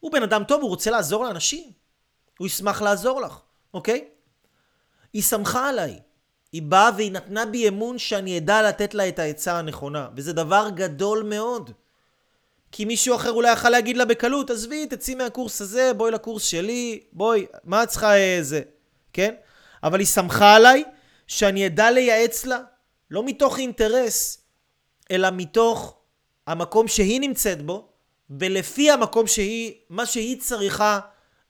הוא 0.00 0.12
בן 0.12 0.22
אדם 0.22 0.44
טוב, 0.44 0.62
הוא 0.62 0.70
רוצה 0.70 0.90
לעזור 0.90 1.24
לאנשים. 1.24 1.70
הוא 2.38 2.46
ישמח 2.46 2.82
לעזור 2.82 3.20
לך, 3.20 3.40
אוקיי? 3.74 4.08
היא 5.12 5.22
שמחה 5.22 5.68
עליי. 5.68 6.00
היא 6.52 6.62
באה 6.62 6.90
והיא 6.96 7.12
נתנה 7.12 7.46
בי 7.46 7.68
אמון 7.68 7.98
שאני 7.98 8.38
אדע 8.38 8.62
לתת 8.62 8.94
לה 8.94 9.08
את 9.08 9.18
העצה 9.18 9.58
הנכונה, 9.58 10.08
וזה 10.16 10.32
דבר 10.32 10.68
גדול 10.74 11.22
מאוד. 11.22 11.70
כי 12.72 12.84
מישהו 12.84 13.14
אחר 13.14 13.32
אולי 13.32 13.52
יכול 13.52 13.70
להגיד 13.70 13.96
לה 13.96 14.04
בקלות, 14.04 14.50
עזבי, 14.50 14.86
תצאי 14.86 15.14
מהקורס 15.14 15.60
הזה, 15.60 15.92
בואי 15.96 16.10
לקורס 16.10 16.44
שלי, 16.44 17.02
בואי, 17.12 17.46
מה 17.64 17.82
את 17.82 17.88
צריכה 17.88 18.16
אה, 18.16 18.40
כן? 19.12 19.34
אבל 19.82 19.98
היא 19.98 20.06
שמחה 20.06 20.54
עליי 20.54 20.84
שאני 21.26 21.66
אדע 21.66 21.90
לייעץ 21.90 22.44
לה, 22.46 22.60
לא 23.10 23.24
מתוך 23.24 23.58
אינטרס, 23.58 24.38
אלא 25.10 25.28
מתוך 25.32 25.96
המקום 26.46 26.88
שהיא 26.88 27.20
נמצאת 27.20 27.62
בו, 27.62 27.88
ולפי 28.30 28.90
המקום 28.90 29.26
שהיא, 29.26 29.74
מה 29.90 30.06
שהיא 30.06 30.40
צריכה 30.40 31.00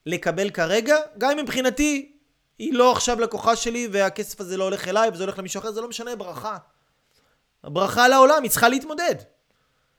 לקבל 0.06 0.50
כרגע, 0.50 0.96
גם 1.18 1.30
אם 1.30 1.38
מבחינתי 1.38 2.12
היא 2.58 2.74
לא 2.74 2.92
עכשיו 2.92 3.20
לקוחה 3.20 3.56
שלי 3.56 3.88
והכסף 3.92 4.40
הזה 4.40 4.56
לא 4.56 4.64
הולך 4.64 4.88
אליי 4.88 5.10
וזה 5.10 5.24
הולך 5.24 5.38
למישהו 5.38 5.60
אחר, 5.60 5.72
זה 5.72 5.80
לא 5.80 5.88
משנה, 5.88 6.16
ברכה. 6.16 6.56
ברכה 7.64 8.08
לעולם, 8.08 8.42
היא 8.42 8.50
צריכה 8.50 8.68
להתמודד. 8.68 9.14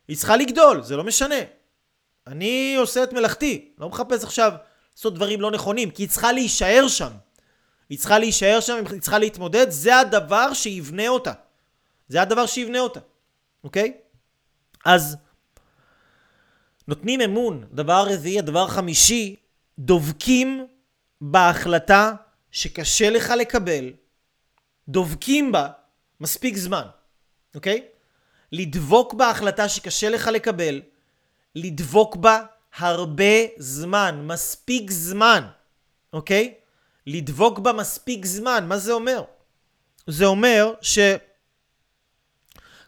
היא 0.08 0.18
צריכה 0.18 0.38
לגדול, 0.38 0.82
זה 0.82 0.95
לא 0.95 1.04
משנה. 1.04 1.36
אני 2.28 2.76
עושה 2.76 3.04
את 3.04 3.14
מלאכתי, 3.14 3.74
לא 3.78 3.89
מחפש 3.89 4.24
עכשיו 4.24 4.51
לעשות 4.95 5.16
דברים 5.16 5.41
לא 5.41 5.51
נכונים, 5.51 5.91
כי 5.91 6.04
היא 6.04 6.10
צריכה 6.10 6.32
להישאר 6.32 6.88
שם. 6.88 7.12
היא 7.89 7.99
צריכה 7.99 8.20
להישאר 8.20 8.60
שם, 8.60 8.84
היא 8.91 9.01
צריכה 9.01 9.20
להתמודד, 9.20 9.70
זה 9.70 9.99
הדבר 9.99 10.54
שיבנה 10.54 11.08
אותה. 11.08 11.34
זה 12.08 12.22
הדבר 12.22 12.45
שיבנה 12.45 12.80
אותה. 12.80 12.99
אוקיי? 13.64 13.93
אז 14.86 15.18
נותנים 16.88 17.22
אמון. 17.22 17.66
דבר 17.72 18.06
רביעי, 18.10 18.39
הדבר 18.39 18.68
חמישי, 18.68 19.36
דובקים 19.80 20.68
בהחלטה 21.22 22.12
שקשה 22.51 23.10
לך 23.10 23.30
לקבל, 23.30 23.93
דובקים 24.88 25.51
בה 25.51 25.68
מספיק 26.20 26.58
זמן, 26.58 26.88
אוקיי? 27.56 27.88
לדבוק 28.54 29.14
בהחלטה 29.14 29.70
שקשה 29.70 30.10
לך 30.10 30.28
לקבל, 30.28 30.82
לדבוק 31.56 32.16
בה 32.16 32.39
הרבה 32.78 33.34
זמן, 33.58 34.22
מספיק 34.24 34.91
זמן, 34.91 35.43
אוקיי? 36.14 36.54
לדבוק 37.08 37.60
בה 37.60 37.74
מספיק 37.74 38.26
זמן, 38.26 38.66
מה 38.68 38.78
זה 38.78 38.93
אומר? 38.93 39.24
זה 40.08 40.26
אומר 40.26 40.74
ש... 40.82 40.99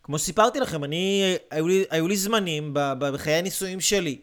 כמו 0.03 0.19
שסיפרתי 0.19 0.59
לכם, 0.59 0.83
אני, 0.83 1.35
היו 1.51 1.67
לי, 1.67 1.85
היו 1.89 2.07
לי 2.07 2.17
זמנים 2.17 2.71
בחיי 2.73 3.33
הנישואים 3.33 3.79
שלי, 3.79 4.21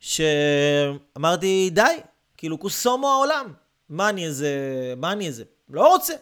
שאמרתי, 0.00 1.70
די, 1.72 1.96
כאילו 2.36 2.58
קוסומו 2.58 3.08
העולם. 3.08 3.52
מה 3.88 4.08
אני 4.08 4.26
איזה, 4.26 4.50
מה 4.96 5.12
אני 5.12 5.26
איזה? 5.26 5.44
לא 5.70 5.88
רוצה. 5.88 6.14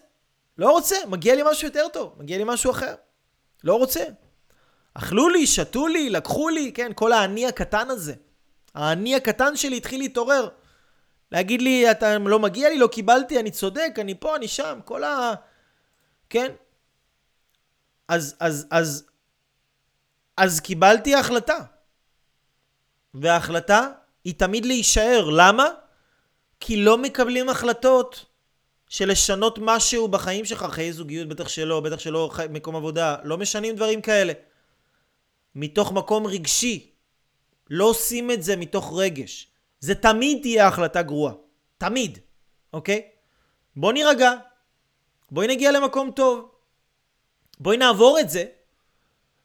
לא 0.59 0.71
רוצה, 0.71 0.97
מגיע 1.09 1.35
לי 1.35 1.43
משהו 1.51 1.67
יותר 1.69 1.89
טוב, 1.93 2.15
מגיע 2.19 2.39
לי 2.39 2.45
משהו 2.47 2.71
אחר. 2.71 2.95
לא 3.65 3.75
רוצה. 3.75 4.05
אכלו 4.95 5.29
לי, 5.29 5.47
שתו 5.47 5.87
לי, 5.87 6.11
לקחו 6.11 6.49
לי, 6.49 6.73
כן, 6.73 6.93
כל 6.95 7.13
האני 7.13 7.47
הקטן 7.47 7.91
הזה. 7.91 8.15
האני 8.75 9.15
הקטן 9.15 9.57
שלי 9.57 9.77
התחיל 9.77 10.01
להתעורר. 10.01 10.49
להגיד 11.33 11.63
לי, 11.63 11.91
אתה 11.91 12.19
לא 12.19 12.39
מגיע 12.39 12.69
לי, 12.69 12.79
לא 12.79 12.87
קיבלתי, 12.87 13.41
אני 13.41 13.51
צודק, 13.51 13.91
אני 13.99 14.15
פה, 14.21 14.37
אני 14.37 14.49
שם, 14.49 14.79
כל 14.85 15.05
ה... 15.05 15.35
כן? 16.31 16.53
אז, 18.09 18.37
אז, 18.41 18.67
אז, 18.71 19.05
אז 20.37 20.61
קיבלתי 20.61 21.15
החלטה. 21.15 21.59
וההחלטה 23.15 23.89
היא 24.25 24.35
תמיד 24.35 24.67
להישאר. 24.67 25.31
למה? 25.31 25.69
כי 26.61 26.85
לא 26.85 26.99
מקבלים 26.99 27.49
החלטות 27.49 28.25
של 28.89 29.09
לשנות 29.09 29.59
משהו 29.63 30.09
בחיים 30.09 30.45
שלך, 30.45 30.67
חיי 30.71 30.93
זוגיות, 30.93 31.29
בטח 31.29 31.49
שלא, 31.49 31.81
בטח 31.81 31.99
שלא 31.99 32.31
מקום 32.51 32.77
עבודה, 32.77 33.17
לא 33.25 33.39
משנים 33.39 33.77
דברים 33.77 34.01
כאלה. 34.01 34.33
מתוך 35.55 35.93
מקום 35.93 36.27
רגשי. 36.27 36.91
לא 37.71 37.85
עושים 37.85 38.31
את 38.31 38.43
זה 38.43 38.57
מתוך 38.57 38.93
רגש. 38.97 39.49
זה 39.81 39.95
תמיד 39.95 40.39
תהיה 40.43 40.67
החלטה 40.67 41.03
גרועה. 41.03 41.35
תמיד. 41.79 42.19
אוקיי? 42.73 43.09
בוא 43.77 43.93
נירגע. 43.93 44.33
בואי 45.31 45.47
נגיע 45.47 45.73
למקום 45.73 46.11
טוב. 46.11 46.51
בואי 47.61 47.77
נעבור 47.77 48.21
את 48.21 48.31
זה, 48.31 48.45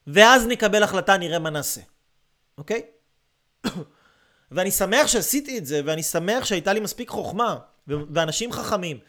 ואז 0.07 0.47
נקבל 0.47 0.83
החלטה, 0.83 1.17
נראה 1.17 1.39
מה 1.39 1.49
נעשה. 1.49 1.81
אוקיי? 2.57 2.81
ואני 4.51 4.71
שמח 4.71 5.07
שעשיתי 5.07 5.57
את 5.57 5.65
זה, 5.65 5.81
ואני 5.85 6.03
שמח 6.03 6.45
שהייתה 6.45 6.73
לי 6.73 6.79
מספיק 6.79 7.09
חוכמה, 7.09 7.57
ואנשים 7.87 8.51
חכמים, 8.51 8.99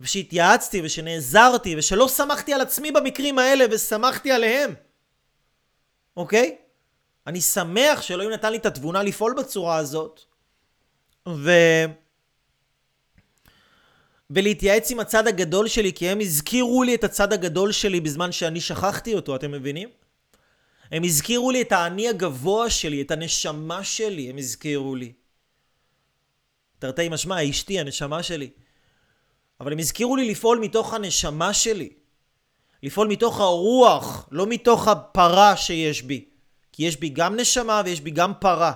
ושהתייעצתי, 0.00 0.80
ושנעזרתי, 0.84 1.76
ושלא 1.76 2.08
שמחתי 2.08 2.54
על 2.54 2.60
עצמי 2.60 2.92
במקרים 2.92 3.38
האלה, 3.38 3.64
ושמחתי 3.70 4.32
עליהם. 4.32 4.74
אוקיי? 6.16 6.56
אני 7.26 7.40
שמח 7.40 8.02
שאלוהים 8.02 8.30
נתן 8.30 8.52
לי 8.52 8.58
את 8.58 8.66
התבונה 8.66 9.02
לפעול 9.02 9.34
בצורה 9.38 9.76
הזאת, 9.76 10.20
ו... 11.28 11.50
ולהתייעץ 14.30 14.90
עם 14.90 15.00
הצד 15.00 15.26
הגדול 15.26 15.68
שלי, 15.68 15.92
כי 15.92 16.08
הם 16.08 16.20
הזכירו 16.20 16.82
לי 16.82 16.94
את 16.94 17.04
הצד 17.04 17.32
הגדול 17.32 17.72
שלי 17.72 18.00
בזמן 18.00 18.32
שאני 18.32 18.60
שכחתי 18.60 19.14
אותו, 19.14 19.36
אתם 19.36 19.50
מבינים? 19.50 19.88
הם 20.90 21.04
הזכירו 21.04 21.50
לי 21.50 21.62
את 21.62 21.72
האני 21.72 22.08
הגבוה 22.08 22.70
שלי, 22.70 23.02
את 23.02 23.10
הנשמה 23.10 23.84
שלי, 23.84 24.30
הם 24.30 24.38
הזכירו 24.38 24.94
לי. 24.94 25.12
תרתי 26.78 27.08
משמע, 27.08 27.50
אשתי, 27.50 27.80
הנשמה 27.80 28.22
שלי. 28.22 28.50
אבל 29.60 29.72
הם 29.72 29.78
הזכירו 29.78 30.16
לי 30.16 30.30
לפעול 30.30 30.58
מתוך 30.58 30.94
הנשמה 30.94 31.54
שלי. 31.54 31.90
לפעול 32.82 33.08
מתוך 33.08 33.40
הרוח, 33.40 34.28
לא 34.30 34.46
מתוך 34.46 34.88
הפרה 34.88 35.56
שיש 35.56 36.02
בי. 36.02 36.24
כי 36.72 36.82
יש 36.82 36.96
בי 36.96 37.08
גם 37.08 37.36
נשמה 37.36 37.82
ויש 37.84 38.00
בי 38.00 38.10
גם 38.10 38.32
פרה. 38.40 38.72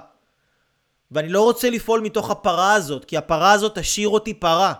ואני 1.10 1.28
לא 1.28 1.42
רוצה 1.42 1.70
לפעול 1.70 2.00
מתוך 2.00 2.30
הפרה 2.30 2.72
הזאת, 2.74 3.04
כי 3.04 3.16
הפרה 3.16 3.52
הזאת 3.52 3.78
תשאיר 3.78 4.08
אותי 4.08 4.34
פרה. 4.34 4.74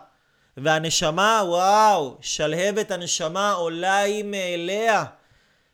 והנשמה, 0.57 1.43
וואו, 1.47 2.18
שלהבת 2.20 2.91
הנשמה 2.91 3.53
עולה 3.53 3.99
היא 3.99 4.25
מאליה. 4.25 5.05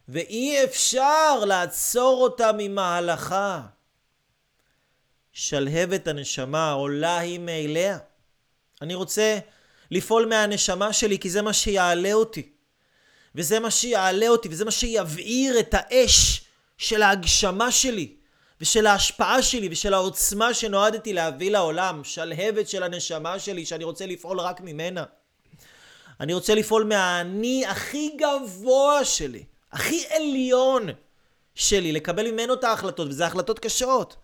ואי 0.09 0.65
אפשר 0.65 1.45
לעצור 1.45 2.23
אותה 2.23 2.51
ממהלכה. 2.59 3.61
שלהבת 5.33 6.09
הנשמה 6.09 6.73
עולה 6.73 7.19
היא 7.19 7.39
מאליה. 7.39 7.99
אני 8.83 8.95
רוצה 8.95 9.39
לפעול 9.91 10.27
מהנשמה 10.27 10.93
שלי 10.93 11.19
כי 11.19 11.31
זה 11.31 11.43
מה 11.43 11.53
שיעלה 11.53 12.13
אותי. 12.13 12.53
וזה 13.35 13.61
מה 13.61 13.71
שיעלה 13.71 14.29
אותי 14.29 14.49
וזה 14.49 14.65
מה 14.65 14.71
שיבעיר 14.71 15.59
את 15.59 15.75
האש 15.79 16.45
של 16.79 17.03
ההגשמה 17.03 17.73
שלי 17.73 18.15
ושל 18.61 18.87
ההשפעה 18.87 19.43
שלי 19.43 19.69
ושל 19.71 19.95
העוצמה 19.95 20.55
שנועדתי 20.55 21.13
להביא 21.13 21.51
לעולם. 21.51 22.05
שלהבת 22.05 22.69
של 22.69 22.83
הנשמה 22.83 23.39
שלי 23.39 23.67
שאני 23.67 23.85
רוצה 23.85 24.07
לפעול 24.07 24.41
רק 24.41 24.61
ממנה. 24.61 25.05
אני 26.21 26.35
רוצה 26.35 26.55
לפעול 26.55 26.85
מהאני 26.85 27.67
הכי 27.67 28.17
גבוה 28.17 29.05
שלי. 29.05 29.45
הכי 29.73 30.05
עליון 30.11 30.89
שלי, 31.55 31.93
לקבל 31.93 32.31
ממנו 32.31 32.55
את 32.55 32.65
ההחלטות, 32.65 33.09
וזה 33.09 33.27
החלטות 33.27 33.59
קשות. 33.59 34.17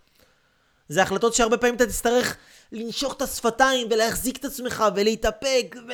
זה 0.89 1.03
החלטות 1.03 1.35
שהרבה 1.35 1.57
פעמים 1.57 1.77
אתה 1.77 1.87
תצטרך 1.87 2.37
לנשוך 2.73 3.15
את 3.17 3.23
השפתיים 3.23 3.89
ולהחזיק 3.91 4.37
את 4.37 4.45
עצמך 4.45 4.85
ולהתאפק 4.97 5.77
ו... 5.89 5.93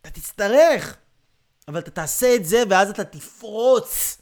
אתה 0.00 0.10
תצטרך. 0.10 0.96
אבל 1.68 1.78
אתה 1.78 1.90
תעשה 1.90 2.34
את 2.34 2.44
זה 2.44 2.62
ואז 2.70 2.90
אתה 2.90 3.04
תפרוץ 3.04 4.18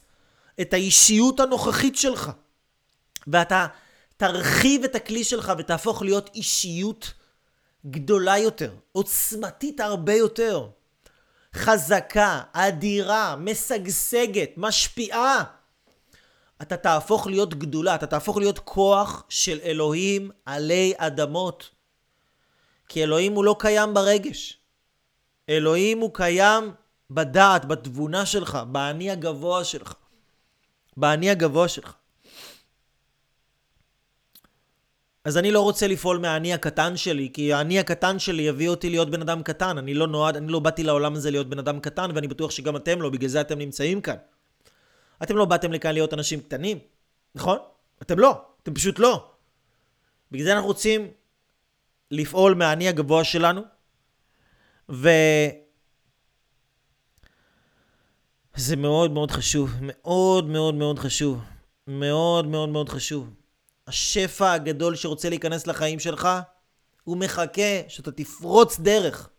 את 0.61 0.73
האישיות 0.73 1.39
הנוכחית 1.39 1.95
שלך. 1.95 2.31
ואתה 3.27 3.67
תרחיב 4.17 4.83
את 4.83 4.95
הכלי 4.95 5.23
שלך 5.23 5.51
ותהפוך 5.57 6.01
להיות 6.01 6.29
אישיות 6.35 7.13
גדולה 7.85 8.37
יותר, 8.37 8.73
עוצמתית 8.91 9.79
הרבה 9.79 10.13
יותר. 10.13 10.67
חזקה, 11.55 12.41
אדירה, 12.53 13.35
משגשגת, 13.35 14.49
משפיעה. 14.57 15.43
אתה 16.61 16.77
תהפוך 16.77 17.27
להיות 17.27 17.53
גדולה, 17.53 17.95
אתה 17.95 18.07
תהפוך 18.07 18.37
להיות 18.37 18.59
כוח 18.59 19.23
של 19.29 19.59
אלוהים 19.63 20.31
עלי 20.45 20.93
אדמות. 20.97 21.69
כי 22.87 23.03
אלוהים 23.03 23.33
הוא 23.33 23.45
לא 23.45 23.55
קיים 23.59 23.93
ברגש. 23.93 24.59
אלוהים 25.49 25.99
הוא 25.99 26.13
קיים 26.13 26.71
בדעת, 27.09 27.65
בתבונה 27.65 28.25
שלך, 28.25 28.57
באני 28.71 29.11
הגבוה 29.11 29.63
שלך. 29.63 29.93
באני 30.97 31.29
הגבוה 31.29 31.67
שלך. 31.67 31.93
אז 35.23 35.37
אני 35.37 35.51
לא 35.51 35.61
רוצה 35.61 35.87
לפעול 35.87 36.17
מהאני 36.17 36.53
הקטן 36.53 36.97
שלי, 36.97 37.29
כי 37.33 37.53
האני 37.53 37.79
הקטן 37.79 38.19
שלי 38.19 38.43
יביא 38.43 38.69
אותי 38.69 38.89
להיות 38.89 39.09
בן 39.09 39.21
אדם 39.21 39.43
קטן. 39.43 39.77
אני 39.77 39.93
לא 39.93 40.07
נועד, 40.07 40.35
אני 40.35 40.47
לא 40.51 40.59
באתי 40.59 40.83
לעולם 40.83 41.13
הזה 41.13 41.31
להיות 41.31 41.49
בן 41.49 41.59
אדם 41.59 41.79
קטן, 41.79 42.09
ואני 42.15 42.27
בטוח 42.27 42.51
שגם 42.51 42.75
אתם 42.75 43.01
לא, 43.01 43.09
בגלל 43.09 43.29
זה 43.29 43.41
אתם 43.41 43.57
נמצאים 43.57 44.01
כאן. 44.01 44.15
אתם 45.23 45.37
לא 45.37 45.45
באתם 45.45 45.73
לכאן 45.73 45.93
להיות 45.93 46.13
אנשים 46.13 46.39
קטנים, 46.39 46.79
נכון? 47.35 47.57
אתם 48.01 48.19
לא, 48.19 48.41
אתם 48.63 48.73
פשוט 48.73 48.99
לא. 48.99 49.31
בגלל 50.31 50.45
זה 50.45 50.53
אנחנו 50.53 50.67
רוצים 50.67 51.07
לפעול 52.11 52.53
מהאני 52.53 52.87
הגבוה 52.87 53.23
שלנו, 53.23 53.61
ו... 54.89 55.09
זה 58.57 58.75
מאוד 58.75 59.11
מאוד 59.11 59.31
חשוב, 59.31 59.71
מאוד 59.81 60.47
מאוד 60.47 60.75
מאוד 60.75 60.99
חשוב, 60.99 61.39
מאוד 61.87 62.47
מאוד 62.47 62.69
מאוד 62.69 62.89
חשוב. 62.89 63.29
השפע 63.87 64.51
הגדול 64.51 64.95
שרוצה 64.95 65.29
להיכנס 65.29 65.67
לחיים 65.67 65.99
שלך, 65.99 66.27
הוא 67.03 67.17
מחכה 67.17 67.81
שאתה 67.87 68.11
תפרוץ 68.11 68.79
דרך. 68.79 69.29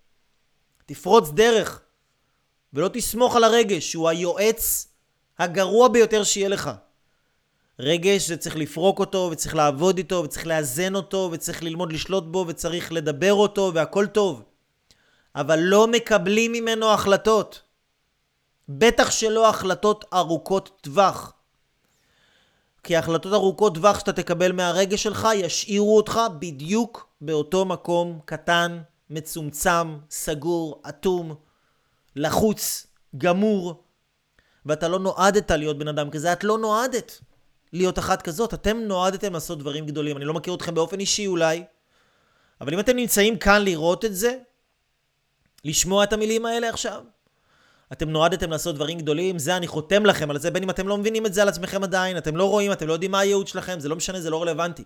תפרוץ 0.86 1.30
דרך. 1.30 1.82
ולא 2.72 2.88
תסמוך 2.92 3.36
על 3.36 3.44
הרגש, 3.44 3.92
שהוא 3.92 4.08
היועץ 4.08 4.88
הגרוע 5.38 5.88
ביותר 5.88 6.24
שיהיה 6.24 6.48
לך. 6.48 6.70
רגש 7.78 8.28
זה 8.28 8.36
צריך 8.36 8.56
לפרוק 8.56 8.98
אותו, 8.98 9.28
וצריך 9.32 9.54
לעבוד 9.54 9.98
איתו, 9.98 10.22
וצריך 10.24 10.46
לאזן 10.46 10.94
אותו, 10.94 11.28
וצריך 11.32 11.62
ללמוד 11.62 11.92
לשלוט 11.92 12.24
בו, 12.24 12.44
וצריך 12.48 12.92
לדבר 12.92 13.32
אותו, 13.32 13.70
והכל 13.74 14.06
טוב. 14.06 14.42
אבל 15.34 15.58
לא 15.58 15.86
מקבלים 15.86 16.52
ממנו 16.52 16.90
החלטות. 16.92 17.67
בטח 18.68 19.10
שלא 19.10 19.48
החלטות 19.48 20.04
ארוכות 20.14 20.78
טווח. 20.80 21.32
כי 22.82 22.96
החלטות 22.96 23.32
ארוכות 23.32 23.74
טווח 23.74 23.98
שאתה 23.98 24.12
תקבל 24.12 24.52
מהרגש 24.52 25.02
שלך 25.02 25.28
ישאירו 25.34 25.96
אותך 25.96 26.20
בדיוק 26.38 27.08
באותו 27.20 27.64
מקום 27.64 28.20
קטן, 28.24 28.82
מצומצם, 29.10 29.98
סגור, 30.10 30.82
אטום, 30.88 31.34
לחוץ, 32.16 32.86
גמור, 33.18 33.82
ואתה 34.66 34.88
לא 34.88 34.98
נועדת 34.98 35.50
להיות 35.50 35.78
בן 35.78 35.88
אדם 35.88 36.10
כזה, 36.10 36.32
את 36.32 36.44
לא 36.44 36.58
נועדת 36.58 37.20
להיות 37.72 37.98
אחת 37.98 38.22
כזאת, 38.22 38.54
אתם 38.54 38.76
נועדתם 38.76 39.32
לעשות 39.32 39.58
דברים 39.58 39.86
גדולים. 39.86 40.16
אני 40.16 40.24
לא 40.24 40.34
מכיר 40.34 40.54
אתכם 40.54 40.74
באופן 40.74 41.00
אישי 41.00 41.26
אולי, 41.26 41.64
אבל 42.60 42.74
אם 42.74 42.80
אתם 42.80 42.96
נמצאים 42.96 43.38
כאן 43.38 43.62
לראות 43.62 44.04
את 44.04 44.14
זה, 44.14 44.38
לשמוע 45.64 46.04
את 46.04 46.12
המילים 46.12 46.46
האלה 46.46 46.68
עכשיו, 46.68 47.04
אתם 47.92 48.10
נועדתם 48.10 48.50
לעשות 48.50 48.74
דברים 48.74 48.98
גדולים, 48.98 49.38
זה 49.38 49.56
אני 49.56 49.66
חותם 49.66 50.06
לכם 50.06 50.30
על 50.30 50.38
זה, 50.38 50.50
בין 50.50 50.62
אם 50.62 50.70
אתם 50.70 50.88
לא 50.88 50.98
מבינים 50.98 51.26
את 51.26 51.34
זה 51.34 51.42
על 51.42 51.48
עצמכם 51.48 51.84
עדיין, 51.84 52.18
אתם 52.18 52.36
לא 52.36 52.44
רואים, 52.44 52.72
אתם 52.72 52.88
לא 52.88 52.92
יודעים 52.92 53.10
מה 53.10 53.20
הייעוד 53.20 53.48
שלכם, 53.48 53.80
זה 53.80 53.88
לא 53.88 53.96
משנה, 53.96 54.20
זה 54.20 54.30
לא 54.30 54.42
רלוונטי. 54.42 54.84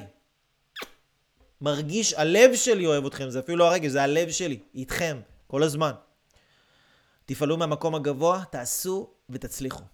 מרגיש, 1.60 2.14
הלב 2.14 2.54
שלי 2.54 2.86
אוהב 2.86 3.06
אתכם, 3.06 3.30
זה 3.30 3.38
אפילו 3.38 3.58
לא 3.58 3.70
הרגש, 3.70 3.90
זה 3.90 4.02
הלב 4.02 4.30
שלי, 4.30 4.58
איתכם, 4.74 5.20
כל 5.46 5.62
הזמן. 5.62 5.92
תפעלו 7.24 7.56
מהמקום 7.56 7.94
הגבוה, 7.94 8.42
תעשו 8.50 9.10
ותצליחו. 9.30 9.91